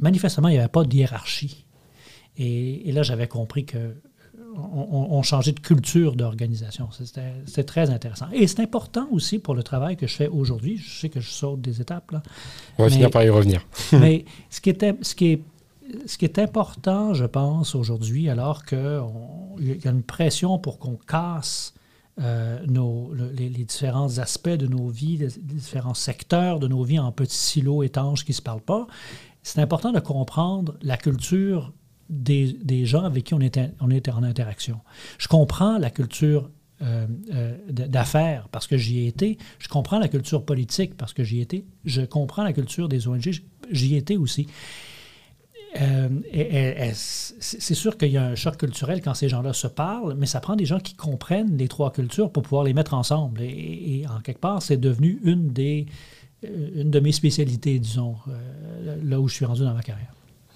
manifestement, 0.00 0.48
il 0.48 0.52
n'y 0.52 0.58
avait 0.58 0.68
pas 0.68 0.82
de 0.82 0.94
hiérarchie. 0.94 1.66
Et, 2.42 2.90
là, 2.92 3.02
j'avais 3.02 3.28
compris 3.28 3.66
que 3.66 3.94
on, 4.56 5.22
changeait 5.22 5.52
de 5.52 5.60
culture 5.60 6.16
d'organisation. 6.16 6.88
C'était 6.90 7.64
très 7.64 7.90
intéressant. 7.90 8.26
Et 8.32 8.46
c'est 8.46 8.60
important 8.60 9.06
aussi 9.12 9.38
pour 9.38 9.54
le 9.54 9.62
travail 9.62 9.96
que 9.96 10.06
je 10.06 10.16
fais 10.16 10.26
aujourd'hui. 10.26 10.78
Je 10.78 11.00
sais 11.00 11.08
que 11.08 11.20
je 11.20 11.30
saute 11.30 11.60
des 11.60 11.80
étapes. 11.80 12.10
Là. 12.10 12.22
On 12.78 12.84
va 12.84 12.90
finir 12.90 13.10
par 13.10 13.22
y 13.22 13.28
revenir. 13.28 13.64
mais 13.92 14.24
ce 14.50 14.60
qui, 14.60 14.70
était, 14.70 14.96
ce, 15.02 15.14
qui 15.14 15.32
est, 15.32 15.42
ce 16.06 16.18
qui 16.18 16.24
est 16.24 16.38
important, 16.38 17.14
je 17.14 17.26
pense, 17.26 17.74
aujourd'hui, 17.74 18.28
alors 18.28 18.64
qu'il 18.64 18.78
y 19.58 19.86
a 19.86 19.90
une 19.90 20.02
pression 20.02 20.58
pour 20.58 20.78
qu'on 20.78 20.96
casse 20.96 21.74
euh, 22.20 22.58
nos, 22.66 23.12
les, 23.14 23.48
différents 23.50 24.18
aspects 24.18 24.48
de 24.48 24.66
nos 24.66 24.88
vies, 24.88 25.18
les, 25.18 25.28
différents 25.28 25.94
secteurs 25.94 26.58
de 26.58 26.68
nos 26.68 26.82
vies 26.82 26.98
en 26.98 27.12
petits 27.12 27.36
silos 27.36 27.82
étanches 27.82 28.24
qui 28.24 28.32
ne 28.32 28.36
se 28.36 28.42
parlent 28.42 28.60
pas, 28.60 28.86
c'est 29.42 29.60
important 29.60 29.92
de 29.92 30.00
comprendre 30.00 30.76
la 30.82 30.96
culture 30.96 31.72
des, 32.10 32.84
gens 32.84 33.04
avec 33.04 33.24
qui 33.24 33.34
on 33.34 33.40
était, 33.40 33.70
en 33.80 34.22
interaction. 34.22 34.80
Je 35.18 35.28
comprends 35.28 35.78
la 35.78 35.90
culture 35.90 36.50
d'affaires 37.68 38.48
parce 38.50 38.66
que 38.66 38.76
j'y 38.76 39.00
ai 39.00 39.06
été. 39.06 39.38
Je 39.58 39.68
comprends 39.68 39.98
la 39.98 40.08
culture 40.08 40.44
politique 40.44 40.96
parce 40.96 41.12
que 41.12 41.22
j'y 41.22 41.38
ai 41.38 41.42
été. 41.42 41.64
Je 41.84 42.02
comprends 42.02 42.42
la 42.42 42.52
culture 42.52 42.88
des 42.88 43.06
ONG. 43.06 43.42
J'y 43.70 43.94
ai 43.94 43.98
été 43.98 44.16
aussi. 44.16 44.48
c'est 45.74 47.74
sûr 47.74 47.98
qu'il 47.98 48.10
y 48.10 48.16
a 48.16 48.24
un 48.24 48.34
choc 48.34 48.56
culturel 48.56 49.02
quand 49.02 49.14
ces 49.14 49.28
gens-là 49.28 49.52
se 49.52 49.66
parlent, 49.66 50.14
mais 50.14 50.26
ça 50.26 50.40
prend 50.40 50.56
des 50.56 50.64
gens 50.64 50.80
qui 50.80 50.94
comprennent 50.94 51.56
les 51.56 51.68
trois 51.68 51.92
cultures 51.92 52.32
pour 52.32 52.42
pouvoir 52.42 52.64
les 52.64 52.72
mettre 52.72 52.94
ensemble. 52.94 53.42
Et, 53.42 54.04
en 54.08 54.20
quelque 54.20 54.40
part, 54.40 54.62
c'est 54.62 54.78
devenu 54.78 55.20
une, 55.22 55.48
des, 55.48 55.86
une 56.42 56.90
de 56.90 57.00
mes 57.00 57.12
spécialités, 57.12 57.78
disons, 57.78 58.16
là 59.04 59.20
où 59.20 59.28
je 59.28 59.34
suis 59.34 59.44
rendu 59.44 59.60
dans 59.60 59.74
ma 59.74 59.82
carrière. 59.82 60.14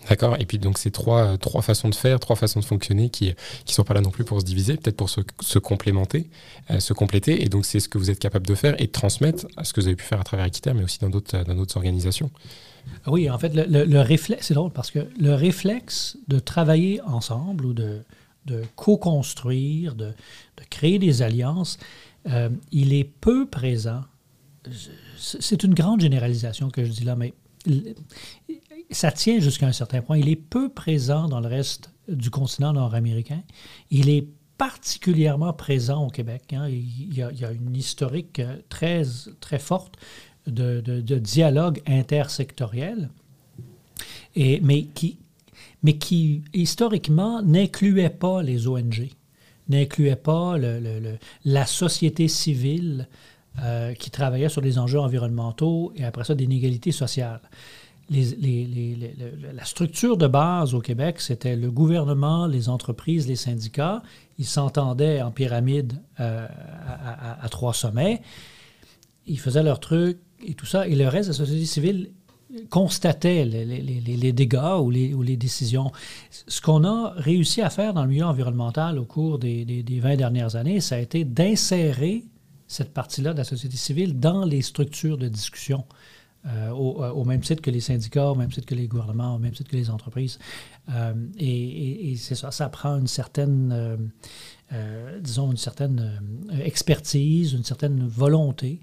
D'accord. 0.09 0.37
Et 0.39 0.45
puis 0.45 0.59
donc 0.59 0.79
ces 0.79 0.91
trois, 0.91 1.39
trois 1.39 1.63
façons 1.63 1.89
de 1.89 1.95
faire, 1.95 2.21
trois 2.21 2.37
façons 2.37 2.61
de 2.61 2.65
fonctionner 2.65 3.09
qui 3.09 3.29
ne 3.29 3.33
sont 3.73 3.85
pas 3.85 3.95
là 3.95 4.01
non 4.01 4.11
plus 4.11 4.25
pour 4.25 4.41
se 4.41 4.45
diviser, 4.45 4.77
peut-être 4.77 4.97
pour 4.97 5.11
se, 5.11 5.59
complémenter, 5.59 6.29
euh, 6.71 6.81
se 6.81 6.93
compléter. 6.93 7.43
Et 7.43 7.49
donc 7.49 7.65
c'est 7.65 7.81
ce 7.81 7.89
que 7.89 7.99
vous 7.99 8.11
êtes 8.11 8.19
capable 8.19 8.47
de 8.47 8.55
faire 8.55 8.81
et 8.81 8.87
de 8.87 8.93
transmettre 8.93 9.47
à 9.57 9.65
ce 9.65 9.73
que 9.73 9.81
vous 9.81 9.87
avez 9.87 9.97
pu 9.97 10.05
faire 10.05 10.21
à 10.21 10.25
travers 10.25 10.47
Equiterre, 10.47 10.75
mais 10.75 10.85
aussi 10.85 10.99
dans 11.01 11.11
d'autres, 11.11 11.43
dans 11.45 11.55
d'autres 11.55 11.77
organisations. 11.77 12.31
Oui, 13.07 13.31
en 13.31 13.39
fait, 13.39 13.55
le, 13.55 13.85
le, 13.85 14.01
réflexe, 14.01 14.49
c'est 14.49 14.55
drôle 14.55 14.71
parce 14.71 14.91
que 14.91 15.09
le 15.19 15.35
réflexe 15.35 16.19
de 16.29 16.39
travailler 16.39 17.01
ensemble 17.03 17.65
ou 17.65 17.73
de, 17.73 18.03
de 18.45 18.63
co-construire, 18.77 19.95
de, 19.95 20.07
de, 20.07 20.65
créer 20.69 20.99
des 20.99 21.23
alliances, 21.23 21.79
euh, 22.29 22.51
il 22.73 22.93
est 22.93 23.05
peu 23.05 23.47
présent. 23.47 24.03
C'est 25.19 25.63
une 25.63 25.75
grande 25.75 26.01
généralisation 26.01 26.71
que 26.71 26.85
je 26.85 26.91
dis 26.91 27.05
là, 27.05 27.17
mais 27.17 27.33
ça 28.91 29.11
tient 29.11 29.41
jusqu'à 29.41 29.67
un 29.67 29.73
certain 29.73 30.03
point. 30.03 30.19
Il 30.19 30.29
est 30.29 30.37
peu 30.37 30.69
présent 30.69 31.29
dans 31.29 31.41
le 31.41 31.49
reste 31.49 31.91
du 32.09 32.31
continent 32.31 32.73
nord-américain. 32.73 33.43
Il 33.91 34.09
est 34.09 34.27
particulièrement 34.59 35.53
présent 35.53 36.07
au 36.07 36.11
Québec. 36.11 36.53
Hein. 36.53 36.69
Il, 36.69 37.15
y 37.15 37.23
a, 37.23 37.53
une 37.53 37.75
historique 37.75 38.41
très, 38.69 39.03
très 39.41 39.59
forte 39.59 39.97
de, 40.47 41.01
dialogue 41.19 41.81
intersectoriel, 41.87 43.11
mais, 44.37 44.85
qui, 44.85 45.19
historiquement 46.53 47.43
n'incluait 47.43 48.11
pas 48.11 48.43
les 48.43 48.69
ONG, 48.69 49.09
n'incluait 49.69 50.17
pas 50.17 50.57
la 51.45 51.67
société 51.67 52.29
civile 52.29 53.09
euh, 53.63 53.95
qui 53.95 54.11
travaillait 54.11 54.49
sur 54.49 54.63
des 54.63 54.79
enjeux 54.79 54.99
environnementaux 54.99 55.93
et 55.95 56.05
après 56.05 56.25
ça 56.25 56.35
des 58.11 58.99
la 59.55 59.65
structure 59.65 60.17
de 60.17 60.27
base 60.27 60.75
au 60.75 60.81
Québec, 60.81 61.21
c'était 61.21 61.57
le 61.57 61.71
gouvernement, 61.71 62.47
les 62.47 62.69
entreprises, 62.69 63.27
les 63.27 63.37
syndicats. 63.37 64.03
Ils 64.39 64.47
s'entendaient 64.47 65.23
en 65.23 65.31
pyramide 65.31 65.95
euh, 66.21 66.47
à, 67.41 67.49
trois 67.49 67.73
sommets. 67.73 68.21
Ils 69.27 69.39
faisaient 69.39 69.63
leur 69.63 69.81
truc 69.81 70.19
et 70.45 70.55
tout 70.55 70.67
ça. 70.67 70.87
Et 70.87 70.95
le 70.95 71.09
reste 71.09 71.29
de 71.29 71.33
la 71.33 71.39
société 71.39 71.65
civile 71.65 72.11
constatait 72.69 73.45
les, 73.45 74.33
dégâts 74.33 74.79
ou 74.81 74.91
les, 74.91 75.37
décisions. 75.37 75.91
Ce 76.31 76.61
qu'on 76.61 76.85
a 76.85 77.15
réussi 77.17 77.63
à 77.63 77.71
faire 77.71 77.95
dans 77.95 78.03
le 78.03 78.09
milieu 78.09 78.27
environnemental 78.27 78.99
au 78.99 79.05
cours 79.05 79.39
des, 79.39 79.65
des 79.65 80.01
20 80.01 80.17
dernières 80.17 80.57
années, 80.57 80.81
ça 80.81 80.97
a 80.97 80.99
été 80.99 81.25
d'insérer 81.25 82.25
cette 82.67 82.93
partie-là 82.93 83.33
de 83.33 83.39
la 83.39 83.45
société 83.45 83.77
civile 83.77 84.19
dans 84.19 84.45
les 84.45 84.63
structures 84.63 85.19
de 85.19 85.29
discussion. 85.29 85.85
Euh, 86.47 86.69
euh, 86.69 86.73
au, 87.11 87.25
même 87.25 87.41
titre 87.41 87.63
que 87.63 87.71
les 87.71 87.81
syndicats, 87.81 88.31
au 88.31 88.35
même 88.35 88.51
titre 88.51 88.67
que 88.67 88.75
les 88.75 88.87
gouvernements, 88.87 89.35
au 89.35 89.39
même 89.39 89.53
titre 89.53 89.71
que 89.71 89.77
les 89.77 89.89
entreprises. 89.89 90.39
Euh, 90.91 91.15
et, 91.39 92.15
c'est 92.19 92.35
ça, 92.35 92.51
ça 92.51 92.69
prend 92.69 92.99
une 92.99 93.07
certaine, 93.07 94.13
disons, 95.21 95.51
une 95.51 95.57
certaine 95.57 96.21
expertise, 96.63 97.53
une 97.55 97.65
certaine 97.65 98.07
volonté 98.07 98.81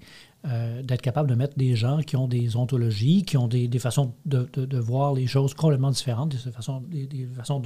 d'être 0.82 1.02
capable 1.02 1.28
de 1.28 1.36
mettre 1.36 1.56
des 1.56 1.76
gens 1.76 1.98
qui 1.98 2.16
ont 2.16 2.26
des 2.26 2.56
ontologies, 2.56 3.22
qui 3.22 3.36
ont 3.36 3.46
des, 3.46 3.68
façons 3.78 4.12
de, 4.26 4.48
de, 4.54 4.78
voir 4.78 5.14
les 5.14 5.28
choses 5.28 5.54
complètement 5.54 5.92
différentes, 5.92 6.30
des 6.30 6.50
façons, 6.50 6.80
des, 6.88 7.06
des 7.06 7.26
façons 7.26 7.62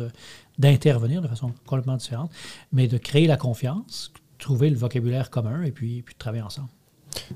d'intervenir 0.58 1.22
de, 1.22 1.28
façon 1.28 1.54
complètement 1.64 1.96
différente, 1.96 2.30
mais 2.70 2.86
de 2.86 2.98
créer 2.98 3.26
la 3.26 3.38
confiance, 3.38 4.12
trouver 4.38 4.68
le 4.68 4.76
vocabulaire 4.76 5.30
commun 5.30 5.62
et 5.62 5.72
puis, 5.72 6.02
puis 6.02 6.14
de 6.14 6.18
travailler 6.18 6.42
ensemble. 6.42 6.68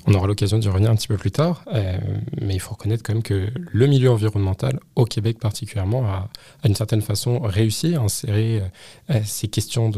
On 0.07 0.14
aura 0.14 0.27
l'occasion 0.27 0.59
d'y 0.59 0.69
revenir 0.69 0.90
un 0.90 0.97
petit 0.97 1.09
peu 1.09 1.16
plus 1.16 1.31
tard, 1.31 1.64
euh, 1.73 1.99
mais 2.40 2.55
il 2.55 2.61
faut 2.61 2.73
reconnaître 2.73 3.03
quand 3.03 3.12
même 3.12 3.23
que 3.23 3.49
le 3.73 3.87
milieu 3.87 4.11
environnemental, 4.11 4.81
au 4.97 5.05
Québec 5.05 5.38
particulièrement, 5.38 6.05
a, 6.07 6.29
d'une 6.64 6.75
certaine 6.75 7.03
façon 7.03 7.40
réussi 7.40 7.95
à 7.95 8.01
insérer 8.01 8.62
euh, 9.11 9.21
ces 9.25 9.49
questions 9.49 9.90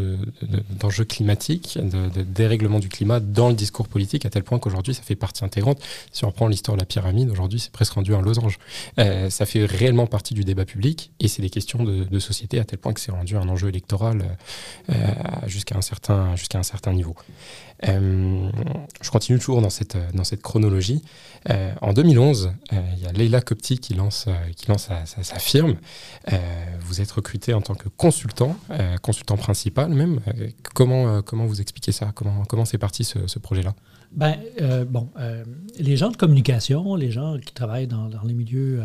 d'enjeux 0.71 1.05
climatiques, 1.05 1.79
de, 1.81 2.23
dérèglement 2.23 2.79
du 2.79 2.89
climat 2.89 3.21
dans 3.21 3.49
le 3.49 3.55
discours 3.55 3.89
politique, 3.89 4.27
à 4.27 4.31
tel 4.31 4.43
point 4.43 4.59
qu'aujourd'hui, 4.59 4.95
ça 4.95 5.03
fait 5.03 5.17
partie 5.17 5.45
intégrante. 5.45 5.81
Si 6.13 6.25
on 6.25 6.29
reprend 6.29 6.49
l'histoire 6.49 6.77
de 6.77 6.83
la 6.83 6.87
pyramide, 6.87 7.31
aujourd'hui, 7.31 7.61
c'est 7.61 7.73
presque 7.73 7.93
rendu 7.93 8.15
un 8.15 8.23
losange. 8.23 8.59
Euh, 8.99 9.31
ça 9.31 9.47
fait 9.47 9.65
réellement 9.65 10.07
partie 10.07 10.35
du 10.35 10.45
débat 10.45 10.65
public, 10.65 11.13
et 11.21 11.29
c'est 11.29 11.43
des 11.43 11.51
questions 11.51 11.85
de, 11.85 12.19
société, 12.19 12.61
à 12.61 12.65
tel 12.65 12.79
point 12.79 12.93
que 12.93 13.01
c'est 13.01 13.11
rendu 13.11 13.37
un 13.37 13.49
enjeu 13.49 13.69
électoral 13.69 14.37
jusqu'à 15.47 15.77
un, 15.77 15.83
certain, 15.83 16.37
jusqu'à 16.37 16.59
un 16.59 16.63
certain 16.63 16.93
niveau. 16.93 17.17
Je 17.83 19.11
continue 19.11 19.39
toujours 19.39 19.61
dans 19.61 19.71
cette, 19.73 19.97
dans 20.15 20.25
cette 20.25 20.43
chronologie. 20.43 21.03
Euh, 21.51 21.73
en 21.81 21.93
2011, 21.93 22.53
euh, 22.73 22.77
il 22.97 23.03
y 23.03 23.07
a 23.07 23.13
Leila 23.13 23.41
Kopti 23.41 23.79
qui 23.79 23.95
lance, 23.95 24.29
sa, 24.77 25.39
firme. 25.39 25.77
vous 26.81 27.01
êtes 27.01 27.11
recruté 27.11 27.55
en 27.55 27.61
tant 27.61 27.75
que 27.75 27.89
consultant, 27.89 28.57
consultant 29.03 29.37
principal 29.37 29.89
même. 29.89 30.21
comment, 30.75 31.23
vous 31.47 31.61
expliquez 31.61 31.93
ça? 31.93 32.13
Comment, 32.15 32.65
c'est 32.65 32.79
parti 32.79 33.05
ce, 33.05 33.39
projet-là? 33.39 33.75
Ben, 34.13 34.37
bon, 34.87 35.09
les 35.79 35.97
gens 35.97 36.11
de 36.11 36.17
communication, 36.17 36.95
les 36.95 37.11
gens 37.11 37.39
qui 37.39 37.53
travaillent 37.53 37.89
dans, 37.89 38.09
les 38.25 38.35
milieux 38.35 38.83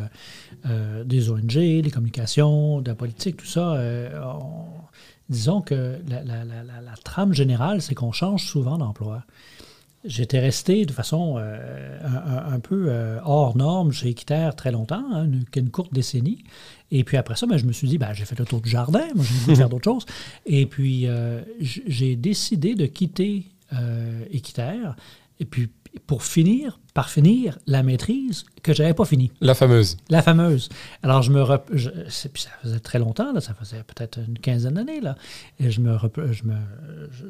des 1.05 1.29
ONG, 1.29 1.53
les 1.53 1.91
communications, 1.91 2.81
de 2.81 2.89
la 2.89 2.95
politique, 2.95 3.37
tout 3.37 3.45
ça, 3.45 3.79
on, 4.23 4.65
disons 5.29 5.61
que 5.61 5.99
la, 6.07 6.93
trame 7.03 7.33
générale, 7.33 7.81
c'est 7.81 7.95
qu'on 7.95 8.11
change 8.11 8.45
souvent 8.45 8.77
d'emploi. 8.77 9.23
J'étais 10.07 10.39
resté 10.39 10.85
de 10.85 10.91
façon 10.91 11.35
euh, 11.37 11.99
un, 12.01 12.59
peu 12.59 12.85
euh, 12.87 13.19
hors 13.23 13.57
norme 13.57 13.91
chez 13.91 14.09
Equiterre 14.09 14.55
très 14.55 14.71
longtemps, 14.71 15.03
hein, 15.13 15.27
une, 15.55 15.69
courte 15.69 15.93
décennie. 15.93 16.43
Et 16.91 17.03
puis 17.03 17.17
après 17.17 17.35
ça, 17.35 17.45
ben, 17.45 17.57
je 17.57 17.65
me 17.65 17.73
suis 17.73 17.87
dit, 17.87 17.97
ben, 17.97 18.13
j'ai 18.13 18.25
fait 18.25 18.39
le 18.39 18.45
tour 18.45 18.61
du 18.61 18.69
jardin, 18.69 19.05
moi 19.15 19.25
j'ai 19.47 19.55
faire 19.55 19.69
d'autres 19.69 19.83
choses. 19.83 20.05
Et 20.45 20.65
puis 20.65 21.07
euh, 21.07 21.41
j'ai 21.59 22.15
décidé 22.15 22.75
de 22.75 22.85
quitter 22.85 23.45
Équiterre. 24.31 24.95
Et 25.39 25.45
puis 25.45 25.69
pour 26.05 26.23
finir, 26.23 26.79
par 26.93 27.09
finir 27.09 27.57
la 27.67 27.83
maîtrise 27.83 28.45
que 28.63 28.73
je 28.73 28.81
n'avais 28.81 28.93
pas 28.93 29.05
finie. 29.05 29.31
La 29.41 29.55
fameuse. 29.55 29.97
La 30.09 30.21
fameuse. 30.21 30.69
Alors, 31.03 31.21
je 31.21 31.31
me. 31.31 31.43
ça 32.09 32.29
faisait 32.61 32.79
très 32.79 32.99
longtemps, 32.99 33.33
là, 33.33 33.41
ça 33.41 33.53
faisait 33.53 33.83
peut-être 33.83 34.19
une 34.27 34.39
quinzaine 34.39 34.75
d'années, 34.75 35.01
là. 35.01 35.15
Et 35.59 35.71
je 35.71 35.81
me, 35.81 35.97
je, 36.31 36.43
me, 36.43 36.55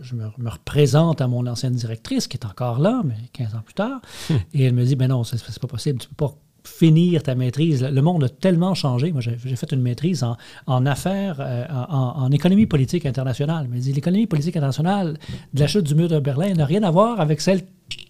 je 0.01 0.15
me, 0.15 0.49
représente 0.49 1.21
à 1.21 1.27
mon 1.27 1.45
ancienne 1.47 1.73
directrice, 1.73 2.27
qui 2.27 2.37
est 2.37 2.45
encore 2.45 2.79
là, 2.79 3.01
mais 3.03 3.15
15 3.33 3.55
ans 3.55 3.61
plus 3.63 3.73
tard. 3.73 4.01
Hmm. 4.29 4.35
Et 4.53 4.63
elle 4.63 4.73
me 4.73 4.85
dit 4.85 4.95
ben 4.95 5.07
non, 5.07 5.23
c'est 5.23 5.59
pas 5.59 5.67
possible, 5.67 5.99
tu 5.99 6.07
peux 6.09 6.27
pas 6.27 6.35
finir 6.67 7.23
ta 7.23 7.33
maîtrise. 7.33 7.83
Le 7.83 8.01
monde 8.01 8.25
a 8.25 8.29
tellement 8.29 8.75
changé. 8.75 9.11
Moi, 9.11 9.21
j'ai 9.21 9.55
fait 9.55 9.71
une 9.71 9.81
maîtrise 9.81 10.23
en, 10.23 10.37
en 10.65 10.85
affaires, 10.85 11.37
euh, 11.39 11.65
en, 11.69 12.23
en, 12.23 12.31
économie 12.31 12.65
politique 12.65 13.05
internationale. 13.05 13.67
Mais 13.71 13.79
l'économie 13.79 14.27
politique 14.27 14.55
internationale 14.57 15.17
de 15.53 15.59
la 15.59 15.67
chute 15.67 15.83
du 15.83 15.95
mur 15.95 16.09
de 16.09 16.19
Berlin 16.19 16.53
n'a 16.53 16.65
rien 16.65 16.83
à 16.83 16.91
voir 16.91 17.19
avec 17.19 17.41
celle 17.41 17.61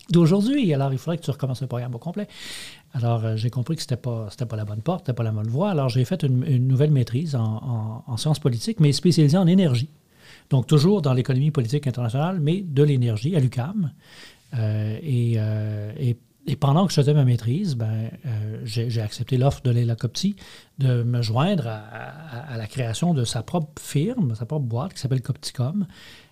d'aujourd'hui. 0.09 0.73
Alors, 0.73 0.93
il 0.93 0.99
faudrait 0.99 1.17
que 1.17 1.23
tu 1.23 1.31
recommences 1.31 1.61
le 1.61 1.67
programme 1.67 1.95
au 1.95 1.99
complet. 1.99 2.27
Alors, 2.93 3.25
euh, 3.25 3.35
j'ai 3.35 3.49
compris 3.49 3.75
que 3.75 3.81
ce 3.81 3.87
n'était 3.87 3.97
pas, 3.97 4.55
la 4.55 4.65
bonne 4.65 4.81
porte, 4.81 5.05
ce 5.05 5.11
n'était 5.11 5.17
pas 5.17 5.23
la 5.23 5.31
bonne 5.31 5.47
voie. 5.47 5.71
Alors, 5.71 5.89
j'ai 5.89 6.05
fait 6.05 6.23
une, 6.23 6.67
nouvelle 6.67 6.91
maîtrise 6.91 7.35
en, 7.35 8.03
en, 8.05 8.17
sciences 8.17 8.39
politiques, 8.39 8.79
mais 8.79 8.91
spécialisée 8.91 9.37
en 9.37 9.47
énergie. 9.47 9.89
Donc, 10.49 10.67
toujours 10.67 11.01
dans 11.01 11.13
l'économie 11.13 11.51
politique 11.51 11.87
internationale, 11.87 12.39
mais 12.39 12.61
de 12.61 12.83
l'énergie 12.83 13.35
à 13.35 13.39
l'UCAM. 13.39 13.91
Euh, 14.53 14.97
et, 15.01 15.35
euh, 15.37 15.91
et, 15.97 16.17
pendant 16.55 16.85
que 16.85 16.91
je 16.91 17.01
faisais 17.01 17.13
ma 17.13 17.25
maîtrise, 17.25 17.75
ben, 17.75 18.09
j'ai 18.63 19.01
accepté 19.01 19.37
l'offre 19.37 19.61
de 19.63 19.69
Leila 19.69 19.97
Copti 19.97 20.37
de 20.79 21.03
me 21.03 21.21
joindre 21.21 21.67
à, 21.67 22.53
à, 22.53 22.57
la 22.57 22.67
création 22.67 23.13
de 23.13 23.25
sa 23.25 23.43
propre 23.43 23.81
firme, 23.81 24.33
sa 24.33 24.45
propre 24.45 24.65
boîte 24.65 24.93
qui 24.93 25.01
s'appelle 25.01 25.21
Copticom. 25.21 25.85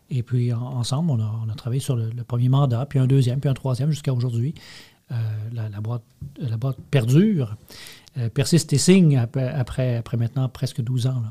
Et 0.10 0.24
puis, 0.24 0.54
ensemble, 0.54 1.12
on 1.12 1.50
a, 1.50 1.56
travaillé 1.56 1.82
sur 1.82 1.96
le, 1.96 2.12
premier 2.24 2.50
mandat, 2.50 2.86
puis 2.86 3.00
un 3.00 3.08
deuxième, 3.08 3.39
puis 3.39 3.50
un 3.50 3.54
troisième 3.54 3.89
jusqu'à 3.91 4.13
aujourd'hui. 4.13 4.54
Euh, 5.12 5.15
la, 5.54 5.82
boîte, 5.82 6.04
la 6.39 6.58
boîte 6.58 6.78
perdure, 6.89 7.56
euh, 8.18 8.30
persiste 8.30 8.74
et 8.74 8.80
signe 8.80 9.18
après, 9.18 9.48
après, 9.48 10.02
maintenant 10.18 10.50
presque 10.50 10.82
12 10.82 11.08
ans. 11.08 11.24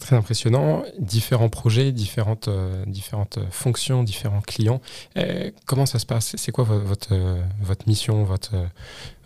Très 0.00 0.16
impressionnant. 0.16 0.82
Différents 0.98 1.50
projets, 1.50 1.92
différentes, 1.92 2.48
euh, 2.48 2.84
différentes 2.86 3.38
fonctions, 3.50 4.02
différents 4.04 4.40
clients. 4.40 4.80
comment 5.66 5.86
ça 5.86 5.98
se 5.98 6.06
passe? 6.06 6.34
C'est 6.36 6.52
quoi 6.52 6.64
votre, 6.64 7.14
votre 7.62 7.88
mission, 7.88 8.24
votre, 8.24 8.54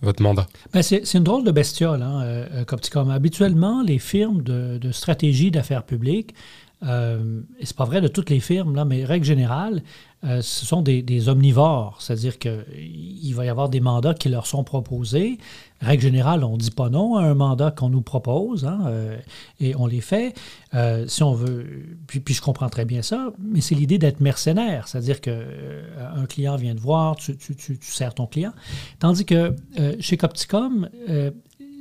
votre 0.02 0.22
mandat? 0.22 0.46
Ben 0.72 0.82
C'est 0.82 1.14
une 1.14 1.24
drôle 1.24 1.44
de 1.44 1.52
bestiole, 1.52 2.02
hein, 2.02 2.44
Copticom. 2.66 3.10
Habituellement, 3.10 3.82
les 3.82 3.98
firmes 3.98 4.42
de, 4.42 4.78
de 4.78 4.92
stratégie 4.92 5.52
d'affaires 5.52 5.84
publiques 5.84 6.34
euh, 6.82 7.42
et 7.58 7.66
c'est 7.66 7.76
pas 7.76 7.84
vrai 7.84 8.00
de 8.00 8.08
toutes 8.08 8.30
les 8.30 8.40
firmes, 8.40 8.74
là, 8.74 8.84
mais 8.84 9.04
règle 9.04 9.26
générale, 9.26 9.82
euh, 10.22 10.42
ce 10.42 10.66
sont 10.66 10.82
des, 10.82 11.28
omnivores, 11.28 11.96
c'est-à-dire 12.00 12.38
qu'il 12.38 13.34
va 13.34 13.46
y 13.46 13.48
avoir 13.48 13.70
des 13.70 13.80
mandats 13.80 14.12
qui 14.12 14.28
leur 14.28 14.46
sont 14.46 14.64
proposés. 14.64 15.38
Règle 15.80 16.02
générale, 16.02 16.44
on 16.44 16.52
ne 16.52 16.58
dit 16.58 16.70
pas 16.70 16.90
non 16.90 17.16
à 17.16 17.22
un 17.22 17.32
mandat 17.32 17.70
qu'on 17.70 17.88
nous 17.88 18.02
propose, 18.02 18.66
hein, 18.66 18.80
euh, 18.86 19.18
et 19.60 19.74
on 19.76 19.86
les 19.86 20.02
fait. 20.02 20.34
Euh, 20.74 21.06
si 21.06 21.22
on 21.22 21.32
veut, 21.32 21.64
puis, 22.06 22.34
je 22.34 22.42
comprends 22.42 22.68
très 22.68 22.84
bien 22.84 23.00
ça, 23.00 23.32
mais 23.38 23.62
c'est 23.62 23.74
l'idée 23.74 23.96
d'être 23.96 24.20
mercenaire, 24.20 24.88
c'est-à-dire 24.88 25.22
qu'un 25.22 26.26
client 26.28 26.56
vient 26.56 26.74
te 26.74 26.80
voir, 26.80 27.16
tu, 27.16 27.34
tu, 27.38 27.78
sers 27.80 28.12
ton 28.12 28.26
client. 28.26 28.52
Tandis 28.98 29.24
que 29.24 29.56
chez 30.00 30.18
Copticom, 30.18 30.90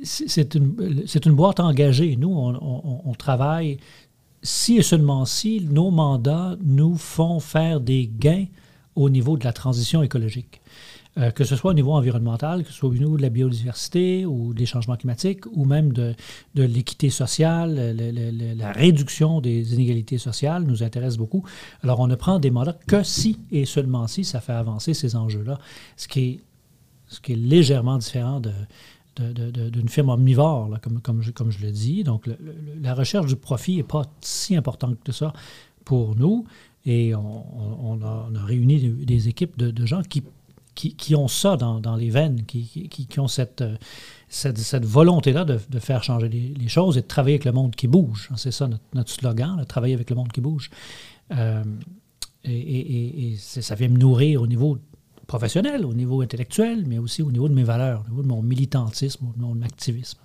c'est 0.02 0.54
une, 0.54 1.34
boîte 1.34 1.60
engagée. 1.60 2.16
Nous, 2.16 2.30
on 2.30 3.12
travaille 3.18 3.76
si 4.42 4.76
et 4.76 4.82
seulement 4.82 5.24
si 5.24 5.66
nos 5.70 5.90
mandats 5.90 6.56
nous 6.62 6.96
font 6.96 7.40
faire 7.40 7.80
des 7.80 8.10
gains 8.12 8.46
au 8.96 9.10
niveau 9.10 9.36
de 9.36 9.44
la 9.44 9.52
transition 9.52 10.02
écologique, 10.02 10.60
euh, 11.18 11.30
que 11.30 11.44
ce 11.44 11.56
soit 11.56 11.72
au 11.72 11.74
niveau 11.74 11.92
environnemental, 11.92 12.62
que 12.62 12.70
ce 12.70 12.74
soit 12.74 12.88
au 12.88 12.94
niveau 12.94 13.16
de 13.16 13.22
la 13.22 13.30
biodiversité 13.30 14.24
ou 14.26 14.54
des 14.54 14.66
changements 14.66 14.96
climatiques, 14.96 15.44
ou 15.52 15.64
même 15.64 15.92
de, 15.92 16.14
l'équité 16.54 17.10
sociale, 17.10 17.96
la 18.56 18.72
réduction 18.72 19.40
des 19.40 19.74
inégalités 19.74 20.18
sociales 20.18 20.62
nous 20.64 20.82
intéresse 20.82 21.16
beaucoup. 21.16 21.44
Alors, 21.82 22.00
on 22.00 22.06
ne 22.06 22.14
prend 22.14 22.38
des 22.38 22.50
mandats 22.50 22.78
que 22.86 23.02
si 23.02 23.38
et 23.50 23.64
seulement 23.64 24.06
si 24.06 24.24
ça 24.24 24.40
fait 24.40 24.52
avancer 24.52 24.94
ces 24.94 25.16
enjeux-là, 25.16 25.58
ce 25.96 26.06
qui 26.06 26.40
est 27.28 27.34
légèrement 27.34 27.98
différent 27.98 28.40
de, 28.40 28.52
d'une 29.18 29.88
firme 29.88 30.08
omnivore, 30.08 30.70
comme, 31.02 31.22
je, 31.22 31.62
le 31.62 31.70
dis. 31.70 32.04
Donc, 32.04 32.28
la 32.80 32.94
recherche 32.94 33.26
du 33.26 33.36
profit 33.36 33.76
n'est 33.76 33.82
pas 33.82 34.04
si 34.20 34.56
importante 34.56 34.96
que 35.04 35.12
ça 35.12 35.32
pour 35.84 36.16
nous. 36.16 36.44
Et 36.86 37.14
on, 37.14 38.00
a, 38.02 38.44
réuni 38.44 38.78
des, 38.78 39.28
équipes 39.28 39.58
de, 39.58 39.86
gens 39.86 40.02
qui, 40.02 41.14
ont 41.14 41.28
ça 41.28 41.56
dans, 41.56 41.96
les 41.96 42.10
veines, 42.10 42.44
qui, 42.44 43.08
ont 43.18 43.28
cette, 43.28 43.64
volonté-là 44.82 45.44
de, 45.44 45.78
faire 45.78 46.02
changer 46.02 46.28
les, 46.28 46.68
choses 46.68 46.96
et 46.96 47.02
de 47.02 47.06
travailler 47.06 47.34
avec 47.34 47.44
le 47.44 47.52
monde 47.52 47.74
qui 47.74 47.88
bouge. 47.88 48.30
C'est 48.36 48.52
ça 48.52 48.68
notre, 48.94 49.10
slogan, 49.10 49.64
travailler 49.66 49.94
avec 49.94 50.08
le 50.10 50.16
monde 50.16 50.32
qui 50.32 50.40
bouge. 50.40 50.70
Euh, 51.32 51.62
et, 52.44 53.32
et 53.32 53.36
ça 53.36 53.74
vient 53.74 53.88
me 53.88 53.98
nourrir 53.98 54.40
au 54.40 54.46
niveau 54.46 54.78
professionnel, 55.30 55.86
au 55.86 55.94
niveau 55.94 56.22
intellectuel, 56.22 56.84
mais 56.88 56.98
aussi 56.98 57.22
au 57.22 57.30
niveau 57.30 57.48
de 57.48 57.54
mes 57.54 57.62
valeurs, 57.62 58.02
au 58.06 58.10
niveau 58.10 58.22
de 58.22 58.26
mon 58.26 58.42
militantisme, 58.42 59.26
de 59.36 59.42
mon 59.42 59.62
activisme. 59.62 60.18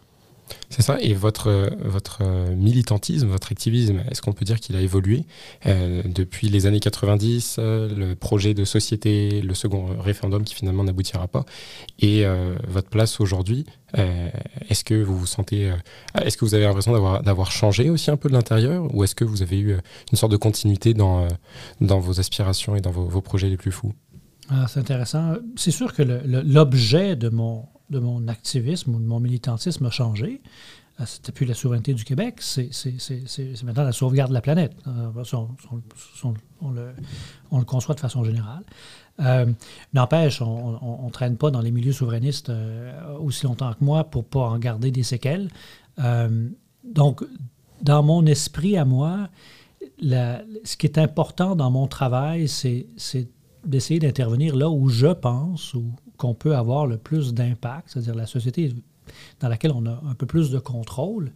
C'est 0.72 0.82
ça. 0.82 0.98
Et 1.00 1.14
votre, 1.14 1.70
votre 1.84 2.24
militantisme, 2.56 3.28
votre 3.28 3.52
activisme, 3.52 4.02
est-ce 4.10 4.22
qu'on 4.24 4.34
peut 4.34 4.46
dire 4.46 4.60
qu'il 4.60 4.76
a 4.76 4.82
évolué 4.82 5.26
euh, 5.68 6.02
depuis 6.06 6.50
les 6.50 6.66
années 6.66 6.80
90, 6.80 7.58
euh, 7.60 7.96
le 7.96 8.16
projet 8.16 8.54
de 8.56 8.66
société, 8.66 9.42
le 9.42 9.54
second 9.54 9.86
référendum 10.00 10.44
qui 10.44 10.56
finalement 10.56 10.84
n'aboutira 10.84 11.28
pas, 11.28 11.46
et 12.00 12.26
euh, 12.26 12.56
votre 12.68 12.90
place 12.90 13.20
aujourd'hui 13.20 13.66
Est-ce 14.70 14.84
que 14.84 14.96
vous 14.96 15.18
vous 15.18 15.28
sentez, 15.28 15.72
est-ce 16.24 16.36
que 16.36 16.46
vous 16.46 16.56
avez 16.56 16.66
l'impression 16.66 16.94
d'avoir, 16.94 17.22
d'avoir 17.22 17.52
changé 17.52 17.92
aussi 17.92 18.10
un 18.10 18.18
peu 18.18 18.30
de 18.30 18.34
l'intérieur, 18.34 18.94
ou 18.94 19.04
est-ce 19.04 19.16
que 19.16 19.26
vous 19.26 19.44
avez 19.44 19.60
eu 19.60 19.78
une 20.12 20.18
sorte 20.18 20.32
de 20.32 20.38
continuité 20.38 20.94
dans, 20.94 21.28
dans 21.80 22.00
vos 22.00 22.20
aspirations 22.20 22.76
et 22.76 22.82
dans 22.82 22.92
vos 22.92 23.22
projets 23.22 23.50
les 23.50 23.58
plus 23.58 23.72
fous? 23.72 23.94
Ah, 24.50 24.66
c'est 24.68 24.80
intéressant. 24.80 25.36
C'est 25.56 25.72
sûr 25.72 25.94
que 25.94 26.04
l'objet 26.04 27.16
de 27.16 27.30
mon, 27.30 27.68
activisme 28.28 28.96
ou 28.96 29.00
de 29.00 29.06
mon 29.06 29.20
militantisme 29.20 29.86
a 29.86 29.90
changé. 29.90 30.42
Euh, 31.00 31.04
C'était 31.06 31.32
plus 31.32 31.46
la 31.46 31.54
souveraineté 31.54 31.94
du 31.94 32.04
Québec, 32.04 32.36
c'est 32.40 32.70
maintenant 33.64 33.84
la 33.84 33.92
sauvegarde 33.92 34.30
de 34.30 34.36
la 34.36 34.42
planète. 34.42 34.74
On, 34.86 36.72
le, 36.72 36.94
on, 37.52 37.60
le, 37.60 37.66
conçoit 37.66 37.96
de 37.96 38.00
façon 38.00 38.24
générale. 38.24 38.64
Euh, 39.20 39.46
N'empêche, 39.94 40.42
on 40.42 41.06
ne 41.06 41.12
traîne 41.12 41.38
pas 41.38 41.52
dans 41.52 41.62
les 41.62 41.72
milieux 41.72 41.92
souverainistes 41.92 42.50
euh, 42.50 43.18
aussi 43.18 43.46
longtemps 43.46 43.74
que 43.74 43.84
moi 43.84 44.04
pour 44.06 44.24
ne 44.24 44.28
pas 44.28 44.42
en 44.42 44.58
garder 44.58 44.92
des 44.92 45.04
séquelles. 45.04 45.50
donc, 46.84 47.24
dans 47.82 48.04
mon 48.04 48.26
esprit 48.26 48.78
à 48.78 48.86
moi, 48.86 49.30
ce 50.00 50.78
qui 50.78 50.86
est 50.86 50.98
important 50.98 51.56
dans 51.56 51.72
mon 51.72 51.88
travail, 51.88 52.48
c'est 52.48 52.88
d'essayer 53.66 54.00
d'intervenir 54.00 54.56
là 54.56 54.70
où 54.70 54.90
je 54.90 55.08
pense 55.08 55.76
qu'on 56.18 56.34
peut 56.34 56.56
avoir 56.56 56.88
le 56.88 56.98
plus 56.98 57.34
d'impact, 57.34 57.90
c'est-à-dire 57.90 58.16
la 58.16 58.26
société 58.26 58.74
dans 59.40 59.50
laquelle 59.50 59.72
on 59.72 59.86
a 59.86 60.02
un 60.08 60.16
peu 60.16 60.26
plus 60.26 60.50
de 60.50 60.60
contrôle, 60.60 61.32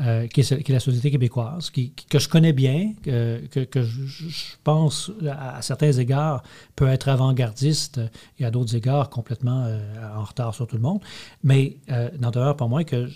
euh, 0.00 0.28
qui, 0.28 0.42
est, 0.42 0.68
la 0.68 0.78
société 0.78 1.10
québécoise, 1.10 1.70
qui, 1.70 1.90
que 1.90 2.20
je 2.20 2.28
connais 2.28 2.52
bien, 2.52 2.92
que, 3.02 3.64
que, 3.64 3.82
je, 3.82 4.54
pense 4.62 5.10
à, 5.28 5.60
certains 5.60 5.90
égards 5.90 6.44
peut 6.76 6.86
être 6.86 7.08
avant-gardiste 7.08 8.00
et 8.38 8.44
à 8.44 8.52
d'autres 8.52 8.76
égards 8.76 9.10
complètement 9.10 9.64
euh, 9.66 9.80
en 10.16 10.22
retard 10.22 10.54
sur 10.54 10.68
tout 10.68 10.76
le 10.76 10.82
monde. 10.82 11.00
Mais 11.42 11.78
euh, 11.90 12.10
n'en 12.20 12.30
demeure 12.30 12.56
pas 12.56 12.68
moins 12.68 12.84
que 12.84 13.08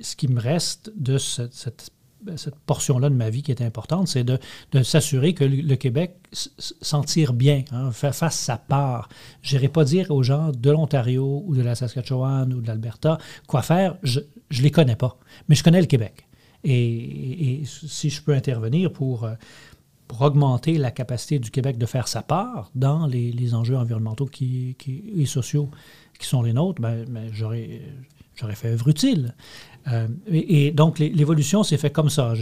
ce 0.00 0.16
qui 0.16 0.28
me 0.28 0.40
reste 0.40 0.90
de 0.96 1.18
cette 1.18 1.90
cette 2.36 2.56
portion-là 2.56 3.08
de 3.08 3.14
ma 3.14 3.30
vie 3.30 3.42
qui 3.42 3.52
est 3.52 3.62
importante, 3.62 4.08
c'est 4.08 4.24
de, 4.24 4.38
s'assurer 4.82 5.34
que 5.34 5.44
le, 5.44 5.76
Québec 5.76 6.16
s'en 6.32 7.02
tire 7.02 7.32
bien, 7.32 7.64
hein, 7.70 7.90
fasse 7.92 8.36
sa 8.36 8.56
part. 8.56 9.08
Je 9.42 9.56
n'irai 9.56 9.68
pas 9.68 9.84
dire 9.84 10.10
aux 10.10 10.22
gens 10.22 10.50
de 10.50 10.70
l'Ontario 10.70 11.44
ou 11.46 11.54
de 11.54 11.62
la 11.62 11.74
Saskatchewan 11.74 12.52
ou 12.52 12.60
de 12.60 12.66
l'Alberta 12.66 13.18
quoi 13.46 13.62
faire, 13.62 13.96
je 14.02 14.20
ne 14.20 14.62
les 14.62 14.70
connais 14.70 14.96
pas, 14.96 15.18
mais 15.48 15.54
je 15.54 15.62
connais 15.62 15.80
le 15.80 15.86
Québec. 15.86 16.26
Et, 16.64 17.62
si 17.64 18.10
je 18.10 18.20
peux 18.22 18.34
intervenir 18.34 18.92
pour, 18.92 19.24
euh, 19.24 19.34
pour 20.08 20.22
augmenter 20.22 20.78
la 20.78 20.90
capacité 20.90 21.38
du 21.38 21.50
Québec 21.50 21.78
de 21.78 21.86
faire 21.86 22.08
sa 22.08 22.22
part 22.22 22.70
dans 22.74 23.06
les, 23.06 23.54
enjeux 23.54 23.76
environnementaux 23.76 24.26
qui, 24.26 24.76
et 25.16 25.26
sociaux 25.26 25.70
qui 26.18 26.26
sont 26.26 26.42
les 26.42 26.52
nôtres, 26.52 26.80
ben, 26.80 27.04
ben 27.08 27.30
j'aurais 27.32 27.80
fait 28.54 28.68
œuvre 28.68 28.88
utile. 28.88 29.34
Euh, 29.92 30.08
et, 30.30 30.70
donc, 30.72 30.98
l'évolution 30.98 31.62
s'est 31.62 31.76
faite 31.76 31.92
comme 31.92 32.10
ça. 32.10 32.34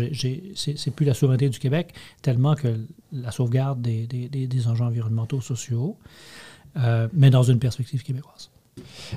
C'est 0.54 0.90
plus 0.90 1.07
la 1.07 1.14
souveraineté 1.14 1.48
du 1.48 1.59
Québec, 1.59 1.94
tellement 2.22 2.54
que 2.54 2.68
la 3.12 3.30
sauvegarde 3.30 3.80
des, 3.83 4.07
des, 4.07 4.68
enjeux 4.68 4.85
environnementaux, 4.85 5.40
sociaux, 5.40 5.96
euh, 6.76 7.09
mais 7.12 7.30
dans 7.30 7.42
une 7.42 7.59
perspective 7.59 8.02
québécoise. 8.02 8.50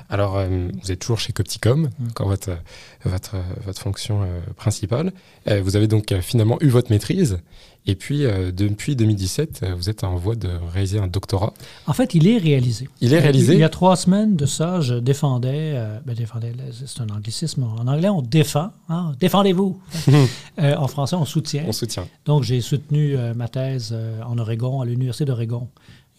Alors, 0.08 0.36
euh, 0.36 0.68
vous 0.80 0.92
êtes 0.92 1.00
toujours 1.00 1.18
chez 1.18 1.32
Copticom, 1.32 1.90
encore 2.10 2.28
votre, 2.28 2.58
votre, 3.04 3.36
votre 3.64 3.80
fonction 3.80 4.20
principale. 4.56 5.12
vous 5.46 5.74
avez 5.74 5.88
donc 5.88 6.14
finalement 6.20 6.58
eu 6.60 6.68
votre 6.68 6.90
maîtrise 6.92 7.40
et 7.88 7.94
puis, 7.94 8.26
euh, 8.26 8.52
depuis 8.52 8.96
2017, 8.96 9.60
euh, 9.62 9.74
vous 9.74 9.88
êtes 9.88 10.04
en 10.04 10.14
voie 10.16 10.36
de 10.36 10.50
réaliser 10.74 10.98
un 10.98 11.06
doctorat. 11.06 11.54
En 11.86 11.94
fait, 11.94 12.14
il 12.14 12.28
est 12.28 12.36
réalisé. 12.36 12.86
Il 13.00 13.14
est 13.14 13.18
réalisé. 13.18 13.54
Il 13.54 13.60
y 13.60 13.64
a 13.64 13.70
trois 13.70 13.96
semaines 13.96 14.36
de 14.36 14.44
ça, 14.44 14.82
je 14.82 14.94
défendais, 14.96 15.72
euh, 15.74 15.98
ben 16.04 16.14
défendais 16.14 16.52
c'est 16.70 17.00
un 17.00 17.08
anglicisme. 17.08 17.62
En 17.62 17.86
anglais, 17.86 18.10
on 18.10 18.20
défend. 18.20 18.72
Hein, 18.90 19.14
défendez-vous. 19.18 19.80
en 20.58 20.86
français, 20.86 21.16
on 21.16 21.24
soutient. 21.24 21.64
On 21.66 21.72
soutient. 21.72 22.06
Donc, 22.26 22.42
j'ai 22.42 22.60
soutenu 22.60 23.16
ma 23.34 23.48
thèse 23.48 23.96
en 24.26 24.36
Oregon, 24.36 24.82
à 24.82 24.84
l'Université 24.84 25.24
d'Oregon, 25.24 25.68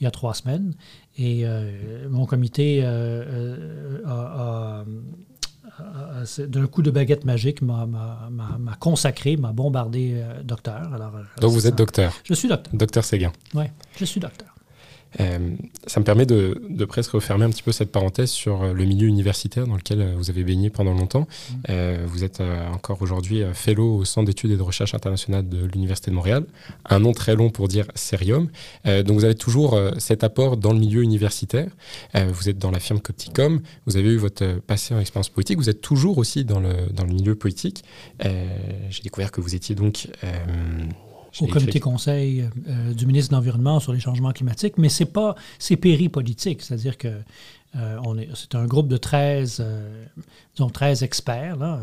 il 0.01 0.05
y 0.05 0.07
a 0.07 0.11
trois 0.11 0.33
semaines. 0.33 0.73
Et 1.19 1.45
mon 2.09 2.25
comité 2.25 2.83
a 2.83 2.87
euh, 4.07 4.83
d'un 6.39 6.67
coup 6.67 6.81
de 6.81 6.91
baguette 6.91 7.25
magique, 7.25 7.61
m'a 7.61 7.87
consacré, 8.79 9.37
m'a 9.37 9.51
bombardé 9.51 10.13
euh, 10.15 10.43
docteur. 10.43 10.93
Alors, 10.93 11.15
euh, 11.15 11.23
Donc 11.41 11.51
vous 11.51 11.67
êtes 11.67 11.75
docteur 11.75 12.13
Je 12.23 12.33
suis 12.33 12.47
docteur. 12.47 12.73
Docteur 12.75 13.03
Séguin. 13.03 13.31
Oui, 13.53 13.65
je 13.97 14.05
suis 14.05 14.19
docteur. 14.19 14.49
Euh, 15.19 15.55
ça 15.87 15.99
me 15.99 16.05
permet 16.05 16.25
de, 16.25 16.85
presque 16.85 17.11
refermer 17.11 17.45
un 17.45 17.49
petit 17.49 17.63
peu 17.63 17.71
cette 17.71 17.91
parenthèse 17.91 18.29
sur 18.29 18.61
euh, 18.61 18.73
le 18.73 18.85
milieu 18.85 19.07
universitaire 19.07 19.65
dans 19.67 19.75
lequel 19.75 20.01
euh, 20.01 20.13
vous 20.15 20.29
avez 20.29 20.43
baigné 20.43 20.69
pendant 20.69 20.93
longtemps. 20.93 21.27
Mm. 21.67 22.05
vous 22.05 22.23
êtes 22.23 22.41
encore 22.73 23.01
aujourd'hui 23.01 23.43
fellow 23.53 23.97
au 23.97 24.05
Centre 24.05 24.27
d'études 24.27 24.51
et 24.51 24.57
de 24.57 24.61
recherche 24.61 24.93
internationale 24.93 25.47
de 25.47 25.65
l'Université 25.65 26.11
de 26.11 26.15
Montréal. 26.15 26.45
Un 26.85 26.99
nom 26.99 27.11
très 27.11 27.35
long 27.35 27.49
pour 27.49 27.67
dire 27.67 27.85
Cerium. 27.95 28.49
donc 28.85 29.11
vous 29.11 29.23
avez 29.23 29.35
toujours 29.35 29.77
cet 29.97 30.23
apport 30.23 30.57
dans 30.57 30.73
le 30.73 30.79
milieu 30.79 31.01
universitaire. 31.01 31.69
vous 32.15 32.49
êtes 32.49 32.57
dans 32.57 32.71
la 32.71 32.79
firme 32.79 32.99
Copticom. 32.99 33.61
Vous 33.85 33.97
avez 33.97 34.09
eu 34.09 34.17
votre 34.17 34.59
passé 34.61 34.93
en 34.93 34.99
expérience 34.99 35.29
politique. 35.29 35.57
Vous 35.57 35.69
êtes 35.69 35.81
toujours 35.81 36.17
aussi 36.17 36.45
dans 36.45 36.59
le, 36.59 36.73
dans 36.91 37.05
le 37.05 37.13
milieu 37.13 37.35
politique. 37.35 37.83
J'ai 38.21 39.03
découvert 39.03 39.31
que 39.31 39.41
vous 39.41 39.55
étiez 39.55 39.75
donc 39.75 40.07
au 41.41 41.47
comité 41.47 41.79
conseil 41.79 42.45
euh, 42.67 42.93
du 42.93 43.05
ministre 43.05 43.31
de 43.31 43.35
l'Environnement 43.35 43.79
sur 43.79 43.93
les 43.93 43.99
changements 43.99 44.31
climatiques, 44.31 44.77
mais 44.77 44.89
c'est 44.89 45.05
pas 45.05 45.35
c'est 45.57 45.77
péripolitique, 45.77 46.61
c'est-à-dire 46.61 46.97
que 46.97 47.07
euh, 47.75 47.99
on 48.03 48.17
est 48.17 48.29
c'est 48.35 48.55
un 48.55 48.65
groupe 48.65 48.87
de 48.87 48.97
13 48.97 49.57
euh, 49.59 50.05
disons 50.55 50.69
13 50.69 51.03
experts 51.03 51.57
là, 51.57 51.79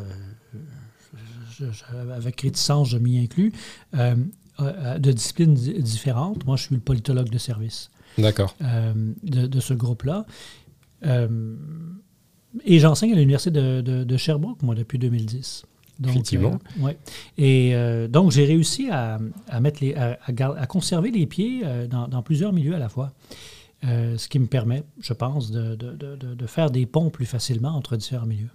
avec 2.15 2.41
réticence 2.41 2.91
je 2.91 2.99
m'y 2.99 3.19
inclus 3.19 3.53
de 3.93 5.13
disciplines 5.13 5.55
différentes. 5.55 6.47
Moi, 6.47 6.57
je 6.57 6.65
suis 6.65 6.75
le 6.75 6.81
politologue 6.81 7.29
de 7.29 7.39
service. 7.39 7.91
D'accord. 8.17 8.55
De, 8.61 9.47
de, 9.47 9.61
ce 9.61 9.75
groupe-là. 9.75 10.25
et 12.65 12.79
j'enseigne 12.79 13.13
à 13.13 13.17
l'université 13.17 13.51
de, 13.51 13.83
de, 13.83 14.17
Sherbrooke, 14.17 14.63
moi, 14.63 14.75
depuis 14.75 14.99
2010. 14.99 15.65
Donc, 15.99 16.11
Effectivement. 16.13 16.59
euh, 16.79 16.83
ouais. 16.83 16.99
Et 17.39 17.75
euh, 17.75 18.07
donc, 18.09 18.31
j'ai 18.31 18.45
réussi 18.45 18.89
à, 18.91 19.19
à 19.49 19.61
mettre 19.61 19.83
les, 19.83 19.95
à, 19.95 20.19
à 20.25 20.33
gar- 20.33 20.57
à 20.59 20.67
conserver 20.67 21.11
les 21.11 21.27
pieds 21.27 21.63
euh, 21.65 21.87
dans, 21.87 22.07
dans 22.09 22.23
plusieurs 22.23 22.53
milieux 22.53 22.75
à 22.75 22.79
la 22.79 22.89
fois. 22.89 23.13
Ce 23.83 24.27
qui 24.29 24.39
me 24.41 24.47
permet, 24.47 24.83
je 25.01 25.13
pense, 25.13 25.51
de, 25.53 25.77
de- 25.77 25.93
de- 25.93 26.17
de- 26.17 26.35
de 26.35 26.47
faire 26.47 26.71
des 26.73 26.87
ponts 26.87 27.09
plus 27.09 27.27
facilement 27.27 27.69
entre 27.71 27.97
différents 27.97 28.27
milieux. 28.27 28.51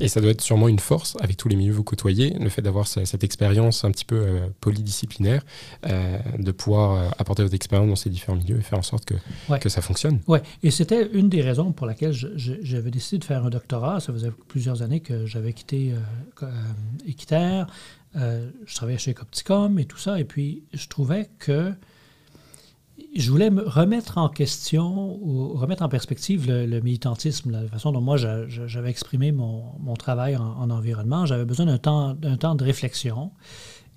Et 0.00 0.08
ça 0.08 0.20
doit 0.20 0.30
être 0.30 0.42
sûrement 0.42 0.68
une 0.68 0.78
force 0.78 1.16
avec 1.20 1.38
tous 1.38 1.48
les 1.48 1.56
milieux 1.56 1.72
que 1.72 1.76
vous 1.78 1.82
côtoyez, 1.84 2.30
le 2.38 2.50
fait 2.50 2.60
d'avoir 2.60 2.86
ce- 2.86 3.04
cette 3.06 3.24
expérience 3.24 3.82
un 3.84 3.90
petit 3.90 4.04
peu 4.04 4.16
euh, 4.16 4.46
polydisciplinaire, 4.60 5.42
euh, 5.86 6.18
de 6.38 6.50
pouvoir 6.52 6.92
euh, 6.92 7.08
apporter 7.18 7.42
votre 7.42 7.54
expérience 7.54 7.88
dans 7.88 7.96
ces 7.96 8.10
différents 8.10 8.36
milieux 8.36 8.58
et 8.58 8.62
faire 8.62 8.78
en 8.78 8.82
sorte 8.82 9.06
que, 9.06 9.14
Ouais. 9.48 9.58
que 9.58 9.68
ça 9.70 9.80
fonctionne. 9.80 10.20
Oui, 10.28 10.38
et 10.62 10.70
c'était 10.70 11.08
une 11.14 11.28
des 11.30 11.40
raisons 11.40 11.72
pour 11.72 11.86
laquelle 11.86 12.12
j'avais 12.12 12.90
décidé 12.90 13.18
de 13.18 13.24
faire 13.24 13.44
un 13.46 13.50
doctorat. 13.50 14.00
Ça 14.00 14.12
faisait 14.12 14.32
plusieurs 14.48 14.82
années 14.82 15.00
que 15.00 15.24
j'avais 15.24 15.52
quitté 15.54 15.94
Équiterre. 17.06 17.66
Euh, 18.16 18.50
je 18.66 18.74
travaillais 18.74 18.98
chez 18.98 19.14
Copticom 19.14 19.78
et 19.78 19.84
tout 19.84 19.98
ça. 19.98 20.18
Et 20.20 20.24
puis, 20.24 20.62
je 20.72 20.88
trouvais 20.88 21.28
que 21.38 21.72
je 23.14 23.30
voulais 23.30 23.50
me 23.50 23.62
remettre 23.62 24.18
en 24.18 24.28
question 24.28 25.18
ou 25.22 25.54
remettre 25.54 25.82
en 25.82 25.88
perspective 25.88 26.46
le, 26.50 26.80
militantisme, 26.80 27.50
la 27.50 27.66
façon 27.68 27.92
dont 27.92 28.00
moi 28.00 28.16
j'a- 28.16 28.46
j'a- 28.48 28.66
j'avais 28.66 28.90
exprimé 28.90 29.32
mon, 29.32 29.62
travail 29.96 30.36
en, 30.36 30.44
en 30.44 30.70
environnement. 30.70 31.26
J'avais 31.26 31.44
besoin 31.44 31.66
d'un 31.66 31.78
temps, 31.78 32.14
d'un 32.14 32.36
temps 32.36 32.54
de 32.54 32.64
réflexion 32.64 33.32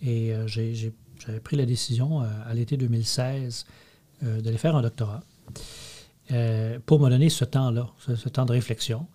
et 0.02 0.34
euh, 0.34 0.48
j'avais 0.48 1.40
pris 1.44 1.56
la 1.58 1.66
décision 1.66 2.22
euh, 2.22 2.26
à 2.46 2.54
l'été 2.54 2.78
2016 2.78 3.66
euh, 4.24 4.42
d'aller 4.42 4.58
faire 4.58 4.76
un 4.76 4.82
doctorat 4.82 5.22
euh, 6.32 6.78
pour 6.86 7.00
me 7.00 7.10
donner 7.10 7.30
ce 7.30 7.46
temps-là, 7.46 7.88
ce, 8.00 8.30
temps 8.30 8.46
de 8.46 8.52
réflexion. 8.52 9.08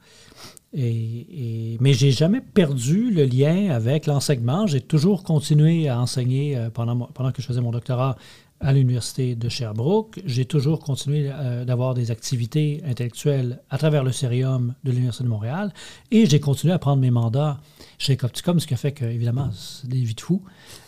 Et, 0.73 1.75
et- 1.75 1.79
mais 1.81 1.93
j'ai 1.95 2.11
jamais 2.11 2.41
perdu 2.41 3.11
le 3.13 3.25
lien 3.25 3.71
avec 3.71 4.07
l'enseignement. 4.07 4.67
J'ai 4.67 4.81
toujours 4.81 5.23
continué 5.23 5.89
à 5.89 6.01
enseigner 6.01 6.57
euh, 6.57 6.71
pendant 6.71 7.07
que 7.33 7.41
je 7.41 7.47
faisais 7.47 7.61
mon 7.61 7.71
doctorat 7.71 8.17
à 8.65 8.73
l'Université 8.73 9.37
de 9.37 9.49
Sherbrooke. 9.49 10.21
J'ai 10.25 10.47
toujours 10.47 10.81
continué 10.81 11.31
euh, 11.31 11.65
d'avoir 11.65 11.93
des 11.93 12.11
activités 12.11 12.83
intellectuelles 12.87 13.61
à 13.69 13.77
travers 13.77 14.03
le 14.03 14.11
Cérium 14.11 14.75
de 14.85 14.91
l'Université 14.91 15.25
de 15.25 15.29
Montréal. 15.29 15.73
Et 16.11 16.27
j'ai 16.27 16.41
continué 16.41 16.73
à 16.73 16.79
prendre 16.79 17.01
mes 17.01 17.11
mandats 17.11 17.61
chez 17.99 18.17
Copticom, 18.17 18.59
ce 18.59 18.67
qui 18.67 18.75
a 18.75 18.79
fait 18.79 18.93
que, 18.93 19.05
évidemment, 19.05 19.51
c'est 19.53 19.89
des 19.89 19.99
vies 19.99 20.15
de 20.15 20.21
fous. 20.21 20.43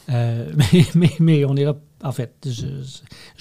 Euh, 0.08 0.50
mais, 0.72 0.86
mais, 0.94 1.12
mais 1.20 1.44
on 1.44 1.54
est 1.54 1.64
là, 1.64 1.76
en 2.02 2.12
fait, 2.12 2.48
je 2.50 2.66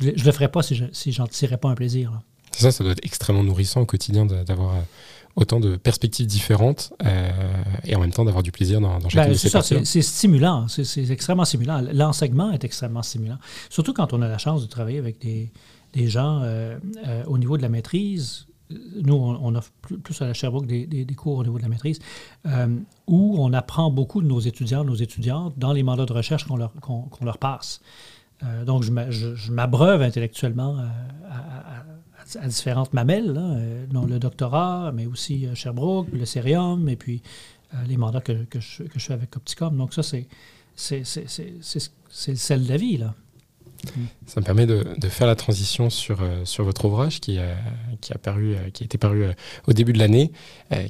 ne 0.06 0.12
le 0.12 0.32
ferais 0.32 0.50
pas 0.50 0.62
si 0.62 0.76
je 0.76 0.86
si 0.92 1.14
j'en 1.14 1.28
tirais 1.28 1.58
pas 1.58 1.70
un 1.70 1.76
plaisir. 1.76 2.20
C'est 2.52 2.64
ça, 2.64 2.72
ça 2.72 2.84
doit 2.84 2.94
être 2.94 3.06
extrêmement 3.06 3.44
nourrissant 3.44 3.82
au 3.82 3.86
quotidien 3.86 4.26
d'avoir 4.26 4.76
euh, 4.76 4.82
autant 5.36 5.60
de 5.60 5.76
perspectives 5.76 6.28
différentes 6.28 6.94
euh, 7.06 7.30
et 7.84 7.96
en 7.96 8.00
même 8.00 8.12
temps 8.12 8.24
d'avoir 8.26 8.44
du 8.44 8.52
plaisir 8.52 8.80
dans, 8.82 9.00
dans 9.00 9.10
chacune 9.10 9.22
Ben, 9.24 9.30
de 9.30 9.34
c'est 9.34 9.48
ces 9.48 9.50
ça, 9.50 9.60
parties. 9.60 9.76
c'est 9.80 9.86
c'est 9.86 10.02
stimulant, 10.02 10.68
c'est 10.68 10.84
c'est 10.86 11.10
extrêmement 11.12 11.46
stimulant. 11.46 11.82
L'enseignement 11.94 12.52
est 12.52 12.64
extrêmement 12.64 13.04
stimulant. 13.04 13.38
Surtout 13.70 13.94
quand 13.94 14.14
on 14.14 14.22
a 14.22 14.28
la 14.28 14.38
chance 14.38 14.62
de 14.62 14.68
travailler 14.68 14.98
avec 15.00 15.20
des, 15.20 15.52
des 15.94 16.08
gens 16.08 16.42
euh, 16.44 16.78
euh, 17.08 17.24
au 17.28 17.38
niveau 17.38 17.58
de 17.58 17.62
la 17.62 17.70
maîtrise. 17.70 18.48
Nous, 19.04 19.14
on, 19.14 19.38
on 19.44 19.54
offre 19.54 19.72
plus, 19.82 20.00
plus 20.00 20.20
à 20.24 20.26
la 20.26 20.34
Sherbrooke 20.34 20.66
des, 20.66 20.88
des- 20.88 21.06
des 21.06 21.14
cours 21.14 21.38
au 21.38 21.44
niveau 21.44 21.58
de 21.58 21.64
la 21.64 21.70
maîtrise, 21.70 22.00
où 23.08 23.36
on 23.38 23.54
apprend 23.54 23.92
beaucoup 23.92 24.22
de 24.24 24.28
nos 24.28 24.40
étudiants, 24.40 24.84
nos 24.84 24.96
étudiantes, 24.96 25.54
dans 25.58 25.72
les 25.72 25.84
mandats 25.84 26.08
de 26.08 26.14
recherche 26.14 26.46
qu'on 26.48 26.58
leur, 26.58 27.38
passe. 27.38 27.80
Donc, 28.66 28.82
je 28.84 28.92
m'a- 28.92 29.12
je 29.12 29.36
je 29.36 29.52
m'abreuve 29.52 30.02
intellectuellement 30.02 30.78
à, 30.78 30.84
à- 31.32 31.86
à- 32.36 32.48
différentes 32.48 32.94
mamelles, 32.94 33.32
là, 33.34 33.42
euh, 33.42 33.86
dont 33.88 34.06
le 34.06 34.20
doctorat, 34.20 34.92
mais 34.94 35.06
aussi 35.06 35.46
euh, 35.46 35.56
Sherbrooke, 35.56 36.08
le 36.12 36.26
Cérium, 36.26 36.90
et 36.90 36.96
puis 36.96 37.22
euh, 37.74 37.78
les 37.88 37.98
mandats 37.98 38.22
que, 38.22 38.46
je, 38.60 38.84
fais 38.98 39.14
avec 39.14 39.36
Opticom. 39.36 39.76
Donc, 39.78 39.94
ça, 39.94 40.04
c'est 40.04 40.28
c'est 40.76 41.04
celle 42.36 42.64
de 42.64 42.70
la 42.70 42.78
vie, 42.78 42.98
là. 42.98 43.14
Ça 44.26 44.42
me 44.42 44.46
permet 44.46 44.66
de, 44.66 44.84
faire 45.10 45.28
la 45.28 45.36
transition 45.36 45.90
sur, 45.90 46.22
euh, 46.22 46.44
sur 46.46 46.64
votre 46.64 46.86
ouvrage 46.86 47.20
qui, 47.20 47.38
euh, 47.40 47.54
qui, 48.02 48.14
a, 48.14 48.18
paru, 48.18 48.54
euh, 48.54 48.70
qui 48.72 48.84
a 48.84 48.86
été 48.86 48.98
paru 48.98 49.24
euh, 49.24 49.34
au 49.68 49.74
début 49.74 49.94
de 49.94 50.00
l'année, 50.00 50.32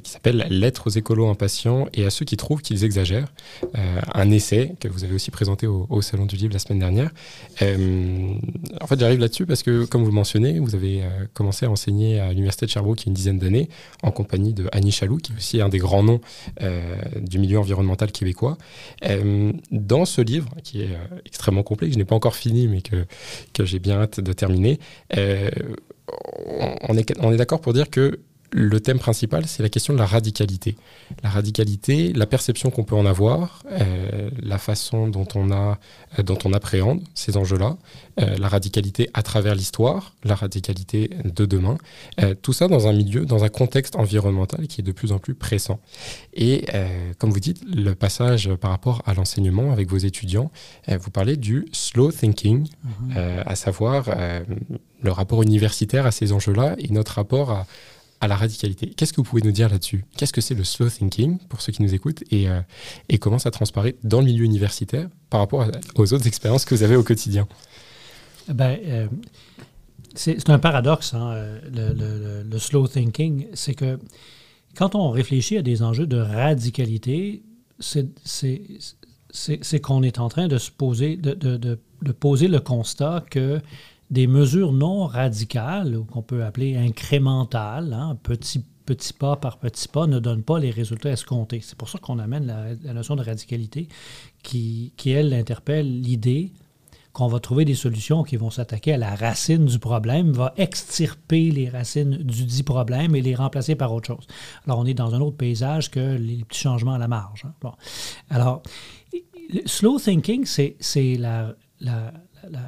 qui 0.02 0.10
s'appelle 0.10 0.46
Lettres 0.50 0.86
aux 0.86 0.90
écolos 0.90 1.28
impatients 1.28 1.86
et 1.92 2.06
à 2.06 2.10
ceux 2.10 2.24
qui 2.24 2.36
trouvent 2.36 2.62
qu'ils 2.62 2.84
exagèrent. 2.84 3.28
Un 4.14 4.30
essai 4.30 4.74
que 4.80 4.88
vous 4.88 5.04
avez 5.04 5.14
aussi 5.14 5.30
présenté 5.30 5.66
au, 5.66 6.00
Salon 6.00 6.24
du 6.24 6.36
Livre 6.36 6.54
la 6.54 6.58
semaine 6.58 6.78
dernière. 6.78 7.10
En 7.60 8.86
fait, 8.86 8.98
j'arrive 8.98 9.20
là-dessus 9.20 9.44
parce 9.44 9.62
que, 9.62 9.84
comme 9.84 10.02
vous 10.02 10.08
le 10.08 10.14
mentionnez, 10.14 10.58
vous 10.58 10.74
avez 10.74 11.04
commencé 11.34 11.66
à 11.66 11.70
enseigner 11.70 12.18
à 12.18 12.30
l'Université 12.30 12.66
de 12.66 12.70
Sherbrooke 12.70 13.02
il 13.02 13.06
y 13.06 13.08
a 13.08 13.10
une 13.10 13.14
dizaine 13.14 13.38
d'années 13.38 13.68
en 14.02 14.10
compagnie 14.10 14.54
de 14.54 14.66
Annie 14.72 14.92
Chaloux, 14.92 15.18
qui 15.18 15.32
est 15.32 15.36
aussi 15.36 15.60
un 15.60 15.68
des 15.68 15.78
grands 15.78 16.02
noms 16.02 16.20
du 17.20 17.38
milieu 17.38 17.58
environnemental 17.58 18.10
québécois. 18.10 18.56
Dans 19.70 20.04
ce 20.06 20.22
livre, 20.22 20.48
qui 20.64 20.80
est 20.80 20.96
extrêmement 21.26 21.62
complet, 21.62 21.88
que 21.88 21.92
je 21.92 21.98
n'ai 21.98 22.06
pas 22.06 22.16
encore 22.16 22.36
fini, 22.36 22.66
mais 22.66 22.80
que, 22.90 23.64
j'ai 23.64 23.78
bien 23.78 24.00
hâte 24.00 24.20
de 24.20 24.32
terminer, 24.32 24.78
euh, 25.16 25.50
on 26.88 26.96
est 26.96 27.36
d'accord 27.36 27.60
pour 27.60 27.72
dire 27.72 27.90
que 27.90 28.20
le 28.58 28.80
thème 28.80 28.98
principal, 28.98 29.44
c'est 29.46 29.62
la 29.62 29.68
question 29.68 29.92
de 29.92 29.98
la 29.98 30.06
radicalité. 30.06 30.76
La 31.22 31.28
radicalité, 31.28 32.14
la 32.14 32.24
perception 32.24 32.70
qu'on 32.70 32.84
peut 32.84 32.94
en 32.94 33.04
avoir, 33.04 33.62
euh, 33.70 34.30
la 34.42 34.56
façon 34.56 35.08
dont 35.08 35.28
on, 35.34 35.50
a, 35.50 35.78
euh, 36.18 36.22
dont 36.22 36.38
on 36.46 36.54
appréhende 36.54 37.02
ces 37.12 37.36
enjeux-là, 37.36 37.76
euh, 38.18 38.38
la 38.38 38.48
radicalité 38.48 39.10
à 39.12 39.22
travers 39.22 39.54
l'histoire, 39.54 40.14
la 40.24 40.34
radicalité 40.34 41.10
de 41.22 41.44
demain, 41.44 41.76
tout 42.40 42.54
ça 42.54 42.66
dans 42.66 42.86
un 42.88 42.94
milieu, 42.94 43.26
dans 43.26 43.44
un 43.44 43.50
contexte 43.50 43.94
environnemental 43.94 44.66
qui 44.68 44.80
est 44.80 44.84
de 44.84 44.92
plus 44.92 45.12
en 45.12 45.18
plus 45.18 45.34
pressant. 45.34 45.78
Et 46.32 46.64
comme 47.18 47.30
vous 47.30 47.40
dites, 47.40 47.62
le 47.64 47.94
passage 47.94 48.54
par 48.54 48.70
rapport 48.70 49.02
à 49.04 49.12
l'enseignement 49.12 49.70
avec 49.70 49.90
vos 49.90 49.98
étudiants, 49.98 50.50
vous 50.88 51.10
parlez 51.10 51.36
du 51.36 51.66
slow 51.72 52.10
thinking, 52.10 52.68
euh, 53.16 53.42
à 53.44 53.54
savoir 53.54 54.06
le 55.02 55.12
rapport 55.12 55.42
universitaire 55.42 56.06
à 56.06 56.10
ces 56.10 56.32
enjeux-là 56.32 56.76
et 56.78 56.88
notre 56.88 57.14
rapport 57.14 57.50
à, 57.50 57.66
à 58.20 58.28
la 58.28 58.36
radicalité. 58.36 58.92
Qu'est-ce 58.96 59.12
que 59.12 59.16
vous 59.16 59.24
pouvez 59.24 59.42
nous 59.42 59.52
dire 59.52 59.68
là-dessus? 59.68 60.04
Qu'est-ce 60.16 60.32
que 60.32 60.40
c'est 60.40 60.54
le 60.54 60.64
slow 60.64 60.88
thinking 60.88 61.38
pour 61.48 61.60
ceux 61.60 61.72
qui 61.72 61.82
nous 61.82 61.94
écoutent 61.94 62.24
et, 62.30 62.48
euh, 62.48 62.60
comment 63.20 63.38
ça 63.38 63.50
transparaît 63.50 63.96
dans 64.04 64.20
le 64.20 64.26
milieu 64.26 64.44
universitaire 64.44 65.08
par 65.30 65.40
rapport 65.40 65.66
aux 65.96 66.12
autres 66.12 66.26
expériences 66.26 66.64
que 66.64 66.74
vous 66.74 66.82
avez 66.82 66.96
au 66.96 67.02
quotidien? 67.02 67.46
Ben, 68.48 68.78
euh, 68.84 69.08
c'est 70.14 70.48
un 70.48 70.58
paradoxe, 70.58 71.14
hein, 71.14 71.32
euh, 71.32 72.44
le, 72.48 72.58
slow 72.58 72.86
thinking. 72.86 73.46
C'est 73.54 73.74
que 73.74 73.98
quand 74.76 74.94
on 74.94 75.10
réfléchit 75.10 75.58
à 75.58 75.62
des 75.62 75.82
enjeux 75.82 76.06
de 76.06 76.18
radicalité, 76.18 77.42
c'est 77.80 78.06
qu'on 79.82 80.02
est 80.02 80.18
en 80.18 80.28
train 80.28 80.48
de 80.48 80.58
se 80.58 80.70
poser, 80.70 81.16
de 81.16 82.12
poser 82.12 82.48
le 82.48 82.60
constat 82.60 83.24
que 83.30 83.60
des 84.10 84.26
mesures 84.26 84.72
non 84.72 85.06
radicales, 85.06 85.98
qu'on 86.10 86.22
peut 86.22 86.44
appeler 86.44 86.76
incrémentales, 86.76 87.92
hein, 87.92 88.16
petit, 88.22 88.62
petit 88.84 89.12
pas 89.12 89.36
par 89.36 89.58
petit 89.58 89.88
pas, 89.88 90.06
ne 90.06 90.18
donnent 90.18 90.44
pas 90.44 90.58
les 90.58 90.70
résultats 90.70 91.10
escomptés. 91.10 91.60
C'est 91.62 91.76
pour 91.76 91.88
ça 91.88 91.98
qu'on 91.98 92.18
amène 92.18 92.46
la, 92.46 92.92
notion 92.92 93.16
de 93.16 93.22
radicalité 93.22 93.88
qui, 94.42 94.92
qui 94.96 95.10
elle, 95.10 95.34
interpelle 95.34 96.00
l'idée 96.00 96.52
qu'on 97.16 97.28
va 97.28 97.40
trouver 97.40 97.64
des 97.64 97.74
solutions 97.74 98.22
qui 98.24 98.36
vont 98.36 98.50
s'attaquer 98.50 98.92
à 98.92 98.98
la 98.98 99.14
racine 99.14 99.64
du 99.64 99.78
problème, 99.78 100.32
va 100.32 100.52
extirper 100.58 101.50
les 101.50 101.70
racines 101.70 102.18
du 102.18 102.44
dit 102.44 102.62
problème 102.62 103.16
et 103.16 103.22
les 103.22 103.34
remplacer 103.34 103.74
par 103.74 103.94
autre 103.94 104.08
chose. 104.08 104.26
Alors, 104.66 104.80
on 104.80 104.84
est 104.84 104.92
dans 104.92 105.14
un 105.14 105.22
autre 105.22 105.38
paysage 105.38 105.90
que 105.90 106.16
les 106.16 106.44
petits 106.44 106.60
changements 106.60 106.92
à 106.92 106.98
la 106.98 107.08
marge. 107.08 107.46
hein. 107.46 107.54
Bon. 107.62 107.72
Alors, 108.28 108.62
slow 109.64 109.98
thinking, 109.98 110.44
c'est 110.44 111.16
la, 111.16 111.54
la, 111.80 112.12
la, 112.50 112.60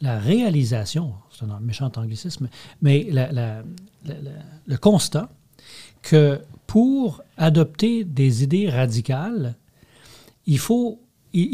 la 0.00 0.18
réalisation, 0.18 1.14
c'est 1.30 1.44
un 1.44 1.60
méchant 1.60 1.90
anglicisme, 1.96 2.48
mais 2.82 3.08
le 3.12 4.76
constat 4.76 5.30
que 6.02 6.40
pour 6.66 7.22
adopter 7.36 8.04
des 8.04 8.42
idées 8.44 8.68
radicales, 8.68 9.56
il 10.46 10.58
faut 10.58 11.00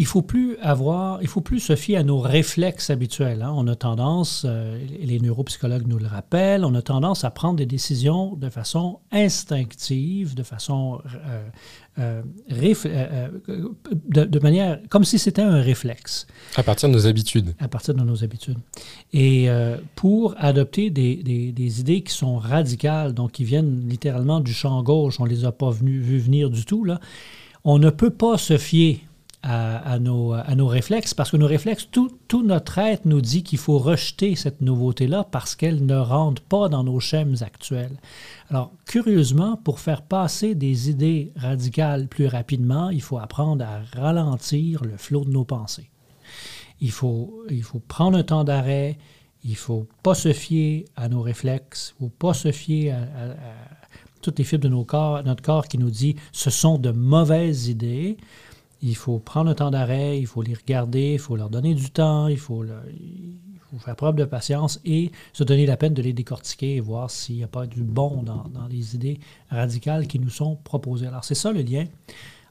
faut 0.04 0.22
plus 0.22 0.57
avoir, 0.59 1.20
il 1.22 1.28
faut 1.28 1.40
plus 1.40 1.61
se 1.61 1.74
fier 1.74 1.96
à 1.96 2.02
nos 2.04 2.20
réflexes 2.20 2.90
habituels. 2.90 3.42
hein. 3.42 3.52
On 3.54 3.66
a 3.66 3.74
tendance, 3.74 4.44
euh, 4.46 4.78
les 5.00 5.18
neuropsychologues 5.18 5.87
nous 5.87 5.98
le 5.98 6.07
rappellent, 6.07 6.64
on 6.64 6.74
a 6.74 6.83
tendance 6.83 7.24
à 7.24 7.30
prendre 7.30 7.57
des 7.57 7.66
décisions 7.66 8.37
de 8.37 8.48
façon 8.48 9.00
instinctive, 9.11 10.35
de 10.35 10.42
façon 10.42 11.00
euh, 11.26 11.48
euh, 11.98 12.22
euh, 12.50 13.28
euh, 13.48 13.68
de, 14.09 14.24
de 14.24 14.38
manière 14.40 14.80
comme 14.88 15.04
si 15.04 15.18
c'était 15.18 15.42
un 15.42 15.61
réflexe 15.61 16.26
À 16.57 16.62
partir 16.62 16.88
de 16.88 16.94
nos 16.94 17.07
habitudes. 17.07 17.54
à 17.61 17.68
partir 17.68 17.94
de 17.94 18.02
nos 18.02 18.24
habitudes. 18.24 18.59
Et 19.12 19.48
euh, 19.48 19.76
pour 19.94 20.35
adopter 20.38 20.90
des, 20.90 21.16
des- 21.16 21.52
des 21.52 21.80
idées 21.80 22.02
qui 22.02 22.12
sont 22.12 22.37
radicales, 22.37 23.12
donc 23.14 23.33
qui 23.33 23.44
viennent 23.44 23.88
littéralement 23.88 24.40
du 24.40 24.52
champ 24.52 24.83
gauche, 24.83 25.20
on 25.20 25.24
ne 25.24 25.30
les 25.30 25.44
a 25.44 25.52
pas 25.52 25.70
venu, 25.70 26.00
vu 26.00 26.18
venir 26.18 26.50
du 26.50 26.64
tout, 26.64 26.85
là, 26.85 27.00
on 27.64 27.78
ne 27.78 27.90
peut 27.90 28.11
pas 28.11 28.38
se 28.38 28.59
fier 28.59 29.00
à, 29.46 29.98
nos, 29.98 30.33
à, 30.33 30.54
nos, 30.54 30.66
réflexes, 30.66 31.12
parce 31.12 31.30
que 31.30 31.37
nos 31.37 31.46
réflexes, 31.46 31.88
tout, 31.90 32.11
tout 32.28 32.42
notre 32.42 32.78
être 32.78 33.04
nous 33.04 33.20
dit 33.20 33.42
qu'il 33.42 33.59
faut 33.59 33.78
rejeter 33.78 34.37
cette 34.37 34.62
nouveauté-là 34.62 35.24
parce 35.30 35.54
qu'elle 35.54 35.85
ne 35.85 35.96
rentre 35.96 36.40
pas 36.40 36.71
dans 36.71 36.83
nos 36.83 36.98
schèmes 36.98 37.37
actuels. 37.42 37.98
Alors, 38.48 38.73
curieusement, 38.87 39.58
pour 39.58 39.81
faire 39.81 40.00
passer 40.00 40.54
des 40.54 40.88
idées 40.88 41.31
radicales 41.37 42.08
plus 42.08 42.27
rapidement, 42.27 42.88
il 42.88 43.02
faut 43.02 43.18
apprendre 43.18 43.64
à 43.64 43.81
ralentir 44.00 44.83
le 44.83 44.96
flot 44.96 45.27
de 45.27 45.31
nos 45.31 45.44
pensées. 45.44 45.90
Il 46.81 46.90
faut, 46.90 47.44
il 47.50 47.62
faut 47.62 47.81
prendre 47.81 48.16
un 48.16 48.23
temps 48.23 48.44
d'arrêt, 48.44 48.96
il 49.44 49.50
ne 49.50 49.56
faut 49.56 49.87
pas 50.02 50.14
se 50.14 50.33
fier 50.33 50.87
à 50.96 51.10
nos 51.10 51.21
réflexes, 51.21 51.94
il 52.00 52.04
ne 52.04 52.08
faut 52.08 52.16
pas 52.18 52.33
se 52.33 52.50
fier 52.50 52.92
à, 52.92 52.98
toutes 54.23 54.38
les 54.38 54.44
fibres 54.44 54.64
de 54.64 54.68
notre 54.68 55.42
corps 55.42 55.68
qui 55.68 55.77
nous 55.77 55.90
dit 55.90 56.16
ce 56.33 56.48
sont 56.48 56.79
de 56.79 56.90
mauvaises 56.90 57.68
idées. 57.68 58.16
Il 58.87 58.96
faut 58.96 59.18
prendre 59.18 59.50
un 59.50 59.54
temps 59.54 59.70
d'arrêt, 59.70 60.20
il 60.20 60.26
faut 60.26 60.42
les 60.42 60.52
regarder, 60.52 61.14
il 61.14 61.18
faut 61.18 61.37
leur 61.37 61.48
donner 61.48 61.72
du 61.72 61.90
temps, 61.90 62.28
il 62.28 62.37
faut, 62.37 62.66
faire 63.78 63.96
preuve 63.96 64.16
de 64.16 64.26
patience 64.26 64.78
et 64.85 65.10
se 65.32 65.42
donner 65.42 65.64
la 65.64 65.78
peine 65.78 65.94
de 65.94 66.02
les 66.02 66.12
décortiquer 66.12 66.76
et 66.76 66.80
voir 66.80 67.10
s'il 67.10 67.37
n'y 67.37 67.44
a 67.44 67.48
pas 67.48 67.66
du 67.66 67.82
bon 67.82 68.22
dans, 68.22 68.44
dans, 68.52 68.66
les 68.66 68.94
idées 68.94 69.18
radicales 69.48 70.06
qui 70.06 70.18
nous 70.18 70.28
sont 70.28 70.56
proposées. 70.56 71.06
Alors 71.06 71.24
c'est 71.24 71.35
ça 71.35 71.50
le 71.50 71.62
lien 71.62 71.87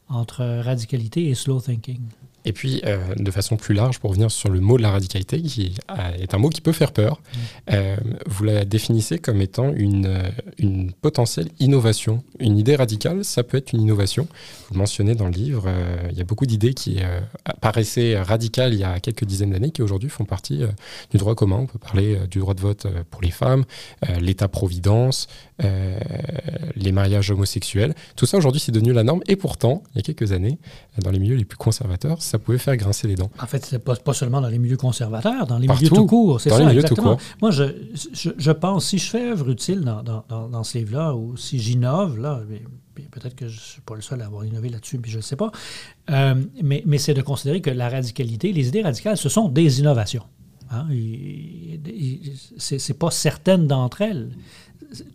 entre 0.10 0.44
radicalité 0.44 1.28
et 1.28 1.36
slow 1.36 1.62
thinking. 1.62 2.02
Et 2.46 2.54
puis, 2.54 2.82
euh, 2.86 3.16
de 3.16 3.32
façon 3.32 3.56
plus 3.56 3.74
large, 3.74 4.00
pour 4.00 4.10
revenir 4.10 4.30
sur 4.32 4.50
le 4.50 4.60
mot 4.60 4.78
de 4.78 4.84
la 4.84 4.92
radicalité, 4.92 5.42
qui 5.42 5.76
est 6.20 6.34
un 6.34 6.38
mot 6.38 6.50
qui 6.50 6.62
peut 6.62 6.72
faire 6.72 6.92
peur, 6.92 7.22
mm. 7.22 7.38
euh, 7.74 7.96
vous 8.28 8.44
la 8.44 8.66
définissez 8.66 9.20
comme 9.20 9.42
étant 9.42 9.74
une, 9.74 10.06
euh, 10.08 10.30
une, 10.58 10.92
potentielle 10.92 11.50
innovation. 11.60 12.24
Une 12.40 12.58
idée 12.58 12.76
radicale, 12.76 13.24
ça 13.24 13.44
peut 13.44 13.58
être 13.58 13.74
une 13.74 13.82
innovation. 13.82 14.28
Vous 14.70 14.78
mentionnez 14.78 15.16
dans 15.16 15.26
le 15.26 15.32
livre, 15.32 15.70
il 16.12 16.18
y 16.18 16.22
a 16.22 16.24
beaucoup 16.24 16.46
d'idées 16.46 16.74
qui 16.74 17.00
paraissaient 17.62 18.22
radicales 18.22 18.74
il 18.74 18.80
y 18.80 18.84
a 18.84 19.00
quelques 19.00 19.26
dizaines 19.26 19.52
d'années, 19.52 19.72
qui 19.72 19.82
aujourd'hui 19.82 20.10
font 20.10 20.26
partie 20.26 20.62
du 21.12 21.18
droit 21.18 21.36
commun. 21.36 21.58
On 21.58 21.66
peut 21.66 21.80
parler 21.80 22.18
du 22.30 22.40
droit 22.40 22.54
de 22.54 22.62
vote 22.62 22.88
pour 23.10 23.22
les 23.22 23.32
femmes, 23.32 23.66
l'État-providence, 24.20 25.28
les 26.76 26.92
mariages 26.92 27.32
homosexuels. 27.32 27.94
Tout 28.16 28.26
ça, 28.26 28.38
aujourd'hui, 28.38 28.62
c'est 28.62 28.72
devenu 28.72 28.94
la 28.94 29.04
norme. 29.04 29.22
Et 29.28 29.36
pourtant, 29.36 29.84
il 29.94 29.98
y 29.98 30.00
a 30.00 30.04
quelques 30.04 30.32
années, 30.32 30.58
dans 31.00 31.12
les 31.12 31.20
milieux 31.20 31.36
les 31.36 31.46
plus 31.46 31.58
conservateurs, 31.58 32.22
ça 32.34 32.40
pouvait 32.40 32.58
faire 32.58 32.76
grincer 32.78 33.08
les 33.08 33.14
dents. 33.14 33.30
En 33.40 33.46
fait, 33.46 33.64
c'est 33.64 33.78
pas, 33.78 33.96
pas 33.96 34.14
seulement 34.14 34.42
dans 34.42 34.48
les 34.48 34.58
milieux 34.58 34.76
conservateurs, 34.76 35.46
dans 35.46 35.60
les 35.60 35.68
milieux 35.68 35.88
tout 35.88 36.08
court, 36.08 36.42
c'est 36.42 36.50
ça, 36.50 36.74
exactement. 36.74 37.16
Moi, 37.40 37.52
je, 37.52 37.66
je, 38.36 38.52
pense, 38.52 38.88
si 38.88 38.98
je 38.98 39.08
fais 39.08 39.30
œuvre 39.30 39.52
utile 39.52 39.82
dans, 39.82 40.02
dans, 40.02 40.50
dans, 40.50 40.64
ce 40.64 40.80
livre-là, 40.80 41.14
ou 41.14 41.38
si 41.38 41.60
j'innove, 41.60 42.18
là, 42.18 42.42
peut-être 43.12 43.36
que 43.36 43.48
je 43.48 43.56
ne 43.56 43.62
suis 43.62 43.82
pas 43.82 43.94
le 43.94 44.02
seul 44.02 44.20
à 44.24 44.26
avoir 44.26 44.46
innové 44.46 44.70
là-dessus, 44.70 44.98
puis 44.98 45.12
je 45.12 45.18
ne 45.18 45.22
sais 45.22 45.36
pas, 45.36 45.52
euh, 46.10 46.34
mais, 46.64 46.82
mais 46.88 46.98
c'est 46.98 47.14
de 47.14 47.22
considérer 47.22 47.62
que 47.62 47.70
la 47.70 47.88
radicalité, 47.88 48.52
les 48.52 48.68
idées 48.68 48.82
radicales, 48.82 49.16
ce 49.16 49.30
sont 49.30 49.48
des 49.48 49.80
innovations. 49.80 50.24
Hein? 50.72 50.88
Ce 52.58 52.76
n'est 52.76 52.98
pas 52.98 53.12
certaines 53.12 53.68
d'entre 53.68 54.02
elles. 54.02 54.32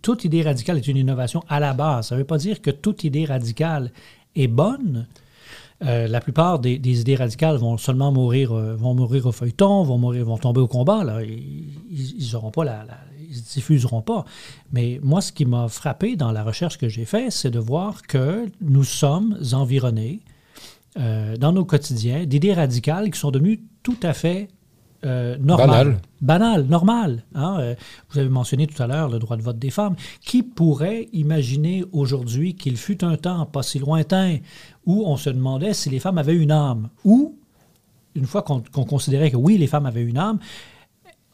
Toute 0.02 0.24
idée 0.24 0.42
radicale 0.42 0.76
est 0.76 0.86
une 0.86 0.98
innovation 0.98 1.42
à 1.48 1.58
la 1.58 1.74
base. 1.74 2.08
Ça 2.08 2.14
ne 2.14 2.20
veut 2.20 2.26
pas 2.26 2.38
dire 2.38 2.62
que 2.62 2.70
toute 2.70 3.02
idée 3.02 3.24
radicale 3.24 3.90
est 4.36 4.46
bonne, 4.46 5.08
euh, 5.84 6.08
la 6.08 6.20
plupart 6.20 6.58
des, 6.58 6.76
idées 7.00 7.14
radicales 7.14 7.56
vont 7.56 7.78
seulement 7.78 8.10
mourir, 8.10 8.52
euh, 8.52 8.74
vont 8.74 8.94
mourir 8.94 9.26
au 9.26 9.32
feuilleton, 9.32 9.84
vont 9.84 9.98
mourir, 9.98 10.24
vont 10.24 10.38
tomber 10.38 10.60
au 10.60 10.66
combat. 10.66 11.04
Là. 11.04 11.22
Ils, 11.22 12.34
auront 12.34 12.50
pas 12.50 12.64
la, 12.64 12.84
diffuseront 13.54 14.02
pas. 14.02 14.24
Mais 14.72 14.98
moi, 15.02 15.20
ce 15.20 15.32
qui 15.32 15.44
m'a 15.44 15.68
frappé 15.68 16.16
dans 16.16 16.32
la 16.32 16.42
recherche 16.42 16.78
que 16.78 16.88
j'ai 16.88 17.04
faite, 17.04 17.32
c'est 17.32 17.50
de 17.50 17.60
voir 17.60 18.02
que 18.02 18.46
nous 18.60 18.84
sommes 18.84 19.38
environnés 19.52 20.20
euh, 20.98 21.36
dans 21.36 21.52
nos 21.52 21.64
quotidiens 21.64 22.24
d'idées 22.24 22.54
radicales 22.54 23.10
qui 23.10 23.18
sont 23.18 23.30
devenues 23.30 23.60
tout 23.82 23.98
à 24.02 24.14
fait 24.14 24.48
euh, 25.04 25.36
normal. 25.38 25.68
Banal. 25.68 26.00
Banal, 26.20 26.64
normal. 26.64 27.24
Hein? 27.34 27.58
Euh, 27.60 27.74
vous 28.10 28.18
avez 28.18 28.28
mentionné 28.28 28.66
tout 28.66 28.82
à 28.82 28.86
l'heure 28.86 29.08
le 29.08 29.18
droit 29.18 29.36
de 29.36 29.42
vote 29.42 29.58
des 29.58 29.70
femmes. 29.70 29.94
Qui 30.20 30.42
pourrait 30.42 31.08
imaginer 31.12 31.84
aujourd'hui 31.92 32.54
qu'il 32.54 32.76
fut 32.76 33.04
un 33.04 33.16
temps 33.16 33.46
pas 33.46 33.62
si 33.62 33.78
lointain 33.78 34.38
où 34.86 35.04
on 35.06 35.16
se 35.16 35.30
demandait 35.30 35.74
si 35.74 35.90
les 35.90 36.00
femmes 36.00 36.18
avaient 36.18 36.36
une 36.36 36.50
âme 36.50 36.88
Ou, 37.04 37.36
une 38.14 38.26
fois 38.26 38.42
qu'on 38.42 38.60
considérait 38.60 39.30
que 39.30 39.36
oui, 39.36 39.56
les 39.56 39.68
femmes 39.68 39.86
avaient 39.86 40.02
une 40.02 40.18
âme, 40.18 40.40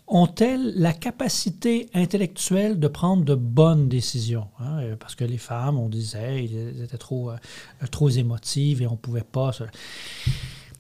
ont-elles 0.07 0.75
la 0.77 0.93
capacité 0.93 1.89
intellectuelle 1.95 2.79
de 2.79 2.89
prendre 2.89 3.25
de 3.25 3.35
bonnes 3.35 3.89
décisions? 3.89 4.49
Hein? 4.61 4.81
Euh, 4.81 4.97
parce 4.97 5.15
que 5.15 5.25
les 5.25 5.39
femmes, 5.39 5.79
on 5.79 5.89
disait, 5.89 6.45
elles 6.45 6.83
étaient 6.83 6.99
trop, 6.99 7.31
trop 7.91 8.11
émotives 8.11 8.83
et 8.83 8.87
on 8.87 8.93
ne 8.93 8.97
pouvait 8.97 9.23
pas... 9.23 9.53
Se... 9.53 9.65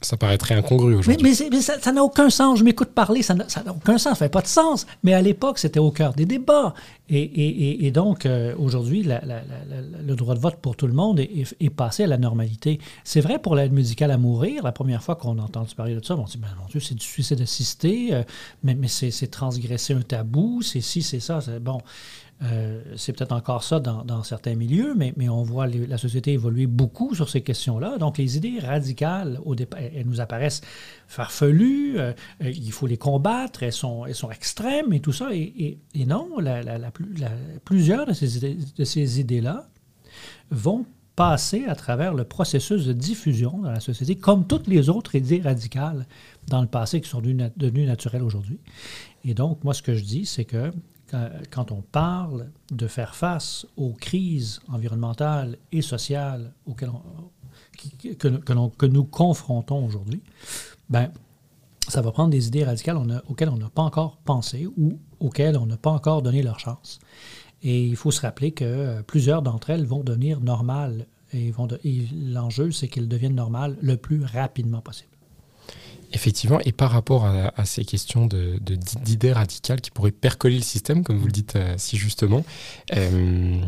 Ça 0.05 0.17
paraîtrait 0.17 0.55
incongru 0.55 0.95
aujourd'hui. 0.95 1.35
Mais, 1.51 1.61
ça 1.61 1.93
n'a 1.93 2.05
aucun 2.05 2.31
sens. 2.31 2.59
Je 2.59 2.65
m'écoute 2.65 2.91
parler, 2.91 3.23
ça 3.23 3.35
n'a 3.35 3.47
aucun 3.71 3.99
sens, 3.99 4.19
ça 4.19 4.27
fait 4.27 4.29
pas 4.29 4.43
de 4.43 4.47
sens. 4.47 4.87
Mais 5.03 5.15
à 5.15 5.23
l'époque, 5.23 5.59
c'était 5.59 5.81
au 5.81 5.91
cœur 5.91 6.13
des 6.15 6.27
débats. 6.27 6.75
Et, 7.09 7.91
donc, 7.91 8.25
euh, 8.25 8.55
aujourd'hui, 8.59 9.03
le 9.03 10.15
droit 10.15 10.35
de 10.35 10.41
vote 10.41 10.57
pour 10.57 10.77
tout 10.77 10.87
le 10.87 10.93
monde 10.93 11.21
est, 11.21 11.71
passé 11.71 12.05
à 12.05 12.07
la 12.07 12.19
normalité. 12.19 12.79
C'est 13.03 13.21
vrai 13.21 13.39
pour 13.39 13.57
l'aide 13.57 13.73
médicale 13.73 14.11
à 14.11 14.19
mourir. 14.19 14.63
La 14.63 14.73
première 14.73 15.03
fois 15.03 15.17
qu'on 15.17 15.39
a 15.39 15.43
entendu 15.43 15.75
parler 15.75 15.95
de 15.95 16.05
ça, 16.05 16.17
on 16.17 16.25
dit, 16.25 16.39
ben, 16.39 16.49
mon 16.61 16.67
Dieu, 16.67 16.81
c'est 16.81 16.95
du 16.95 17.05
suicide 17.05 17.41
assisté, 17.41 18.15
euh, 18.15 18.23
mais, 18.63 18.75
mais 18.75 18.89
c'est 18.89 19.27
transgresser 19.27 19.95
un 19.95 20.03
tabou, 20.03 20.63
c'est 20.63 20.81
ci, 20.81 21.03
c'est 21.03 21.21
ça. 21.21 21.41
Bon. 21.61 21.81
Euh, 22.45 22.83
c'est 22.97 23.13
peut-être 23.13 23.33
encore 23.33 23.63
ça 23.65 23.81
dans, 23.81 24.23
certains 24.23 24.55
milieux, 24.55 24.95
mais, 24.95 25.15
on 25.29 25.43
voit 25.43 25.67
la 25.67 25.99
société 25.99 26.33
évoluer 26.33 26.67
beaucoup 26.67 27.15
sur 27.15 27.29
ces 27.29 27.43
questions-là. 27.43 27.99
Donc, 27.99 28.19
les 28.19 28.37
idées 28.37 28.59
radicales, 28.59 29.41
au 29.45 29.55
elles 29.55 30.07
nous 30.07 30.21
apparaissent 30.21 30.61
farfelues, 31.09 31.99
euh, 31.99 32.13
euh, 32.43 32.51
il 32.51 32.73
faut 32.73 32.87
les 32.87 32.99
combattre, 32.99 33.63
elles 33.63 33.73
sont, 33.73 34.05
elles 34.07 34.15
sont 34.15 34.31
extrêmes 34.31 34.93
et 34.93 35.01
tout 35.01 35.13
ça. 35.13 35.31
Et, 35.33 35.79
non, 36.07 36.29
plusieurs 37.65 38.07
de 38.07 38.13
ces, 38.13 39.21
idées-là 39.21 39.67
vont 40.51 40.85
passer 41.17 41.65
à 41.67 41.77
travers 41.77 42.13
le 42.13 42.25
processus 42.25 42.87
de 42.87 42.93
diffusion 42.93 43.59
dans 43.59 43.71
la 43.71 43.81
société, 43.81 44.17
comme 44.17 44.47
toutes 44.47 44.67
les 44.67 44.89
autres 44.89 45.15
idées 45.15 45.41
radicales 45.41 46.07
dans 46.49 46.61
le 46.61 46.67
passé 46.67 47.01
qui 47.01 47.09
sont 47.09 47.23
devenues 47.23 47.87
naturelles 47.87 48.23
aujourd'hui. 48.23 48.59
Et 49.25 49.33
donc, 49.33 49.63
moi, 49.65 49.73
ce 49.73 49.83
que 49.83 49.95
je 49.95 50.03
dis, 50.03 50.27
c'est 50.27 50.45
que 50.45 50.73
quand 51.51 51.73
on 51.73 51.83
parle 51.83 52.51
de 52.71 52.87
faire 52.87 53.15
face 53.15 53.67
aux 53.77 53.93
crises 53.93 54.61
environnementales 54.69 55.59
et 55.73 55.83
sociales 55.83 56.53
auxquelles 56.67 56.91
que, 58.19 58.87
nous 58.87 59.05
confrontons 59.05 59.85
aujourd'hui, 59.85 60.23
ben, 60.89 61.11
ça 61.89 62.01
va 62.01 62.13
prendre 62.13 62.31
des 62.31 62.47
idées 62.49 62.65
radicales 62.65 62.97
auxquelles 63.29 63.51
on 63.51 63.57
n'a 63.57 63.69
pas 63.69 63.83
encore 63.83 64.19
pensé 64.25 64.67
ou 64.77 64.99
auxquelles 65.21 65.57
on 65.57 65.67
n'a 65.67 65.77
pas 65.77 65.91
encore 65.91 66.23
donné 66.23 66.43
leur 66.43 66.59
chance. 66.59 66.99
Et 67.63 67.85
il 67.85 67.97
faut 67.97 68.11
se 68.11 68.21
rappeler 68.21 68.53
que 68.53 68.65
euh, 68.65 69.03
plusieurs 69.03 69.43
d'entre 69.43 69.71
elles 69.71 69.87
vont 69.87 70.05
devenir 70.05 70.41
normales. 70.41 71.07
Et 71.33 71.53
l'enjeu, 72.13 72.71
c'est 72.71 72.87
qu'elles 72.87 73.09
deviennent 73.09 73.35
normales 73.35 73.77
le 73.81 73.97
plus 73.97 74.25
rapidement 74.25 74.81
possible. 74.81 75.11
Effectivement, 76.15 76.61
et 76.65 76.71
par 76.71 76.93
rapport 76.93 77.27
à, 77.27 77.65
ces 77.65 77.85
questions 77.85 78.29
d'idées 78.29 79.33
radicales 79.33 79.81
qui 79.81 79.91
pourraient 79.91 80.13
percoler 80.13 80.57
le 80.57 80.63
système, 80.63 81.03
comme 81.03 81.19
vous 81.19 81.27
le 81.27 81.33
dites 81.33 81.57
euh, 81.57 81.75
si 81.77 81.97
justement, 81.97 82.45
euh, 82.95 83.61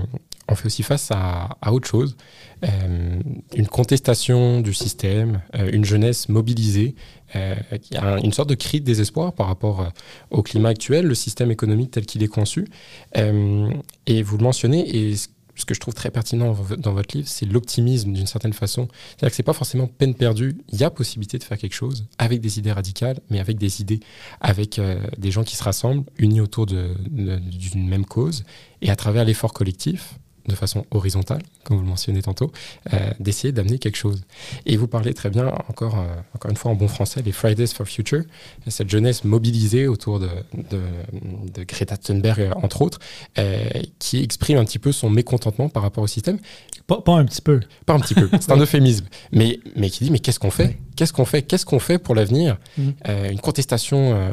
on 0.49 0.55
fait 0.55 0.66
aussi 0.66 0.84
face 0.84 1.11
à, 1.11 1.59
autre 1.72 1.88
chose, 1.88 2.16
euh, 2.62 3.18
une 3.57 3.66
contestation 3.66 4.61
du 4.61 4.74
système, 4.74 5.42
une 5.55 5.84
jeunesse 5.84 6.28
mobilisée, 6.28 6.94
une 7.34 8.32
sorte 8.32 8.49
de 8.49 8.55
cri 8.55 8.80
de 8.80 8.84
désespoir 8.84 9.32
par 9.32 9.49
rapport 9.49 9.90
au 10.30 10.44
climat 10.44 10.68
actuel, 10.68 11.05
le 11.05 11.16
système 11.16 11.51
économique 11.51 11.90
tel 11.90 12.07
qu'il 12.07 12.22
est 12.22 12.28
conçu. 12.28 12.68
et 13.16 14.22
vous 14.22 14.38
le 14.38 14.44
mentionnez, 14.44 14.88
et 14.97 15.16
ce 15.16 15.26
ce 15.57 15.65
que 15.65 15.75
je 15.75 15.81
trouve 15.81 15.95
très 15.95 16.11
pertinent 16.11 16.55
dans 16.79 16.93
votre 16.93 17.17
livre, 17.17 17.29
c'est 17.29 17.47
l'optimisme 17.47 18.13
d'une 18.13 18.27
certaine 18.27 18.53
façon. 18.53 18.89
C'est-à-dire 19.09 19.31
que 19.31 19.37
c'est 19.37 19.43
pas 19.43 19.53
forcément 19.53 19.87
peine 19.87 20.15
perdue. 20.15 20.59
Il 20.71 20.79
y 20.79 20.85
a 20.85 20.91
possibilité 20.91 21.39
de 21.39 21.45
faire 21.45 21.59
quelque 21.59 21.75
chose 21.75 22.07
avec 22.19 22.41
des 22.41 22.59
idées 22.59 22.73
radicales, 22.73 23.19
mais 23.31 23.41
avec 23.41 23.59
des 23.59 23.81
idées, 23.81 24.01
avec 24.41 24.79
euh, 24.79 25.01
des 25.19 25.31
gens 25.31 25.45
qui 25.45 25.57
se 25.57 25.65
rassemblent, 25.65 26.05
unis 26.19 26.41
autour 26.41 26.67
d'une 26.67 27.89
même 27.89 28.05
cause, 28.05 28.45
et 28.83 28.91
à 28.91 28.97
travers 28.97 29.25
l'effort 29.25 29.53
collectif, 29.53 30.15
de 30.49 30.55
façon 30.55 30.86
horizontale, 30.90 31.42
comme 31.64 31.76
vous 31.76 31.82
le 31.82 31.88
mentionnez 31.88 32.22
tantôt, 32.22 32.53
euh, 32.92 33.11
d'essayer 33.18 33.53
d'amener 33.53 33.78
quelque 33.78 33.97
chose. 33.97 34.22
Et 34.64 34.76
vous 34.76 34.86
parlez 34.86 35.14
très 35.14 35.30
bien, 35.30 35.49
encore, 35.68 35.99
euh, 35.99 36.07
encore 36.34 36.51
une 36.51 36.57
fois 36.57 36.70
en 36.70 36.74
bon 36.74 36.88
français, 36.88 37.22
les 37.24 37.32
Fridays 37.32 37.66
for 37.66 37.86
Future, 37.86 38.22
cette 38.68 38.88
jeunesse 38.88 39.24
mobilisée 39.24 39.88
autour 39.88 40.20
de, 40.20 40.28
de, 40.55 41.64
Greta 41.64 41.97
Thunberg, 41.97 42.51
entre 42.62 42.82
autres, 42.82 42.99
euh, 43.38 43.68
qui 43.99 44.22
exprime 44.22 44.59
un 44.59 44.64
petit 44.64 44.78
peu 44.78 44.92
son 44.92 45.11
mécontentement 45.11 45.68
par 45.68 45.82
rapport 45.82 46.05
au 46.05 46.07
système. 46.07 46.38
Pas, 46.86 47.03
un 47.09 47.24
petit 47.24 47.42
peu. 47.42 47.61
Pas 47.84 47.94
un 47.94 48.01
petit 48.01 48.14
peu, 48.14 48.28
c'est 48.40 48.53
un 48.53 48.57
euphémisme. 48.61 49.07
Mais, 49.32 49.59
mais 49.74 49.90
qui 49.90 50.05
dit, 50.05 50.11
mais 50.11 50.20
qu'est-ce 50.20 50.38
qu'on 50.38 50.53
fait? 50.53 50.78
Qu'est-ce 50.94 51.12
qu'on 51.12 51.24
fait? 51.24 51.42
Qu'est-ce 51.42 51.66
qu'on 51.66 51.80
fait 51.80 51.99
pour 51.99 52.14
l'avenir? 52.14 52.59
Mmh. 52.78 52.90
Une 53.30 53.40
contestation 53.40 54.30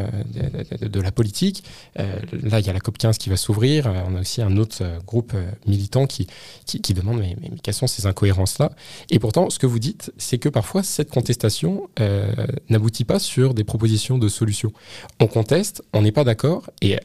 de, 0.81 1.01
la 1.01 1.11
politique. 1.11 1.63
là, 1.95 2.59
il 2.59 2.65
y 2.65 2.69
a 2.69 2.73
la 2.73 2.79
COP 2.79 2.97
15 2.97 3.17
qui 3.17 3.29
va 3.29 3.37
s'ouvrir. 3.37 3.91
on 4.07 4.15
a 4.15 4.21
aussi 4.21 4.41
un 4.41 4.55
autre 4.57 4.83
groupe 5.05 5.33
militant 5.65 6.02
qui, 6.07 6.27
qui, 6.65 6.93
demande 6.93 7.19
mais, 7.19 7.35
mais, 7.41 7.51
quelles 7.61 7.73
sont 7.73 7.87
ces 7.87 8.05
incohérences-là? 8.05 8.71
Et 9.09 9.19
pourtant, 9.19 9.49
ce 9.49 9.59
que 9.59 9.65
vous 9.65 9.79
dites, 9.79 10.11
c'est 10.17 10.37
que 10.37 10.49
parfois, 10.49 10.83
cette 10.83 11.09
contestation 11.09 11.89
n'aboutit 12.69 13.05
pas 13.05 13.19
sur 13.19 13.53
des 13.53 13.63
propositions 13.63 14.17
de 14.17 14.27
solutions. 14.27 14.73
On 15.19 15.27
conteste, 15.27 15.83
on 15.93 16.01
n'est 16.01 16.11
pas 16.11 16.23
d'accord, 16.23 16.69
et 16.81 16.99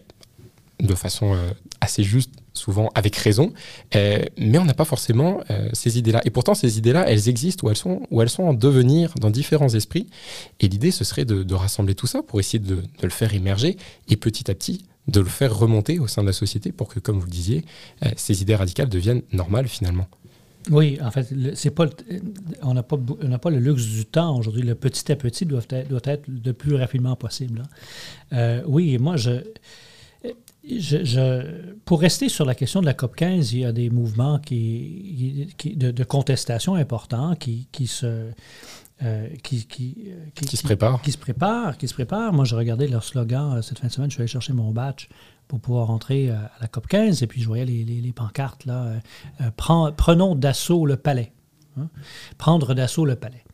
de 0.81 0.95
façon 0.95 1.37
assez 1.81 2.03
juste, 2.03 2.33
souvent 2.59 2.91
avec 2.95 3.17
raison, 3.17 3.53
euh, 3.95 4.23
mais 4.37 4.59
on 4.59 4.65
n'a 4.65 4.75
pas 4.75 4.85
forcément 4.85 5.41
euh, 5.51 5.71
ces 5.73 5.99
idées-là. 5.99 6.21
Et 6.25 6.31
pourtant, 6.31 6.55
ces 6.55 6.79
idées-là, 6.79 7.05
elles 7.09 7.29
existent 7.29 7.67
ou 7.67 7.71
elles 7.71 7.77
sont, 7.77 8.03
ou 8.11 8.21
elles 8.21 8.29
sont 8.29 8.43
en 8.43 8.55
devenir 8.55 9.15
dans 9.21 9.31
différents 9.31 9.69
esprits. 9.69 10.09
Et 10.61 10.69
l'idée, 10.69 10.91
ce 10.91 11.05
serait 11.05 11.25
de, 11.25 11.55
rassembler 11.55 11.95
tout 11.95 12.07
ça 12.07 12.23
pour 12.23 12.41
essayer 12.41 12.59
de, 12.59 12.83
le 13.03 13.11
faire 13.11 13.33
émerger 13.35 13.77
et 14.09 14.17
petit 14.17 14.51
à 14.51 14.55
petit 14.55 14.85
de 15.09 15.21
le 15.21 15.27
faire 15.27 15.57
remonter 15.57 15.99
au 15.99 16.07
sein 16.07 16.23
de 16.23 16.27
la 16.27 16.33
société 16.33 16.73
pour 16.73 16.89
que, 16.89 17.01
comme 17.01 17.19
vous 17.19 17.27
le 17.27 17.31
disiez, 17.31 17.65
euh, 18.05 18.11
ces 18.17 18.43
idées 18.43 18.57
radicales 18.57 18.89
deviennent 18.89 19.23
normales 19.33 19.69
finalement. 19.69 20.07
Oui, 20.71 20.99
en 21.03 21.11
fait, 21.11 21.27
c'est 21.55 21.71
pas, 21.71 21.87
on 22.63 22.75
n'a 22.75 22.83
pas, 22.83 22.99
pas 23.41 23.51
le 23.51 23.59
luxe 23.59 23.87
du 23.87 24.05
temps 24.05 24.37
aujourd'hui. 24.37 24.63
Le 24.63 24.75
petit 24.75 25.11
à 25.11 25.17
petit 25.17 25.47
doit 25.47 25.63
être, 25.71 25.89
doit 25.89 26.01
être 26.05 26.25
le 26.29 26.53
plus 26.53 26.75
rapidement 26.75 27.17
possible. 27.17 27.63
Hein. 28.33 28.61
oui, 28.67 28.99
moi, 28.99 29.17
je, 29.17 29.41
je, 30.69 31.63
pour 31.85 32.01
rester 32.01 32.29
sur 32.29 32.45
la 32.45 32.55
question 32.55 32.81
de 32.81 32.87
la 32.87 32.95
COP 32.95 33.17
15, 33.17 33.53
il 33.53 33.61
y 33.61 33.65
a 33.65 33.73
des 33.73 33.91
mouvements 33.91 34.39
qui, 34.39 35.49
de, 35.65 36.05
contestation 36.05 36.75
importants 36.75 37.35
qui, 37.35 37.69
qui 37.73 37.87
se. 37.87 38.31
Euh, 39.05 39.29
qui, 39.45 39.65
qui, 39.67 40.11
qui, 40.35 40.57
se 40.57 40.65
préparent. 40.65 41.01
Qui 41.03 41.13
se 41.13 41.19
préparent, 41.19 41.79
qui 41.79 41.87
se 41.87 41.95
préparent. 41.95 42.33
Moi, 42.33 42.45
j'ai 42.45 42.57
regardé 42.57 42.89
leur 42.89 43.05
slogan 43.05 43.55
euh, 43.55 43.63
cette 43.63 43.79
fin 43.79 43.87
de 43.87 43.93
semaine. 43.93 44.11
Je 44.11 44.15
suis 44.15 44.23
allé 44.23 44.29
chercher 44.29 44.53
mon 44.53 44.73
badge 44.73 45.07
pour 45.47 45.61
pouvoir 45.61 45.87
rentrer 45.87 46.31
euh, 46.31 46.35
à 46.35 46.63
la 46.63 46.67
COP 46.67 46.89
15 46.89 47.23
et 47.23 47.29
puis 47.29 47.41
je 47.41 47.47
voyais 47.47 47.65
les, 47.65 47.85
les, 47.85 48.13
pancartes 48.13 48.67
là. 48.67 48.95
prenons 49.57 50.35
d'assaut 50.35 50.85
le 50.85 50.97
palais. 50.97 51.33
Hein. 51.79 51.89
Prendre 52.39 52.75
d'assaut 52.75 53.05
le 53.05 53.15
palais. 53.15 53.45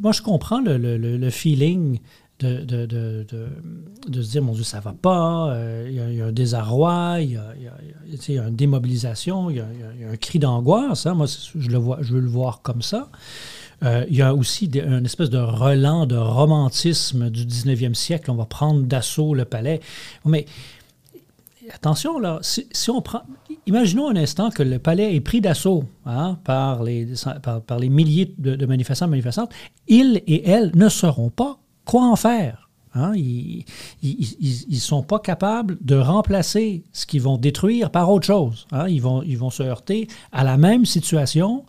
moi, 0.00 0.12
je 0.12 0.22
comprends 0.22 0.62
le, 0.62 0.78
le, 0.78 0.96
le 0.96 1.30
feeling 1.30 2.00
de, 2.40 2.64
de, 2.64 2.86
de, 2.86 3.26
de, 4.08 4.22
se 4.22 4.30
dire, 4.30 4.42
mon 4.42 4.52
Dieu, 4.52 4.64
ça 4.64 4.80
va 4.80 4.92
pas, 4.92 5.52
euh, 5.52 5.86
il 5.88 6.16
y, 6.16 6.20
a 6.20 6.26
un 6.26 6.32
désarroi, 6.32 7.18
il 7.20 7.32
y 7.32 7.36
a, 7.36 7.54
y 7.56 8.38
a, 8.38 8.48
une 8.48 8.56
démobilisation, 8.56 9.50
il 9.50 9.56
y 9.56 9.60
a, 9.60 9.66
un 10.10 10.16
cri 10.16 10.38
d'angoisse. 10.38 11.06
Hein. 11.06 11.14
Moi, 11.14 11.26
je, 11.26 11.68
le 11.68 11.78
vois, 11.78 11.98
je 12.00 12.14
veux 12.14 12.20
le 12.20 12.28
voir 12.28 12.62
comme 12.62 12.82
ça. 12.82 13.10
Euh, 13.82 14.04
il 14.08 14.16
y 14.16 14.22
a 14.22 14.34
aussi 14.34 14.66
une 14.66 15.04
espèce 15.04 15.30
de 15.30 15.38
relan 15.38 16.06
de 16.06 16.16
romantisme 16.16 17.30
du 17.30 17.44
19e 17.44 17.94
siècle. 17.94 18.30
On 18.30 18.34
va 18.34 18.44
prendre 18.44 18.82
d'assaut 18.82 19.34
le 19.34 19.44
palais. 19.44 19.80
Mais 20.24 20.46
attention, 21.72 22.18
là, 22.18 22.38
si, 22.42 22.66
on 22.90 23.00
prend. 23.00 23.22
Imaginons 23.66 24.08
un 24.08 24.16
instant 24.16 24.50
que 24.50 24.62
le 24.62 24.78
palais 24.78 25.14
est 25.14 25.20
pris 25.20 25.40
d'assaut 25.40 25.84
hein, 26.06 26.38
par, 26.44 26.82
les, 26.82 27.08
par, 27.42 27.78
les 27.78 27.88
milliers 27.88 28.34
de, 28.38 28.66
manifestants 28.66 29.06
et 29.06 29.10
manifestantes. 29.10 29.52
Ils 29.88 30.22
et 30.26 30.48
elles 30.48 30.72
ne 30.74 30.88
seront 30.88 31.30
pas 31.30 31.58
quoi 31.84 32.04
en 32.04 32.16
faire? 32.16 32.68
Hein? 32.94 33.12
Ils 33.14 33.64
ne 34.02 34.76
sont 34.76 35.02
pas 35.02 35.20
capables 35.20 35.78
de 35.80 35.96
remplacer 35.96 36.82
ce 36.92 37.06
qu'ils 37.06 37.22
vont 37.22 37.36
détruire 37.36 37.90
par 37.90 38.10
autre 38.10 38.26
chose. 38.26 38.66
Hein? 38.72 38.88
Ils, 38.88 39.00
vont, 39.00 39.22
ils 39.22 39.38
vont 39.38 39.50
se 39.50 39.62
heurter 39.62 40.08
à 40.32 40.42
la 40.44 40.56
même 40.56 40.84
situation 40.84 41.64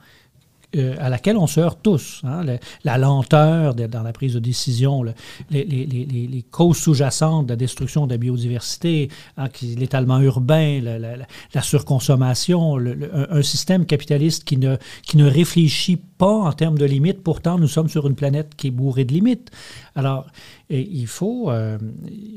euh, 0.76 0.96
à 1.00 1.10
laquelle 1.10 1.38
on 1.38 1.48
se 1.48 1.60
heurte 1.60 1.80
tous. 1.84 2.22
Hein. 2.24 2.46
la 2.84 2.98
lenteur 2.98 3.76
dans 3.76 4.04
la 4.04 4.14
prise 4.14 4.34
de 4.34 4.40
décision, 4.40 5.04
les, 5.50 6.46
causes 6.50 6.78
sous-jacentes 6.78 7.48
de 7.48 7.52
la 7.52 7.56
destruction 7.56 8.08
de 8.08 8.12
la 8.12 8.18
biodiversité, 8.18 9.10
hein, 9.38 9.50
l'étalement 9.62 10.20
urbain, 10.22 10.82
la, 10.82 11.62
surconsommation, 11.62 12.78
un, 12.78 13.42
système 13.42 13.86
capitaliste 13.86 14.44
qui 14.44 14.58
ne, 14.58 14.78
qui 15.04 15.18
ne 15.18 15.26
réfléchit 15.26 15.98
pas 15.98 16.32
en 16.32 16.54
termes 16.54 16.78
de 16.78 16.86
limites. 16.86 17.22
Pourtant, 17.22 17.58
nous 17.58 17.68
sommes 17.68 17.90
sur 17.90 18.08
une 18.08 18.16
planète 18.16 18.56
qui 18.56 18.68
est 18.68 18.72
bourrée 18.72 19.06
de 19.06 19.14
limites. 19.14 19.52
Alors, 19.96 20.28
et 20.74 20.88
il 20.90 21.06
faut, 21.06 21.52
euh, 21.52 21.78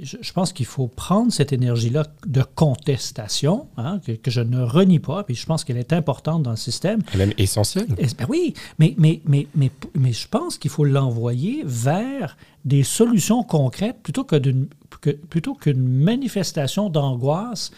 je, 0.03 0.33
pense 0.33 0.53
qu'il 0.53 0.67
faut 0.67 0.89
prendre 0.89 1.33
cette 1.33 1.53
énergie-là 1.53 2.05
de 2.27 2.43
contestation, 2.43 3.69
hein, 3.77 4.01
que, 4.01 4.29
je 4.29 4.41
ne 4.41 4.61
renie 4.61 4.99
pas, 4.99 5.23
puis 5.23 5.37
je 5.37 5.47
pense 5.47 5.63
qu'elle 5.63 5.77
est 5.77 5.93
importante 5.93 6.43
dans 6.43 6.51
le 6.51 6.57
système. 6.57 7.01
Elle 7.13 7.21
est 7.21 7.27
même 7.27 7.35
essentielle. 7.39 7.87
Ben 7.87 8.27
oui, 8.29 8.53
mais, 8.81 8.97
mais, 8.99 9.23
mais, 9.25 9.47
mais, 9.55 9.71
mais 9.95 10.13
je 10.13 10.27
pense 10.27 10.59
qu'il 10.59 10.73
faut 10.73 10.85
l'envoyer 10.85 11.63
vers 11.65 12.37
des 12.65 12.83
solutions 12.83 13.45
concrètes 13.45 13.99
plutôt 14.03 14.25
qu'une 14.25 14.67
que, 15.01 15.11
plutôt 15.11 15.55
qu'une 15.55 15.87
manifestation 15.87 16.91
d'angoisse 16.91 17.71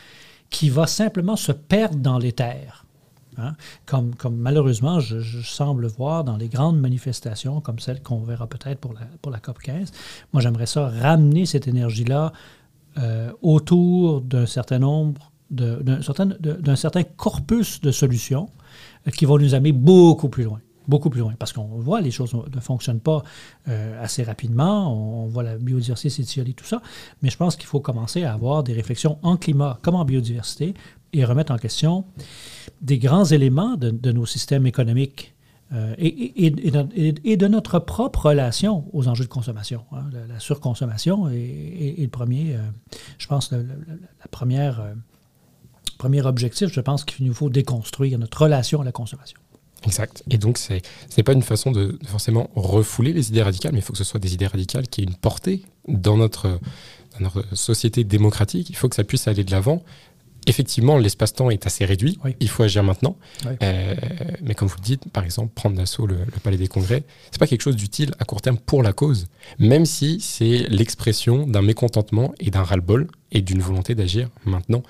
qui 0.48 0.70
va 0.70 0.86
simplement 0.86 1.36
se 1.36 1.52
perdre 1.52 1.96
dans 1.96 2.16
l'éther. 2.16 2.85
Hein? 3.38 3.54
Comme, 3.84 4.14
malheureusement, 4.30 5.00
je, 5.00 5.20
semble 5.42 5.86
voir 5.86 6.24
dans 6.24 6.36
les 6.36 6.48
grandes 6.48 6.80
manifestations, 6.80 7.60
comme 7.60 7.78
celle 7.78 8.02
qu'on 8.02 8.20
verra 8.20 8.46
peut-être 8.46 8.80
pour 8.80 9.30
la, 9.30 9.38
COP 9.38 9.58
15, 9.58 9.92
moi 10.32 10.42
j'aimerais 10.42 10.66
ça 10.66 10.88
ramener 10.88 11.46
cette 11.46 11.68
énergie-là 11.68 12.32
euh, 12.98 13.30
autour 13.42 14.22
d'un 14.22 14.46
certain 14.46 14.78
nombre, 14.78 15.32
d'un 15.50 16.02
certain, 16.02 16.30
certain, 16.76 17.02
corpus 17.04 17.80
de 17.80 17.90
solutions 17.90 18.48
euh, 19.06 19.10
qui 19.10 19.24
vont 19.26 19.38
nous 19.38 19.54
amener 19.54 19.72
beaucoup 19.72 20.28
plus 20.28 20.44
loin 20.44 20.60
beaucoup 20.88 21.10
plus 21.10 21.20
loin. 21.20 21.34
Parce 21.38 21.52
qu'on 21.52 21.64
voit, 21.64 22.00
les 22.00 22.10
choses 22.10 22.34
ne 22.34 22.60
fonctionnent 22.60 23.00
pas 23.00 23.22
euh, 23.68 24.02
assez 24.02 24.22
rapidement. 24.22 24.92
On, 24.92 25.26
voit 25.26 25.42
la 25.42 25.56
biodiversité 25.56 26.10
s'étioler, 26.10 26.52
tout 26.52 26.64
ça. 26.64 26.82
Mais 27.22 27.30
je 27.30 27.36
pense 27.36 27.56
qu'il 27.56 27.66
faut 27.66 27.80
commencer 27.80 28.24
à 28.24 28.32
avoir 28.32 28.62
des 28.62 28.72
réflexions 28.72 29.18
en 29.22 29.36
climat 29.36 29.78
comme 29.82 29.94
en 29.94 30.04
biodiversité 30.04 30.74
et 31.12 31.24
remettre 31.24 31.52
en 31.52 31.58
question 31.58 32.04
des 32.80 32.98
grands 32.98 33.24
éléments 33.24 33.76
de, 33.76 34.12
nos 34.12 34.26
systèmes 34.26 34.66
économiques 34.66 35.34
euh, 35.72 35.94
et, 35.98 36.50
de, 36.50 37.48
notre 37.48 37.78
propre 37.80 38.26
relation 38.26 38.84
aux 38.92 39.08
enjeux 39.08 39.24
de 39.24 39.28
consommation. 39.28 39.84
Hein. 39.92 40.04
La, 40.28 40.38
surconsommation 40.38 41.28
est, 41.28 41.96
le 41.98 42.08
premier, 42.08 42.54
euh, 42.54 42.60
je 43.18 43.26
pense, 43.26 43.50
la, 43.50 43.58
première, 44.30 44.94
premier 45.98 46.22
objectif, 46.22 46.72
je 46.72 46.80
pense 46.80 47.04
qu'il 47.04 47.26
nous 47.26 47.34
faut 47.34 47.50
déconstruire 47.50 48.18
notre 48.18 48.42
relation 48.42 48.80
à 48.80 48.84
la 48.84 48.92
consommation. 48.92 49.40
Exact. 49.84 50.24
Et 50.30 50.38
donc, 50.38 50.58
ce 50.58 50.74
n'est 50.74 51.22
pas 51.22 51.32
une 51.32 51.42
façon 51.42 51.70
de, 51.70 51.98
forcément 52.06 52.50
refouler 52.54 53.12
les 53.12 53.28
idées 53.28 53.42
radicales, 53.42 53.72
mais 53.72 53.78
il 53.78 53.82
faut 53.82 53.92
que 53.92 53.98
ce 53.98 54.04
soit 54.04 54.20
des 54.20 54.34
idées 54.34 54.46
radicales 54.46 54.88
qui 54.88 55.02
aient 55.02 55.04
une 55.04 55.14
portée 55.14 55.62
dans 55.86 56.16
notre, 56.16 56.48
dans 56.48 57.20
notre 57.20 57.44
société 57.54 58.02
démocratique. 58.04 58.70
Il 58.70 58.76
faut 58.76 58.88
que 58.88 58.96
ça 58.96 59.04
puisse 59.04 59.28
aller 59.28 59.44
de 59.44 59.50
l'avant 59.50 59.82
effectivement, 60.46 60.96
l'espace-temps 60.96 61.50
est 61.50 61.66
assez 61.66 61.84
réduit. 61.84 62.18
Il 62.40 62.48
faut 62.48 62.62
agir 62.62 62.82
maintenant. 62.82 63.16
Euh, 63.62 63.94
mais 64.42 64.54
comme 64.54 64.68
vous 64.68 64.76
le 64.78 64.82
dites, 64.82 65.08
par 65.10 65.24
exemple, 65.24 65.52
prendre 65.54 65.76
d'assaut 65.76 66.06
le, 66.06 66.16
Palais 66.42 66.56
des 66.56 66.68
Congrès, 66.68 67.02
c'est 67.30 67.38
pas 67.38 67.46
quelque 67.46 67.62
chose 67.62 67.76
d'utile 67.76 68.12
à 68.18 68.24
court 68.24 68.40
terme 68.40 68.58
pour 68.58 68.82
la 68.82 68.92
cause, 68.92 69.26
même 69.58 69.84
si 69.84 70.20
c'est 70.20 70.68
l'expression 70.68 71.46
d'un 71.46 71.62
mécontentement 71.62 72.32
et 72.38 72.50
d'un 72.50 72.62
ras-le-bol 72.62 73.08
et 73.32 73.42
d'une 73.42 73.60
volonté 73.60 73.94
d'agir 73.94 74.28
maintenant. 74.44 74.82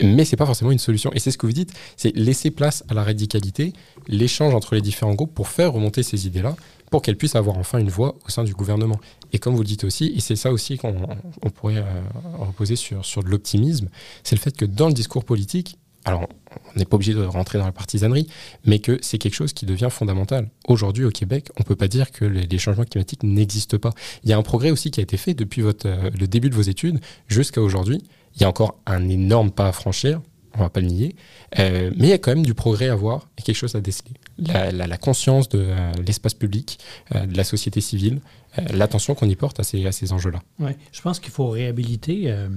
Mais 0.00 0.24
c'est 0.24 0.36
pas 0.36 0.46
forcément 0.46 0.70
une 0.70 0.78
solution. 0.78 1.12
Et 1.12 1.18
c'est 1.18 1.30
ce 1.30 1.38
que 1.38 1.46
vous 1.46 1.52
dites, 1.52 1.72
c'est 1.96 2.14
laisser 2.16 2.50
place 2.50 2.84
à 2.88 2.94
la 2.94 3.02
radicalité, 3.02 3.72
l'échange 4.06 4.54
entre 4.54 4.74
les 4.74 4.80
différents 4.80 5.14
groupes 5.14 5.34
pour 5.34 5.48
faire 5.48 5.72
remonter 5.72 6.02
ces 6.02 6.26
idées-là, 6.26 6.56
pour 6.90 7.02
qu'elles 7.02 7.16
puissent 7.16 7.36
avoir 7.36 7.56
enfin 7.56 7.78
une 7.78 7.90
voix 7.90 8.16
au 8.26 8.30
sein 8.30 8.44
du 8.44 8.54
gouvernement. 8.54 9.00
Et 9.32 9.38
comme 9.38 9.54
vous 9.54 9.62
le 9.62 9.66
dites 9.66 9.84
aussi, 9.84 10.12
et 10.14 10.20
c'est 10.20 10.36
ça 10.36 10.52
aussi 10.52 10.76
qu'on 10.76 11.08
pourrait 11.54 11.78
euh, 11.78 12.02
reposer 12.38 12.76
sur, 12.76 13.04
sur 13.04 13.22
de 13.22 13.28
l'optimisme, 13.28 13.88
c'est 14.24 14.36
le 14.36 14.40
fait 14.40 14.56
que 14.56 14.66
dans 14.66 14.88
le 14.88 14.94
discours 14.94 15.24
politique, 15.24 15.78
alors 16.04 16.26
on 16.74 16.78
n'est 16.78 16.84
pas 16.84 16.96
obligé 16.96 17.14
de 17.14 17.22
rentrer 17.22 17.58
dans 17.58 17.64
la 17.64 17.72
partisanerie, 17.72 18.26
mais 18.64 18.78
que 18.78 18.98
c'est 19.02 19.18
quelque 19.18 19.34
chose 19.34 19.52
qui 19.52 19.66
devient 19.66 19.88
fondamental. 19.90 20.48
Aujourd'hui 20.66 21.04
au 21.04 21.10
Québec, 21.10 21.48
on 21.56 21.60
ne 21.60 21.64
peut 21.64 21.76
pas 21.76 21.88
dire 21.88 22.10
que 22.10 22.24
les, 22.24 22.58
changements 22.58 22.84
climatiques 22.84 23.22
n'existent 23.22 23.78
pas. 23.78 23.92
Il 24.24 24.30
y 24.30 24.32
a 24.32 24.38
un 24.38 24.42
progrès 24.42 24.70
aussi 24.70 24.90
qui 24.90 25.00
a 25.00 25.02
été 25.02 25.16
fait 25.16 25.34
depuis 25.34 25.62
euh, 25.62 26.10
le 26.18 26.26
début 26.26 26.50
de 26.50 26.54
vos 26.54 26.62
études 26.62 27.00
jusqu'à 27.28 27.60
aujourd'hui. 27.60 28.02
Il 28.36 28.42
y 28.42 28.44
a 28.44 28.48
encore 28.48 28.78
un 28.86 29.08
énorme 29.08 29.50
pas 29.50 29.68
à 29.68 29.72
franchir, 29.72 30.20
on 30.54 30.58
ne 30.58 30.62
va 30.64 30.70
pas 30.70 30.80
le 30.80 30.86
nier, 30.86 31.16
euh, 31.58 31.90
mais 31.96 32.06
il 32.06 32.10
y 32.10 32.12
a 32.12 32.18
quand 32.18 32.34
même 32.34 32.44
du 32.44 32.54
progrès 32.54 32.88
à 32.88 32.94
voir 32.94 33.28
et 33.38 33.42
quelque 33.42 33.56
chose 33.56 33.74
à 33.74 33.80
déceler. 33.80 34.12
La, 34.38 34.96
conscience 34.98 35.48
de 35.48 35.66
l'espace 36.04 36.34
public, 36.34 36.78
de 37.14 37.36
la 37.36 37.44
société 37.44 37.80
civile, 37.80 38.20
euh, 38.58 38.62
l'attention 38.74 39.14
qu'on 39.14 39.28
y 39.28 39.36
porte 39.36 39.60
à 39.60 39.62
ces, 39.62 39.86
à 39.86 39.92
ces 39.92 40.12
enjeux-là. 40.12 40.42
Oui, 40.58 40.72
je 40.92 41.00
pense 41.00 41.20
qu'il 41.20 41.32
faut 41.32 41.48
réhabiliter. 41.48 42.30
Euh, 42.30 42.48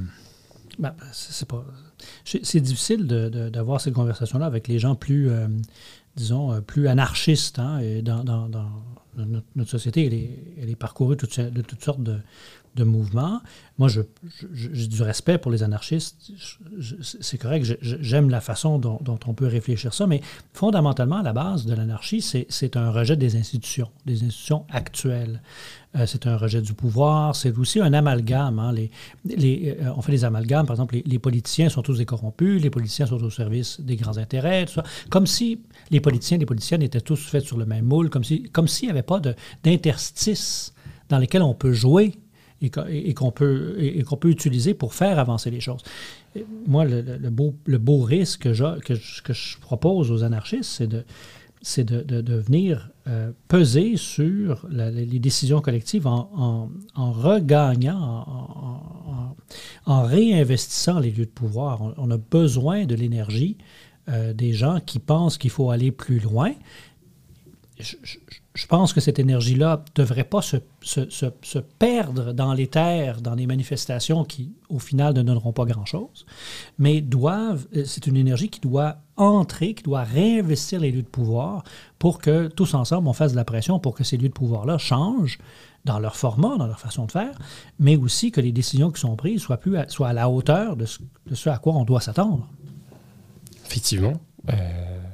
ben, 0.77 0.93
c'est 1.13 1.47
pas. 1.47 1.63
C'est 2.25 2.59
difficile 2.59 3.07
d'avoir 3.07 3.79
cette 3.79 3.93
conversation-là 3.93 4.45
avec 4.45 4.67
les 4.67 4.77
gens 4.77 4.95
plus, 4.95 5.29
euh, 5.29 5.47
disons, 6.17 6.61
plus 6.61 6.87
anarchistes. 6.87 7.59
Hein, 7.59 7.79
dans, 8.03 8.23
notre, 9.55 9.69
société, 9.69 10.05
elle 10.05 10.13
est, 10.13 10.39
elle 10.61 10.69
est 10.69 10.75
parcourue 10.75 11.15
de 11.15 11.25
toutes 11.25 11.83
sortes 11.83 12.03
de, 12.03 12.19
de 12.75 12.83
mouvement. 12.83 13.41
Moi, 13.77 13.89
j'ai 13.89 14.87
du 14.87 15.01
respect 15.01 15.37
pour 15.37 15.51
les 15.51 15.63
anarchistes. 15.63 16.31
C'est 17.01 17.37
correct, 17.37 17.77
j'aime 17.81 18.29
la 18.29 18.41
façon 18.41 18.79
dont, 18.79 18.99
on 19.27 19.33
peut 19.33 19.47
réfléchir 19.47 19.93
ça, 19.93 20.07
mais 20.07 20.21
fondamentalement, 20.53 21.17
à 21.17 21.23
la 21.23 21.33
base 21.33 21.65
de 21.65 21.73
l'anarchie, 21.73 22.21
c'est 22.21 22.77
un 22.77 22.91
rejet 22.91 23.17
des 23.17 23.35
institutions, 23.35 23.89
des 24.05 24.23
institutions 24.23 24.65
actuelles. 24.69 25.41
Euh, 25.95 26.05
c'est 26.05 26.27
un 26.27 26.35
rejet 26.35 26.61
du 26.61 26.73
pouvoir, 26.73 27.35
c'est 27.35 27.57
aussi 27.57 27.79
un 27.79 27.93
amalgame. 27.93 28.59
Hein. 28.59 28.73
Euh, 29.29 29.93
on 29.95 30.01
fait 30.01 30.11
des 30.11 30.25
amalgames, 30.25 30.65
par 30.65 30.73
exemple, 30.73 30.97
les, 31.05 31.19
politiciens 31.19 31.69
sont 31.69 31.81
tous 31.81 31.97
des 31.97 32.05
corrompus, 32.05 32.61
les 32.61 32.69
politiciens 32.69 33.05
sont 33.05 33.21
au 33.23 33.29
service 33.29 33.79
des 33.79 33.95
grands 33.95 34.17
intérêts. 34.17 34.65
Comme 35.09 35.25
si 35.25 35.61
les 35.91 36.01
politiciens 36.01 36.35
et 36.35 36.41
les 36.41 36.45
politiciennes 36.45 36.81
étaient 36.81 37.01
tous 37.01 37.25
faits 37.27 37.43
sur 37.45 37.57
le 37.57 37.65
même 37.65 37.85
moule, 37.85 38.09
comme 38.09 38.25
s'il 38.25 38.51
comme 38.51 38.67
s'il 38.67 38.87
n'y 38.87 38.91
avait 38.91 39.03
pas 39.03 39.21
d'interstice 39.63 40.73
dans 41.07 41.17
lesquels 41.17 41.43
on 41.43 41.53
peut 41.53 41.73
jouer 41.73 42.13
et, 42.61 43.13
qu'on 43.13 43.31
peut, 43.31 43.75
et, 43.79 44.03
qu'on 44.03 44.17
peut 44.17 44.29
utiliser 44.29 44.73
pour 44.73 44.93
faire 44.93 45.19
avancer 45.19 45.51
les 45.51 45.59
choses. 45.59 45.83
Moi, 46.67 46.85
le, 46.85 47.29
beau, 47.29 47.55
le 47.65 47.77
beau 47.77 48.01
risque 48.01 48.41
que 48.41 48.53
je, 48.53 48.79
que, 48.79 48.93
je 49.33 49.57
propose 49.59 50.11
aux 50.11 50.23
anarchistes, 50.23 50.71
c'est 50.71 50.87
de, 50.87 51.05
c'est 51.61 51.83
de, 51.83 52.01
de, 52.21 52.35
venir 52.35 52.91
euh, 53.07 53.31
peser 53.47 53.97
sur 53.97 54.67
les 54.69 55.19
décisions 55.19 55.61
collectives 55.61 56.07
en, 56.07 56.69
en, 56.95 57.11
regagnant, 57.11 58.25
en, 59.85 60.03
réinvestissant 60.03 60.99
les 60.99 61.11
lieux 61.11 61.25
de 61.25 61.31
pouvoir. 61.31 61.93
On, 61.97 62.11
a 62.11 62.17
besoin 62.17 62.85
de 62.85 62.95
l'énergie 62.95 63.57
euh, 64.09 64.33
des 64.33 64.53
gens 64.53 64.79
qui 64.79 64.99
pensent 64.99 65.37
qu'il 65.37 65.49
faut 65.49 65.71
aller 65.71 65.91
plus 65.91 66.19
loin. 66.19 66.53
je, 67.79 67.95
je 68.03 68.17
pense 68.67 68.93
que 68.93 69.01
cette 69.01 69.19
énergie-là 69.19 69.83
ne 69.85 70.03
devrait 70.03 70.23
pas 70.23 70.41
se, 70.41 70.57
se, 70.81 71.09
se, 71.09 71.57
perdre 71.57 72.31
dans 72.31 72.53
les 72.53 72.67
terres, 72.67 73.19
dans 73.19 73.35
des 73.35 73.47
manifestations 73.47 74.23
qui, 74.23 74.53
au 74.69 74.79
final, 74.79 75.13
ne 75.13 75.23
donneront 75.23 75.51
pas 75.51 75.65
grand-chose, 75.65 76.25
mais 76.79 77.01
doivent, 77.01 77.67
euh, 77.75 77.83
c'est 77.85 78.07
une 78.07 78.15
énergie 78.15 78.49
qui 78.49 78.61
doit 78.61 78.97
entrer, 79.17 79.73
qui 79.73 79.83
doit 79.83 80.03
réinvestir 80.03 80.79
les 80.79 80.91
lieux 80.91 81.01
de 81.01 81.07
pouvoir 81.07 81.63
pour 81.99 82.19
que 82.19 82.47
tous 82.47 82.73
ensemble, 82.75 83.09
on 83.09 83.13
fasse 83.13 83.33
de 83.33 83.37
la 83.37 83.45
pression 83.45 83.79
pour 83.79 83.93
que 83.93 84.05
ces 84.05 84.15
lieux 84.15 84.29
de 84.29 84.33
pouvoir-là 84.33 84.77
changent 84.77 85.37
dans 85.83 85.99
leur 85.99 86.15
format, 86.15 86.55
dans 86.57 86.67
leur 86.67 86.79
façon 86.79 87.05
de 87.05 87.11
faire, 87.11 87.37
mais 87.77 87.97
aussi 87.97 88.31
que 88.31 88.39
les 88.39 88.53
décisions 88.53 88.89
qui 88.89 89.01
sont 89.01 89.17
prises 89.17 89.41
soient, 89.41 89.57
plus 89.57 89.75
à, 89.77 89.89
soient 89.89 90.07
à 90.09 90.13
la 90.13 90.29
hauteur 90.29 90.77
de 90.77 90.85
ce, 90.85 90.99
de 91.27 91.35
ce 91.35 91.49
à 91.49 91.57
quoi 91.57 91.73
on 91.73 91.83
doit 91.83 91.99
s'attendre. 91.99 92.47
Effectivement. 93.65 94.13
Euh 94.49 95.04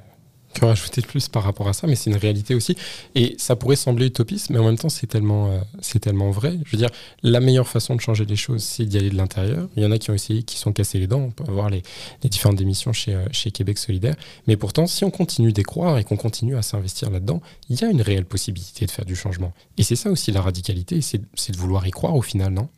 que 0.54 0.66
rajouter 0.66 1.02
de 1.02 1.08
plus 1.08 1.28
par 1.28 1.43
rapport 1.43 1.68
à 1.68 1.74
ça, 1.74 1.88
mais 1.88 1.95
c'est 1.95 2.10
une 2.10 2.18
réalité 2.18 2.56
aussi. 2.56 2.76
Et 3.16 3.36
ça 3.38 3.56
pourrait 3.56 3.76
sembler 3.76 4.08
utopiste, 4.08 4.49
mais 4.49 4.60
en 4.60 4.66
même 4.66 4.78
temps, 4.78 4.89
c'est 4.89 5.08
tellement, 5.08 5.52
euh, 5.52 5.99
tellement 5.99 6.32
vrai. 6.32 6.58
Je 6.66 6.72
veux 6.72 6.78
dire, 6.78 6.89
la 7.24 7.39
meilleure 7.39 7.68
façon 7.68 7.95
de 7.95 8.02
changer 8.02 8.26
les 8.26 8.36
choses, 8.36 8.64
c'est 8.64 8.86
d'y 8.86 8.97
aller 8.97 9.10
de 9.10 9.18
l'intérieur. 9.18 9.68
Il 9.76 9.84
y 9.84 9.86
en 9.86 9.91
a 9.91 9.97
qui 9.97 10.12
ont 10.12 10.14
essayé, 10.14 10.43
qui 10.43 10.58
sont 10.58 10.74
cassés 10.74 10.99
les 10.99 11.08
dents. 11.08 11.22
On 11.22 11.32
peut 11.32 11.49
voir 11.52 11.70
les, 11.70 11.84
différentes 12.24 12.58
démissions 12.58 12.93
chez, 12.93 13.14
euh, 13.14 13.26
chez 13.32 13.52
Québec 13.52 13.78
Solidaire. 13.78 14.16
Mais 14.47 14.58
pourtant, 14.58 14.88
si 14.88 15.04
on 15.04 15.12
continue 15.12 15.54
d'y 15.54 15.64
croire 15.64 15.97
et 15.97 16.04
qu'on 16.04 16.18
continue 16.18 16.56
à 16.56 16.62
s'investir 16.62 17.10
là-dedans, 17.10 17.41
il 17.70 17.80
y 17.80 17.84
a 17.84 17.89
une 17.89 18.02
réelle 18.02 18.26
possibilité 18.26 18.86
de 18.86 18.91
faire 18.91 19.06
du 19.06 19.16
changement. 19.16 19.54
Et 19.78 19.84
c'est 19.84 19.95
ça 19.95 20.10
aussi 20.10 20.32
la 20.32 20.41
radicalité, 20.41 21.02
c'est 21.02 21.20
de 21.20 21.58
vouloir 21.58 21.86
y 21.88 21.91
croire 21.91 22.16
au 22.16 22.22
final, 22.22 22.54
non? 22.54 22.70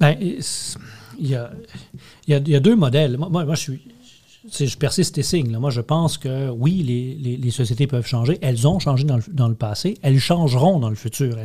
Ben, 0.00 0.16
il, 0.20 0.40
y 1.20 1.34
a, 1.34 1.52
y 2.26 2.34
a, 2.34 2.38
y 2.38 2.54
a 2.54 2.60
deux 2.60 2.74
modèles. 2.74 3.16
Moi, 3.18 3.28
moi, 3.28 3.54
je 3.54 3.60
suis 3.60 3.80
je 4.50 4.76
persiste 4.76 5.18
et 5.18 5.22
signe. 5.22 5.56
Moi, 5.56 5.70
je 5.70 5.80
pense 5.80 6.18
que 6.18 6.50
oui, 6.50 6.82
les, 6.82 7.36
les, 7.36 7.50
sociétés 7.50 7.86
peuvent 7.86 8.06
changer. 8.06 8.38
Elles 8.42 8.66
ont 8.66 8.78
changé 8.78 9.04
dans 9.04 9.16
le, 9.16 9.22
dans 9.28 9.48
le 9.48 9.54
passé. 9.54 9.98
Elles 10.02 10.18
changeront 10.18 10.80
dans 10.80 10.90
le 10.90 10.96
futur. 10.96 11.36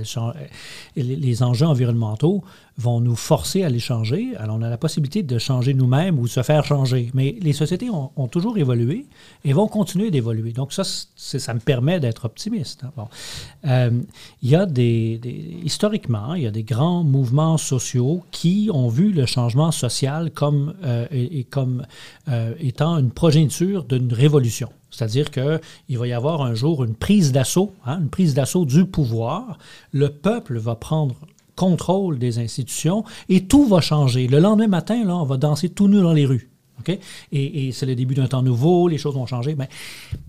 Les, 0.95 1.15
les 1.15 1.43
enjeux 1.43 1.67
environnementaux 1.67 2.43
vont 2.77 2.99
nous 2.99 3.15
forcer 3.15 3.63
à 3.63 3.69
les 3.69 3.79
changer. 3.79 4.35
Alors, 4.37 4.57
on 4.57 4.61
a 4.61 4.69
la 4.69 4.77
possibilité 4.77 5.23
de 5.23 5.37
changer 5.39 5.73
nous-mêmes 5.73 6.19
ou 6.19 6.23
de 6.23 6.29
se 6.29 6.43
faire 6.43 6.63
changer. 6.63 7.09
Mais 7.15 7.35
les 7.41 7.53
sociétés 7.53 7.89
ont, 7.89 8.27
toujours 8.27 8.57
évolué 8.57 9.05
et 9.43 9.53
vont 9.53 9.67
continuer 9.67 10.11
d'évoluer. 10.11 10.51
Donc, 10.51 10.73
ça, 10.73 10.83
ça 10.83 11.53
me 11.53 11.59
permet 11.59 11.99
d'être 11.99 12.25
optimiste. 12.25 12.83
Hein. 12.83 12.91
Bon. 12.95 13.07
Euh, 13.65 14.01
il 14.43 14.49
y 14.49 14.55
a 14.55 14.65
des, 14.65 15.19
Historiquement, 15.63 16.35
il 16.35 16.43
y 16.43 16.47
a 16.47 16.51
des 16.51 16.63
grands 16.63 17.03
mouvements 17.03 17.57
sociaux 17.57 18.23
qui 18.31 18.69
ont 18.71 18.89
vu 18.89 19.11
le 19.11 19.25
changement 19.25 19.71
social 19.71 20.31
comme, 20.31 20.75
euh, 20.83 21.07
et, 21.11 21.45
comme 21.45 21.85
euh, 22.27 22.53
étant 22.59 22.97
une 22.97 23.11
progéniture 23.11 23.85
d'une 23.85 24.13
révolution. 24.13 24.69
C'est-à-dire 24.91 25.31
qu'il 25.31 25.97
va 25.97 26.07
y 26.07 26.13
avoir 26.13 26.41
un 26.41 26.53
jour 26.53 26.83
une 26.83 26.95
prise 26.95 27.31
d'assaut, 27.31 27.73
hein, 27.85 27.99
une 27.99 28.09
prise 28.09 28.33
d'assaut 28.33 28.65
du 28.65 28.85
pouvoir. 28.85 29.57
Le 29.91 30.09
peuple 30.09 30.57
va 30.57 30.75
prendre 30.75 31.15
contrôle 31.57 32.19
des 32.19 32.39
institutions 32.39 33.03
et 33.27 33.45
tout 33.45 33.65
va 33.65 33.81
changer. 33.81 34.27
Le 34.27 34.39
lendemain 34.39 34.67
matin, 34.67 35.03
là, 35.03 35.17
on 35.17 35.25
va 35.25 35.35
danser 35.35 35.67
tout 35.67 35.89
nu 35.89 36.01
dans 36.01 36.13
les 36.13 36.25
rues. 36.25 36.49
Et, 37.31 37.71
c'est 37.73 37.85
le 37.85 37.95
début 37.95 38.15
d'un 38.15 38.27
temps 38.27 38.43
nouveau, 38.43 38.87
les 38.87 38.97
choses 38.97 39.15
vont 39.15 39.25
changer. 39.25 39.55
Mais 39.55 39.67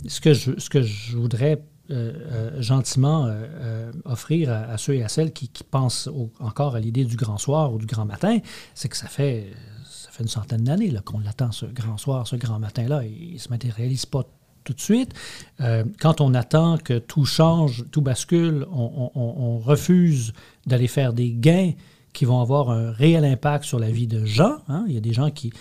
ce 0.07 0.21
que 0.21 0.35
je, 0.35 0.59
ce 0.59 0.69
que 0.69 0.83
je 0.83 1.17
voudrais 1.17 1.63
euh, 1.91 2.13
euh, 2.33 2.63
gentiment 2.63 3.27
euh, 3.29 3.93
offrir 4.05 4.51
à, 4.51 4.77
ceux 4.77 4.95
et 4.95 5.03
à 5.03 5.09
celles 5.09 5.33
qui, 5.33 5.49
pensent 5.71 6.09
encore 6.41 6.75
à 6.75 6.81
l'idée 6.81 7.05
du 7.05 7.17
grand 7.17 7.39
soir 7.39 7.73
ou 7.73 7.79
du 7.79 7.87
grand 7.87 8.05
matin, 8.05 8.39
c'est 8.75 8.89
que 8.89 8.97
ça 8.97 9.09
fait, 9.09 9.53
ça 9.85 10.11
fait 10.11 10.23
une 10.23 10.29
centaine 10.29 10.65
d'années 10.65 10.93
qu'on 11.05 11.21
l'attend, 11.21 11.53
ce 11.53 11.67
grand 11.67 11.99
soir, 11.99 12.27
ce 12.27 12.37
grand 12.37 12.59
matin-là, 12.59 13.05
et 13.05 13.15
il 13.31 13.35
ne 13.35 13.39
se 13.39 13.51
matérialise 13.51 14.07
pas 14.07 14.25
tout 14.69 14.75
de 14.75 14.81
suite. 14.81 15.15
Euh, 15.63 15.83
quand 15.99 16.21
on 16.21 16.35
attend 16.35 16.77
que 16.77 16.99
tout 16.99 17.25
change, 17.25 17.87
tout 17.91 18.03
bascule, 18.03 18.67
on, 18.71 19.59
refuse 19.59 20.35
d'aller 20.67 20.89
faire 20.89 21.15
des 21.15 21.33
gains 21.33 21.73
qui 22.13 22.27
vont 22.27 22.41
avoir 22.41 22.71
un 22.71 22.91
réel 22.91 23.25
impact 23.25 23.65
sur 23.65 23.79
la 23.79 23.91
vie 23.91 24.07
de 24.07 24.27
gens. 24.27 24.59
Hein. 24.69 24.85
Il 24.87 24.95
y 24.95 24.99
a 24.99 25.01
des 25.01 25.15
gens 25.15 25.31
qui, 25.31 25.53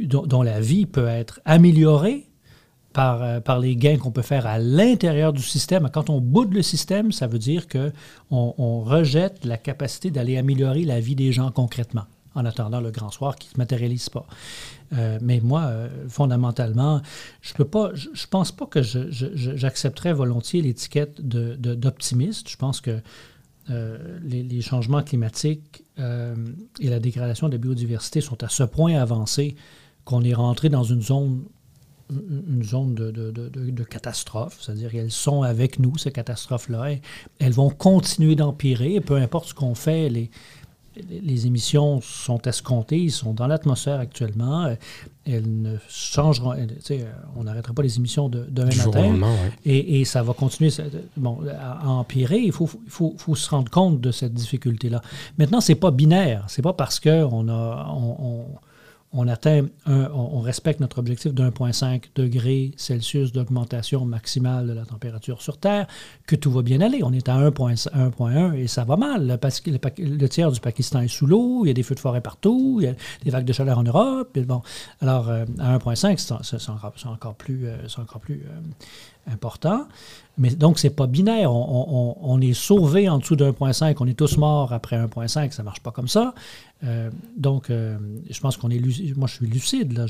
dont, 0.00 0.42
la 0.42 0.60
vie 0.60 0.86
peut 0.86 1.06
être 1.06 1.40
améliorée 1.44 2.26
par, 2.92 3.22
euh, 3.22 3.40
par 3.40 3.60
les 3.60 3.76
gains 3.76 3.96
qu'on 3.96 4.10
peut 4.10 4.22
faire 4.22 4.46
à 4.46 4.58
l'intérieur 4.58 5.32
du 5.32 5.42
système. 5.42 5.88
Quand 5.92 6.10
on 6.10 6.20
boude 6.20 6.52
le 6.52 6.62
système, 6.62 7.12
ça 7.12 7.28
veut 7.28 7.38
dire 7.38 7.68
qu'on 7.68 7.92
on 8.58 8.80
rejette 8.80 9.44
la 9.44 9.56
capacité 9.56 10.10
d'aller 10.10 10.36
améliorer 10.36 10.84
la 10.84 10.98
vie 10.98 11.14
des 11.14 11.30
gens 11.30 11.52
concrètement 11.52 12.06
en 12.34 12.44
attendant 12.44 12.80
le 12.80 12.90
grand 12.90 13.10
soir 13.10 13.36
qui 13.36 13.48
ne 13.48 13.52
se 13.54 13.58
matérialise 13.58 14.08
pas. 14.08 14.26
Euh, 14.92 15.18
mais 15.20 15.40
moi, 15.40 15.62
euh, 15.62 15.88
fondamentalement, 16.08 17.00
je 17.42 17.54
peux 17.54 17.64
pas, 17.64 17.90
je, 17.94 18.26
pense 18.28 18.52
pas 18.52 18.66
que 18.66 18.82
j'accepterais 18.82 20.12
volontiers 20.12 20.62
l'étiquette 20.62 21.20
d'optimiste. 21.20 22.48
Je 22.48 22.56
pense 22.56 22.80
que 22.80 23.00
euh, 23.70 24.18
les, 24.22 24.60
changements 24.60 25.02
climatiques 25.02 25.84
et 25.98 26.88
la 26.88 26.98
dégradation 26.98 27.48
de 27.48 27.52
la 27.52 27.58
biodiversité 27.58 28.20
sont 28.20 28.42
à 28.42 28.48
ce 28.48 28.62
point 28.62 28.94
avancés 28.94 29.54
qu'on 30.04 30.22
est 30.22 30.34
rentré 30.34 30.68
dans 30.68 30.84
une 30.84 31.02
zone 31.02 31.44
une 32.10 32.62
zone 32.64 32.94
de, 32.94 33.84
catastrophe, 33.84 34.58
c'est-à-dire 34.60 34.90
qu'elles 34.90 35.10
sont 35.10 35.42
avec 35.42 35.78
nous, 35.78 35.96
ces 35.96 36.10
catastrophes-là. 36.10 36.96
Elles 37.38 37.52
vont 37.52 37.70
continuer 37.70 38.34
d'empirer, 38.34 39.00
peu 39.00 39.16
importe 39.16 39.48
ce 39.48 39.54
qu'on 39.54 39.74
fait, 39.74 40.10
les 41.08 41.46
émissions 41.46 42.00
sont 42.00 42.40
escomptées, 42.42 42.98
ils 42.98 43.10
sont 43.12 43.32
dans 43.32 43.46
l'atmosphère 43.46 44.00
actuellement. 44.00 44.64
Euh, 44.64 44.74
elles 45.26 45.62
ne 45.62 45.76
changeront. 45.88 46.54
on 47.36 47.44
n'arrêtera 47.44 47.72
pas 47.72 47.82
les 47.82 47.98
émissions 47.98 48.28
de, 48.28 48.46
demain 48.50 48.74
matin. 48.74 49.14
et, 49.64 50.04
ça 50.04 50.22
va 50.22 50.32
continuer 50.32 50.70
bon, 51.16 51.38
à, 51.60 51.86
empirer. 51.88 52.38
Il 52.38 52.52
faut, 52.52 52.68
faut, 52.88 53.14
faut, 53.16 53.34
se 53.34 53.50
rendre 53.50 53.70
compte 53.70 54.00
de 54.00 54.10
cette 54.10 54.34
difficulté-là. 54.34 55.02
Maintenant, 55.38 55.60
ce 55.60 55.72
n'est 55.72 55.78
pas 55.78 55.90
binaire. 55.90 56.44
Ce 56.48 56.60
n'est 56.60 56.62
pas 56.62 56.72
parce 56.72 56.98
qu'on 56.98 57.48
a. 57.48 57.86
on, 57.90 58.16
on 58.18 58.46
atteint, 59.28 59.66
on, 59.86 60.40
respecte 60.40 60.80
notre 60.80 60.98
objectif 60.98 61.34
de 61.34 61.42
1,5 61.42 62.04
degré 62.14 62.72
Celsius 62.76 63.32
d'augmentation 63.32 64.04
maximale 64.04 64.68
de 64.68 64.72
la 64.72 64.84
température 64.84 65.42
sur 65.42 65.58
Terre, 65.58 65.86
que 66.26 66.36
tout 66.36 66.50
va 66.50 66.62
bien 66.62 66.80
aller. 66.80 67.02
On 67.02 67.12
est 67.12 67.28
à 67.28 67.36
1,1 67.36 68.54
et 68.54 68.66
ça 68.66 68.84
va 68.84 68.96
mal. 68.96 69.38
Que 69.64 69.70
le, 69.70 70.28
tiers 70.28 70.52
du 70.52 70.60
Pakistan 70.60 71.00
est 71.00 71.08
sous 71.08 71.26
l'eau, 71.26 71.64
il 71.64 71.68
y 71.68 71.70
a 71.70 71.74
des 71.74 71.82
feux 71.82 71.94
de 71.94 72.00
forêt 72.00 72.20
partout, 72.20 72.78
il 72.80 72.84
y 72.84 72.88
a 72.88 72.94
des 73.24 73.30
vagues 73.30 73.44
de 73.44 73.52
chaleur 73.52 73.78
en 73.78 73.82
Europe. 73.82 74.38
bon, 74.38 74.62
alors, 75.00 75.28
euh, 75.28 75.44
à 75.58 75.76
1,5, 75.76 76.42
c'est 76.42 76.70
encore, 77.08 77.34
plus, 77.34 77.66
encore 77.98 78.20
plus 78.20 78.42
euh, 78.46 78.60
euh, 79.19 79.19
important. 79.32 79.86
Mais 80.38 80.50
donc, 80.50 80.78
ce 80.78 80.86
n'est 80.86 80.92
pas 80.92 81.06
binaire. 81.06 81.52
On, 81.52 82.40
est 82.40 82.54
sauvé 82.54 83.08
en 83.08 83.18
dessous 83.18 83.36
de 83.36 83.44
1,5, 83.44 83.96
on 84.00 84.06
est 84.06 84.14
tous 84.14 84.38
morts 84.38 84.72
après 84.72 84.96
1,5, 84.96 85.52
ça 85.52 85.62
ne 85.62 85.64
marche 85.64 85.80
pas 85.80 85.90
comme 85.90 86.08
ça. 86.08 86.34
Euh, 86.82 87.10
donc, 87.36 87.68
euh, 87.68 87.98
je 88.30 88.40
pense 88.40 88.56
qu'on 88.56 88.70
est 88.70 88.78
lucide. 88.78 89.16
Moi, 89.18 89.28
je 89.28 89.34
suis 89.34 89.46
lucide. 89.46 89.92
Là. 89.92 90.06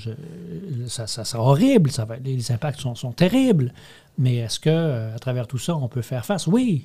ça, 0.86 1.06
ça 1.06 1.24
sera 1.24 1.42
horrible. 1.42 1.90
Ça 1.90 2.04
va, 2.04 2.16
les 2.16 2.52
impacts 2.52 2.80
sont, 2.80 2.94
sont 2.94 3.10
terribles. 3.12 3.72
Mais 4.18 4.36
est-ce 4.36 4.60
que 4.60 4.70
euh, 4.70 5.14
à 5.14 5.18
travers 5.18 5.46
tout 5.46 5.58
ça, 5.58 5.74
on 5.74 5.88
peut 5.88 6.02
faire 6.02 6.24
face? 6.24 6.46
Oui. 6.46 6.84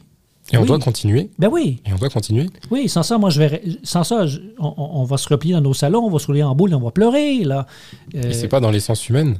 Et 0.51 0.57
on 0.57 0.65
doit 0.65 0.79
continuer. 0.79 1.31
Ben 1.39 1.49
oui. 1.51 1.81
Et 1.85 1.93
on 1.93 1.97
doit 1.97 2.09
continuer. 2.09 2.47
Oui, 2.69 2.87
sans 2.87 3.03
ça, 3.03 3.17
moi, 3.17 3.29
je 3.31 3.39
vais. 3.39 3.61
Sans 3.83 4.03
ça, 4.03 4.25
on, 4.59 5.03
va 5.03 5.17
se 5.17 5.27
replier 5.27 5.53
dans 5.53 5.61
nos 5.61 5.73
salons, 5.73 6.03
on 6.03 6.09
va 6.09 6.19
se 6.19 6.27
rouler 6.27 6.43
en 6.43 6.53
boule 6.53 6.73
on 6.75 6.79
va 6.79 6.91
pleurer. 6.91 7.43
Là. 7.43 7.65
Et 8.13 8.31
c'est 8.31 8.47
pas 8.47 8.59
dans 8.59 8.69
l'essence 8.69 9.09
humaine. 9.09 9.39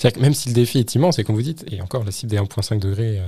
C'est-à-dire 0.00 0.18
que 0.18 0.22
même 0.22 0.32
si 0.32 0.48
le 0.48 0.54
défi 0.54 0.78
est 0.78 0.94
immense, 0.94 1.18
et 1.18 1.24
comme 1.24 1.36
vous 1.36 1.42
dites, 1.42 1.66
et 1.70 1.82
encore 1.82 2.04
la 2.04 2.10
cible 2.10 2.30
des 2.30 2.38
1,5 2.38 2.78
degrés 2.78 3.20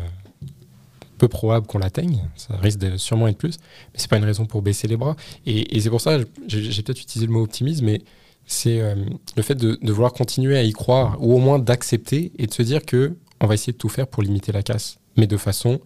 peu 1.23 1.29
probable 1.29 1.69
qu'on 1.69 1.79
l'atteigne, 1.79 2.29
ça 2.35 2.57
risque 2.57 2.79
de 2.79 2.97
sûrement 2.97 3.29
être 3.29 3.39
plus, 3.39 3.59
mais 3.93 4.01
c'est 4.01 4.11
pas 4.11 4.17
une 4.17 4.25
raison 4.25 4.45
pour 4.45 4.61
baisser 4.61 4.89
les 4.89 4.97
bras. 4.97 5.15
Et, 5.47 5.81
c'est 5.81 5.89
pour 5.89 6.01
ça, 6.01 6.19
j'ai 6.49 6.83
peut-être 6.83 7.01
utilisé 7.01 7.27
le 7.27 7.33
mot 7.33 7.43
optimisme, 7.43 7.85
mais 7.85 8.01
c'est 8.45 8.81
euh, 8.81 8.97
le 9.37 9.43
fait 9.43 9.55
de, 9.55 9.79
vouloir 9.93 10.13
continuer 10.15 10.57
à 10.57 10.65
y 10.65 10.73
croire, 10.73 11.17
ou 11.21 11.35
au 11.35 11.39
moins 11.39 11.61
d'accepter 11.61 12.33
et 12.39 12.49
de 12.49 12.53
se 12.53 12.63
dire 12.63 12.85
que 12.85 13.17
on 13.41 13.47
va 13.47 13.55
essayer 13.55 13.73
de 13.73 13.79
tout 13.79 13.89
faire 13.89 14.09
pour 14.09 14.25
limiter 14.25 14.51
la 14.51 14.65
casse, 14.65 14.99
mais 15.17 15.29
de 15.29 15.37
façon 15.37 15.81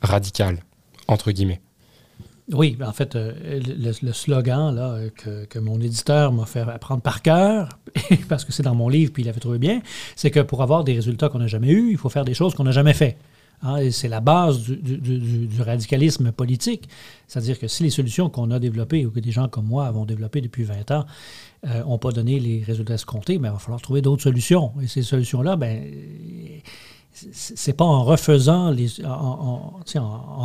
radicale, 0.00 0.64
entre 1.08 1.30
guillemets. 1.30 1.60
Oui, 2.52 2.76
en 2.84 2.92
fait, 2.92 3.14
euh, 3.14 3.32
le, 4.02 4.12
slogan 4.12 4.74
là, 4.74 4.98
que, 5.48 5.58
mon 5.58 5.80
éditeur 5.80 6.32
m'a 6.32 6.46
fait 6.46 6.60
apprendre 6.60 7.02
par 7.02 7.22
cœur, 7.22 7.68
parce 8.28 8.44
que 8.44 8.52
c'est 8.52 8.64
dans 8.64 8.74
mon 8.74 8.88
livre, 8.88 9.12
puis 9.12 9.22
il 9.22 9.28
avait 9.28 9.40
trouvé 9.40 9.58
bien, 9.58 9.82
c'est 10.16 10.30
que 10.30 10.40
pour 10.40 10.62
avoir 10.62 10.82
des 10.82 10.94
résultats 10.94 11.28
qu'on 11.28 11.38
n'a 11.38 11.46
jamais 11.46 11.70
eus, 11.70 11.92
il 11.92 11.96
faut 11.96 12.08
faire 12.08 12.24
des 12.24 12.34
choses 12.34 12.54
qu'on 12.54 12.64
n'a 12.64 12.72
jamais 12.72 12.94
fait. 12.94 13.16
Hein, 13.62 13.90
c'est 13.90 14.08
la 14.08 14.20
base 14.20 14.62
du, 14.62 15.48
radicalisme 15.60 16.32
politique. 16.32 16.88
C'est-à-dire 17.28 17.58
que 17.58 17.68
si 17.68 17.82
les 17.82 17.90
solutions 17.90 18.30
qu'on 18.30 18.50
a 18.50 18.58
développées, 18.58 19.04
ou 19.04 19.10
que 19.10 19.20
des 19.20 19.32
gens 19.32 19.48
comme 19.48 19.66
moi 19.66 19.86
avons 19.86 20.06
développées 20.06 20.40
depuis 20.40 20.64
20 20.64 20.90
ans, 20.92 21.04
n'ont 21.64 21.94
euh, 21.94 21.98
pas 21.98 22.10
donné 22.10 22.40
les 22.40 22.64
résultats 22.64 22.94
escomptés, 22.94 23.38
ben, 23.38 23.50
il 23.50 23.52
va 23.52 23.58
falloir 23.58 23.82
trouver 23.82 24.00
d'autres 24.00 24.22
solutions. 24.22 24.72
Et 24.82 24.86
ces 24.86 25.02
solutions-là, 25.02 25.56
ben, 25.56 25.82
c'est 27.32 27.72
pas 27.72 27.84
en 27.84 28.04
refaisant, 28.04 28.70
les, 28.70 29.04
en, 29.04 29.80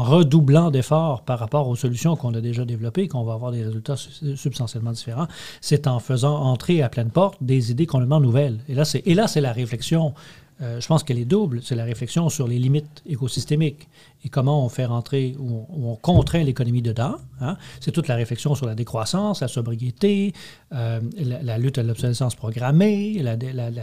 redoublant 0.04 0.72
d'efforts 0.72 1.22
par 1.22 1.40
rapport 1.40 1.68
aux 1.68 1.76
solutions 1.76 2.16
qu'on 2.16 2.34
a 2.34 2.42
déjà 2.42 2.66
développées 2.66 3.08
qu'on 3.08 3.24
va 3.24 3.34
avoir 3.34 3.52
des 3.52 3.64
résultats 3.64 3.96
substantiellement 4.36 4.92
différents. 4.92 5.28
C'est 5.62 5.88
en 5.88 6.00
faisant 6.00 6.36
entrer 6.36 6.82
à 6.82 6.90
pleine 6.90 7.12
porte 7.12 7.38
des 7.42 7.72
idées 7.72 7.86
complètement 7.86 8.20
nouvelles. 8.20 8.60
Et 8.68 8.76
là, 8.76 9.28
c'est 9.28 9.42
la 9.42 9.52
réflexion 9.52 10.14
euh, 10.62 10.80
je 10.80 10.88
pense 10.88 11.04
qu'elle 11.04 11.20
est 11.20 11.26
double. 11.26 11.62
C'est 11.62 11.76
la 11.76 11.84
réflexion 11.84 12.30
sur 12.30 12.48
les 12.48 12.58
limites 12.58 13.04
écosystémiques 13.06 13.90
et 14.24 14.30
comment 14.30 14.64
on 14.64 14.70
fait 14.70 14.86
rentrer 14.86 15.36
ou 15.38 15.66
on, 15.70 15.96
contraint 15.96 16.44
l'économie 16.44 16.82
dedans. 16.82 17.16
Hein. 17.42 17.58
C'est 17.82 17.92
toute 17.92 18.08
la 18.08 18.16
réflexion 18.16 18.56
sur 18.56 18.66
la 18.66 18.74
décroissance, 18.74 19.42
la 19.42 19.50
sobriété, 19.50 20.34
euh, 20.74 21.02
la, 21.18 21.58
lutte 21.58 21.78
à 21.78 21.84
l'obsolescence 21.84 22.36
programmée, 22.36 23.22
la, 23.22 23.36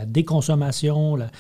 déconsommation. 0.07 1.17
La, 1.17 1.31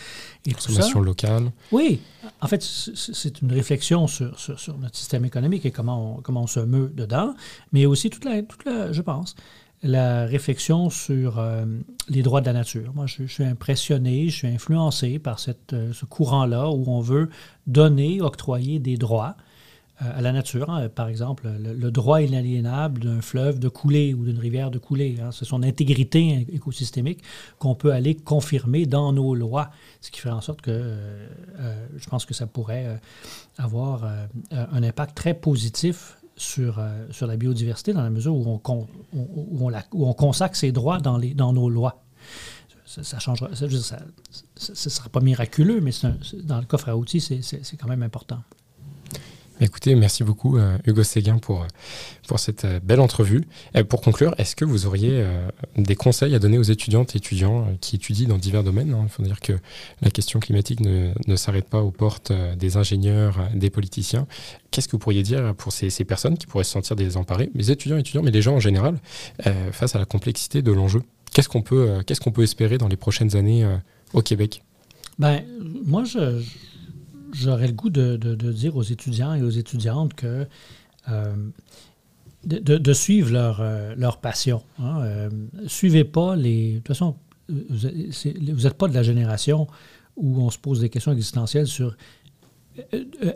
et 0.44 0.52
Consommation 0.52 1.00
locale. 1.00 1.52
Oui. 1.70 2.00
En 2.40 2.48
fait, 2.48 2.62
c'est 2.62 3.40
une 3.40 3.52
réflexion 3.52 4.06
sur, 4.06 4.38
sur, 4.38 4.76
notre 4.78 4.96
système 4.96 5.24
économique 5.24 5.64
et 5.64 5.70
comment 5.70 6.16
on, 6.16 6.20
comment 6.20 6.42
on 6.42 6.46
se 6.46 6.60
meut 6.60 6.92
dedans, 6.94 7.34
mais 7.72 7.86
aussi 7.86 8.10
toute 8.10 8.24
la, 8.24 8.42
toute 8.42 8.64
la 8.64 8.92
je 8.92 9.00
pense, 9.02 9.34
la 9.82 10.26
réflexion 10.26 10.90
sur 10.90 11.38
euh, 11.38 11.64
les 12.08 12.22
droits 12.22 12.40
de 12.40 12.46
la 12.46 12.52
nature. 12.52 12.92
Moi, 12.94 13.06
je, 13.06 13.24
suis 13.24 13.44
impressionné, 13.44 14.28
je 14.28 14.36
suis 14.36 14.48
influencé 14.48 15.18
par 15.18 15.38
euh, 15.72 15.92
ce 15.92 16.04
courant-là 16.04 16.70
où 16.70 16.84
on 16.86 17.00
veut 17.00 17.28
donner, 17.66 18.20
octroyer 18.20 18.78
des 18.78 18.96
droits 18.96 19.34
euh, 20.00 20.18
à 20.18 20.20
la 20.20 20.30
nature. 20.30 20.70
Hein. 20.70 20.88
Par 20.88 21.08
exemple, 21.08 21.48
le, 21.58 21.90
droit 21.90 22.22
inaliénable 22.22 23.00
d'un 23.00 23.20
fleuve 23.20 23.58
de 23.58 23.68
couler 23.68 24.14
ou 24.14 24.24
d'une 24.24 24.38
rivière 24.38 24.70
de 24.70 24.78
couler. 24.78 25.16
Hein. 25.20 25.30
C'est 25.32 25.46
son 25.46 25.64
intégrité 25.64 26.46
écosystémique 26.52 27.20
qu'on 27.58 27.74
peut 27.74 27.92
aller 27.92 28.14
confirmer 28.14 28.86
dans 28.86 29.12
nos 29.12 29.34
lois, 29.34 29.70
ce 30.00 30.12
qui 30.12 30.20
fait 30.20 30.30
en 30.30 30.40
sorte 30.40 30.62
que 30.62 30.96
je 31.96 32.08
pense 32.08 32.24
que 32.24 32.34
ça 32.34 32.46
pourrait 32.46 33.00
avoir 33.58 34.04
un 34.50 34.82
impact 34.82 35.16
très 35.16 35.34
positif 35.34 36.21
sur, 36.36 36.78
euh, 36.78 37.06
sur 37.10 37.26
la 37.26 37.36
biodiversité 37.36 37.92
dans 37.92 38.02
la 38.02 38.10
mesure 38.10 38.34
où 38.34 38.60
on, 38.64 38.86
où 39.12 40.06
on, 40.06 40.12
consacre 40.14 40.56
ses 40.56 40.72
droits 40.72 40.98
dans, 40.98 41.18
les, 41.18 41.34
dans 41.34 41.52
nos 41.52 41.68
lois. 41.68 42.02
Ça, 42.86 43.02
ça 43.02 43.18
changera. 43.18 43.54
Ça 43.54 43.66
ne 43.66 44.74
sera 44.74 45.08
pas 45.08 45.20
miraculeux, 45.20 45.80
mais 45.80 45.92
dans 46.44 46.58
le 46.58 46.66
coffre 46.66 46.88
à 46.88 46.96
outils, 46.96 47.20
c'est 47.20 47.76
quand 47.76 47.88
même 47.88 48.02
important. 48.02 48.42
Écoutez, 49.62 49.94
merci 49.94 50.24
beaucoup 50.24 50.58
euh, 50.58 50.76
Hugo 50.86 51.04
Séguin 51.04 51.38
pour, 51.38 51.64
pour 52.26 52.40
cette 52.40 52.64
euh, 52.64 52.80
belle 52.82 52.98
entrevue. 52.98 53.44
pour 53.88 54.00
conclure, 54.00 54.34
est-ce 54.36 54.56
que 54.56 54.64
vous 54.64 54.86
auriez 54.86 55.10
euh, 55.12 55.48
des 55.76 55.94
conseils 55.94 56.34
à 56.34 56.40
donner 56.40 56.58
aux 56.58 56.64
étudiantes 56.64 57.14
et 57.14 57.18
étudiants 57.18 57.68
qui 57.80 57.94
étudient 57.94 58.26
dans 58.26 58.38
divers 58.38 58.64
domaines 58.64 58.92
hein? 58.92 59.02
Il 59.04 59.08
faut 59.08 59.22
dire 59.22 59.38
que 59.38 59.52
la 60.00 60.10
question 60.10 60.40
climatique 60.40 60.80
ne, 60.80 61.12
ne 61.28 61.36
s'arrête 61.36 61.68
pas 61.68 61.80
aux 61.80 61.92
portes 61.92 62.32
des 62.56 62.76
ingénieurs, 62.76 63.38
des 63.54 63.70
politiciens. 63.70 64.26
Qu'est-ce 64.72 64.88
que 64.88 64.92
vous 64.92 64.98
pourriez 64.98 65.22
dire 65.22 65.54
pour 65.54 65.70
ces, 65.70 65.90
ces, 65.90 66.04
personnes 66.04 66.36
qui 66.36 66.46
pourraient 66.48 66.64
se 66.64 66.72
sentir 66.72 66.96
désemparées, 66.96 67.48
les 67.54 67.70
étudiants, 67.70 67.98
étudiants, 67.98 68.24
mais 68.24 68.32
les 68.32 68.42
gens 68.42 68.56
en 68.56 68.60
général, 68.60 68.98
face 69.70 69.94
à 69.94 70.00
la 70.00 70.06
complexité 70.06 70.62
de 70.62 70.72
l'enjeu? 70.72 71.02
Qu'est-ce 71.32 71.48
qu'on 71.48 71.62
peut, 71.62 72.02
qu'est-ce 72.04 72.20
qu'on 72.20 72.32
peut 72.32 72.42
espérer 72.42 72.78
dans 72.78 72.88
les 72.88 72.96
prochaines 72.96 73.36
années 73.36 73.64
au 74.12 74.22
Québec? 74.22 74.64
Ben, 75.20 75.44
moi, 75.84 76.02
je, 76.04 76.42
j'aurais 77.32 77.66
le 77.66 77.72
goût 77.72 77.90
de, 77.90 78.16
dire 78.52 78.76
aux 78.76 78.82
étudiants 78.82 79.34
et 79.34 79.42
aux 79.42 79.50
étudiantes 79.50 80.14
que 80.14 80.46
euh, 81.08 81.34
de, 82.44 82.92
suivre 82.92 83.32
leur, 83.32 83.60
euh, 83.60 83.94
leur 83.96 84.18
passion. 84.18 84.62
Hein. 84.78 85.02
Euh, 85.02 85.30
suivez 85.66 86.04
pas 86.04 86.36
les. 86.36 86.72
De 86.72 86.76
toute 86.78 86.88
façon, 86.88 87.16
vous 87.48 87.88
n'êtes 87.88 88.74
pas 88.74 88.88
de 88.88 88.94
la 88.94 89.02
génération 89.02 89.68
où 90.16 90.40
on 90.40 90.50
se 90.50 90.58
pose 90.58 90.80
des 90.80 90.88
questions 90.88 91.12
existentielles 91.12 91.66
sur 91.66 91.96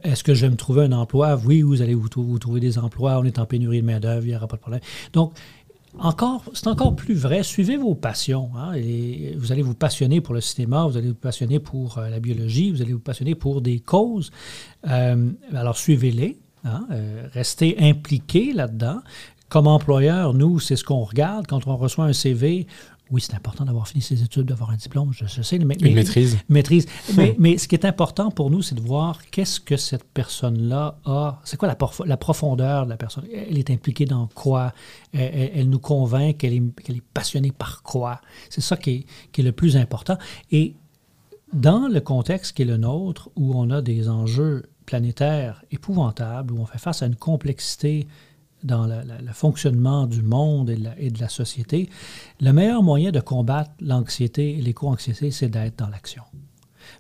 est-ce 0.03 0.25
que 0.25 0.35
je 0.35 0.47
vais 0.47 0.51
me 0.51 0.57
trouver 0.57 0.85
un 0.85 0.93
emploi? 0.93 1.39
Oui, 1.45 1.61
vous 1.61 1.83
allez 1.83 1.95
vous, 1.95 2.09
vous 2.17 2.39
trouver 2.39 2.61
des 2.61 2.79
emplois, 2.79 3.19
on 3.19 3.25
est 3.25 3.39
en 3.39 3.45
pénurie 3.45 3.83
de 3.83 3.87
main-d'œuvre, 3.87 4.25
il 4.25 4.31
n'y 4.31 4.37
aura 4.37 4.49
pas 4.49 4.57
de 4.57 4.63
problème. 4.63 4.81
Donc, 5.13 5.35
encore, 5.99 6.43
c'est 6.53 6.67
encore 6.67 6.95
plus 6.95 7.15
vrai. 7.15 7.43
Suivez 7.43 7.77
vos 7.77 7.95
passions. 7.95 8.51
Hein, 8.57 8.73
et 8.75 9.35
vous 9.37 9.53
allez 9.53 9.63
vous 9.63 9.75
passionner 9.75 10.21
pour 10.21 10.35
le 10.35 10.41
cinéma, 10.41 10.87
vous 10.87 10.97
allez 10.97 11.09
vous 11.09 11.15
passionner 11.15 11.59
pour 11.59 11.99
euh, 11.99 12.09
la 12.09 12.21
biologie, 12.21 12.71
vous 12.71 12.83
allez 12.83 12.93
vous 12.93 12.99
passionner 12.99 13.35
pour 13.35 13.61
des 13.61 13.81
causes. 13.81 14.31
Euh, 14.89 15.31
alors 15.55 15.77
suivez-les. 15.77 16.39
Hein, 16.65 16.87
euh, 16.91 17.29
restez 17.33 17.77
impliqués 17.81 18.53
là-dedans. 18.53 19.01
Comme 19.49 19.69
employeur, 19.69 20.35
nous, 20.35 20.59
c'est 20.59 20.75
ce 20.75 20.83
qu'on 20.83 21.05
regarde 21.05 21.47
quand 21.47 21.69
on 21.69 21.77
reçoit 21.77 22.07
un 22.07 22.13
CV 22.13 22.67
oui, 23.11 23.21
c'est 23.21 23.35
important 23.35 23.65
d'avoir 23.65 23.87
fini 23.87 24.03
ses 24.03 24.23
études, 24.23 24.47
d'avoir 24.47 24.71
un 24.71 24.77
diplôme, 24.77 25.13
je, 25.13 25.27
sais. 25.27 25.59
Mais, 25.61 25.77
Une 25.81 25.95
maîtrise. 25.95 26.39
Maîtrise. 26.49 26.87
mais, 27.39 27.57
ce 27.57 27.69
qui 27.69 27.77
est 27.77 27.85
important 27.85 28.33
pour 28.33 28.51
nous, 28.51 28.63
c'est 28.63 28.75
de 28.75 28.81
voir 28.81 29.25
qu'est-ce 29.31 29.61
que 29.61 29.77
cette 29.77 30.03
personne-là 30.03 30.99
a. 31.05 31.41
C'est 31.45 31.57
quoi 31.57 31.69
la, 31.69 31.77
la, 32.05 32.17
profondeur 32.17 32.85
de 32.85 32.91
la 32.91 32.97
personne? 32.97 33.25
Elle 33.33 33.59
est 33.59 33.71
impliquée 33.71 34.07
dans 34.07 34.27
quoi? 34.35 34.73
Elle, 35.13 35.71
nous 35.71 35.79
convainc 35.79 36.39
qu'elle 36.39 36.55
est, 36.55 36.63
est, 36.89 37.03
passionnée 37.15 37.53
par 37.53 37.85
quoi? 37.85 38.21
C'est 38.51 38.61
ça 38.61 38.77
qui 38.77 38.91
est, 38.91 39.07
qui 39.31 39.43
est 39.43 39.45
le 39.45 39.53
plus 39.53 39.77
important. 39.77 40.19
Et 40.51 40.75
dans 41.53 41.87
le 41.87 42.01
contexte 42.01 42.57
qui 42.57 42.63
est 42.63 42.67
le 42.67 42.77
nôtre, 42.77 43.31
où 43.37 43.55
on 43.55 43.71
a 43.71 43.83
des 43.83 44.09
enjeux 44.09 44.65
planétaires 44.85 45.65
épouvantables, 45.71 46.53
où 46.53 46.61
on 46.61 46.67
fait 46.67 46.79
face 46.79 47.03
à 47.03 47.07
une 47.07 47.17
complexité 47.17 48.09
dans 48.65 48.87
le 48.87 49.33
fonctionnement 49.33 50.07
du 50.07 50.23
monde 50.23 50.71
et 50.71 51.11
de, 51.11 51.21
la, 51.21 51.29
société, 51.29 51.89
le 52.41 52.53
meilleur 52.53 52.83
moyen 52.83 53.13
de 53.13 53.21
combattre 53.21 53.71
l'anxiété 53.81 54.59
et 54.59 54.63
l'éco-anxiété, 54.63 55.31
c'est 55.31 55.49
d'être 55.49 55.79
dans 55.79 55.89
l'action. 55.89 56.23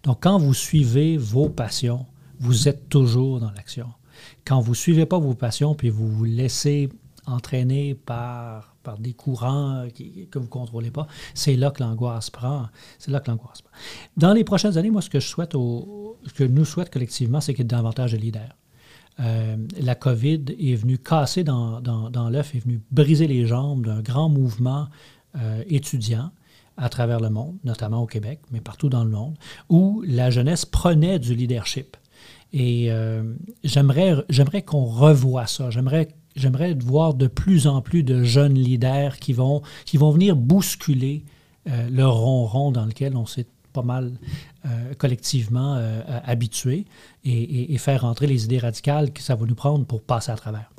Donc, 0.03 0.19
quand 0.23 0.39
vous 0.39 0.55
suivez 0.55 1.17
vos 1.17 1.49
passions, 1.49 2.07
vous 2.39 2.69
êtes 2.69 2.89
toujours 2.89 3.41
dans 3.41 3.51
l'action. 3.53 3.89
Quand 4.45 4.61
vous 4.61 4.73
ne 4.73 4.77
suivez 4.77 5.07
pas 5.07 5.19
vos 5.19 5.35
passions, 5.35 5.75
puis 5.75 5.91
vous 5.91 6.09
vous 6.09 6.25
laissez 6.25 6.89
entraîner 7.27 7.95
par, 7.95 8.77
par 8.83 8.99
des 8.99 9.13
courants 9.13 9.87
que 9.93 10.39
vous 10.39 10.45
ne 10.45 10.51
contrôlez 10.51 10.91
pas, 10.91 11.07
c'est 11.35 11.57
là 11.57 11.71
que 11.71 11.83
l'angoisse 11.83 12.31
prend. 12.31 12.67
C'est 12.99 13.11
là 13.11 13.21
que 13.21 13.31
l'angoisse 13.31 13.63
prend. 13.63 13.73
Dans 14.17 14.33
les 14.33 14.45
prochaines 14.45 14.79
années, 14.79 14.91
moi, 14.91 15.03
ce 15.03 15.11
que 15.11 15.21
je 15.21 15.27
souhaite, 15.27 15.53
ce 15.53 16.33
que 16.35 16.45
nous 16.45 16.65
souhaitons 16.65 16.93
collectivement, 16.93 17.41
c'est 17.41 17.53
qu'il 17.53 17.65
y 17.65 17.67
ait 17.67 17.69
davantage 17.69 18.13
de 18.13 18.19
leaders. 18.19 18.55
Euh, 19.21 19.57
la 19.81 19.95
COVID 19.95 20.45
est 20.59 20.75
venue 20.75 20.99
casser 20.99 21.45
dans, 21.45 21.81
dans, 21.81 22.29
l'œuf, 22.29 22.55
est 22.55 22.59
venue 22.59 22.81
briser 22.91 23.27
les 23.27 23.47
jambes 23.47 23.87
d'un 23.87 24.01
grand 24.01 24.29
mouvement 24.29 24.89
euh, 25.37 25.62
étudiant 25.69 26.31
à 26.77 26.89
travers 26.91 27.21
le 27.21 27.31
monde, 27.31 27.57
notamment 27.64 28.03
au 28.03 28.07
Québec, 28.07 28.41
mais 28.51 28.61
partout 28.61 28.91
dans 28.91 29.05
le 29.05 29.11
monde, 29.11 29.37
où 29.71 30.03
la 30.07 30.31
jeunesse 30.31 30.67
prenait 30.67 31.19
du 31.19 31.35
leadership. 31.35 31.97
Et 32.53 32.91
euh, 32.91 33.35
j'aimerais, 33.64 34.62
qu'on 34.62 34.85
revoie 34.85 35.47
ça. 35.47 35.71
J'aimerais, 35.71 36.09
j'aimerais 36.37 36.75
voir 36.75 37.14
de 37.14 37.27
plus 37.27 37.67
en 37.67 37.81
plus 37.81 38.03
de 38.03 38.23
jeunes 38.23 38.55
leaders 38.55 39.17
qui 39.17 39.33
vont, 39.33 39.62
qui 39.87 39.97
vont 39.97 40.11
venir 40.11 40.37
bousculer 40.37 41.25
le 41.91 42.07
ronron 42.07 42.71
dans 42.71 42.85
lequel 42.85 43.17
on 43.17 43.27
s'est 43.27 43.49
pas 43.77 43.83
mal 43.83 44.12
euh, 44.64 44.95
collectivement 44.95 45.77
euh, 45.77 46.03
habitués 46.24 46.87
et, 47.24 47.77
faire 47.79 48.03
rentrer 48.03 48.27
les 48.27 48.45
idées 48.45 48.59
radicales 48.59 49.12
que 49.12 49.20
ça 49.20 49.35
va 49.35 49.45
nous 49.47 49.55
prendre 49.55 49.85
pour 49.85 50.03
passer 50.03 50.33
à 50.33 50.37
travers. 50.37 50.70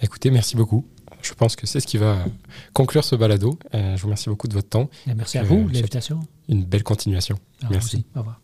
Écoutez, 0.00 0.30
merci 0.30 0.56
beaucoup. 0.56 0.86
Je 1.22 1.34
pense 1.34 1.56
que 1.56 1.66
c'est 1.66 1.80
ce 1.80 1.86
qui 1.86 1.98
va 1.98 2.24
conclure 2.72 3.04
ce 3.04 3.16
balado. 3.16 3.58
Euh, 3.74 3.96
je 3.96 4.00
vous 4.00 4.06
remercie 4.06 4.28
beaucoup 4.28 4.48
de 4.48 4.54
votre 4.54 4.68
temps. 4.68 4.88
merci 5.14 5.38
à 5.38 5.42
vous 5.42 5.64
de 5.64 5.74
l'invitation. 5.74 6.20
Une 6.48 6.64
belle 6.64 6.84
continuation. 6.84 7.36
merci. 7.68 8.06
Au 8.14 8.20
revoir. 8.20 8.40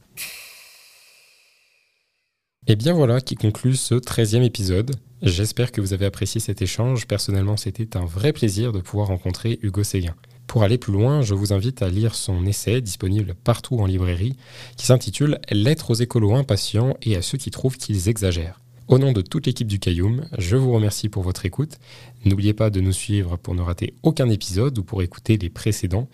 Et 2.67 2.75
bien 2.75 2.93
voilà 2.93 3.21
qui 3.21 3.37
conclut 3.37 3.77
ce 3.77 3.95
13e 3.95 4.43
épisode. 4.43 4.97
J'espère 5.23 5.71
que 5.71 5.81
vous 5.81 5.93
avez 5.93 6.05
apprécié 6.05 6.41
cet 6.41 6.61
échange. 6.61 7.07
Personnellement, 7.07 7.57
c'était 7.57 7.97
un 7.97 8.05
vrai 8.05 8.33
plaisir 8.33 8.73
de 8.73 8.81
pouvoir 8.81 9.09
rencontrer 9.09 9.61
Hugo 9.63 9.85
Séguin. 9.85 10.17
Pour 10.47 10.63
aller 10.63 10.79
plus 10.79 10.93
loin, 10.93 11.23
je 11.23 11.35
vous 11.35 11.53
invite 11.53 11.83
à 11.83 11.89
lire 11.89 12.15
son 12.15 12.47
essai 12.47 12.81
disponible 12.81 13.35
partout 13.45 13.79
en 13.79 13.87
librairie 13.87 14.37
qui 14.77 14.87
s'intitule 14.87 15.39
Lettres 15.51 15.91
aux 15.91 15.95
écolos 15.95 16.35
impatients 16.35 16.97
et 17.03 17.17
à 17.17 17.23
ceux 17.23 17.39
qui 17.39 17.51
trouvent 17.51 17.77
qu'ils 17.77 18.09
exagèrent. 18.09 18.61
Au 18.89 18.99
nom 18.99 19.13
de 19.13 19.21
toute 19.21 19.47
l'équipe 19.47 19.67
du 19.67 19.81
Cayoum, 19.81 20.27
je 20.39 20.57
vous 20.57 20.73
remercie 20.73 21.09
pour 21.09 21.25
votre 21.25 21.45
écoute. 21.45 21.79
N'oubliez 22.25 22.55
pas 22.55 22.71
de 22.71 22.81
nous 22.81 22.93
suivre 22.93 23.37
pour 23.37 23.57
ne 23.57 23.63
rater 23.63 23.95
aucun 24.05 24.29
épisode 24.29 24.79
ou 24.79 24.85
pour 24.85 25.03
écouter 25.03 25.37
les 25.37 25.51
précédents. 25.51 26.09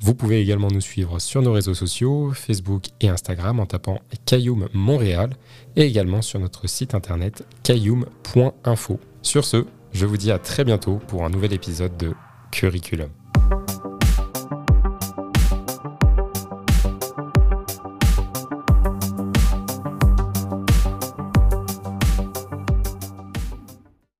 Vous 0.00 0.14
pouvez 0.14 0.40
également 0.40 0.68
nous 0.68 0.80
suivre 0.80 1.20
sur 1.20 1.40
nos 1.40 1.52
réseaux 1.52 1.74
sociaux, 1.74 2.32
Facebook 2.34 2.86
et 3.00 3.08
Instagram 3.08 3.60
en 3.60 3.66
tapant 3.66 4.00
Cayoum 4.24 4.68
Montréal 4.74 5.30
et 5.76 5.82
également 5.82 6.20
sur 6.20 6.40
notre 6.40 6.66
site 6.66 6.94
internet 6.94 7.46
cayoum.info. 7.62 9.00
Sur 9.22 9.44
ce, 9.44 9.64
je 9.92 10.04
vous 10.04 10.16
dis 10.16 10.32
à 10.32 10.40
très 10.40 10.64
bientôt 10.64 11.00
pour 11.06 11.24
un 11.24 11.30
nouvel 11.30 11.52
épisode 11.52 11.96
de 11.96 12.12
Curriculum. 12.50 13.10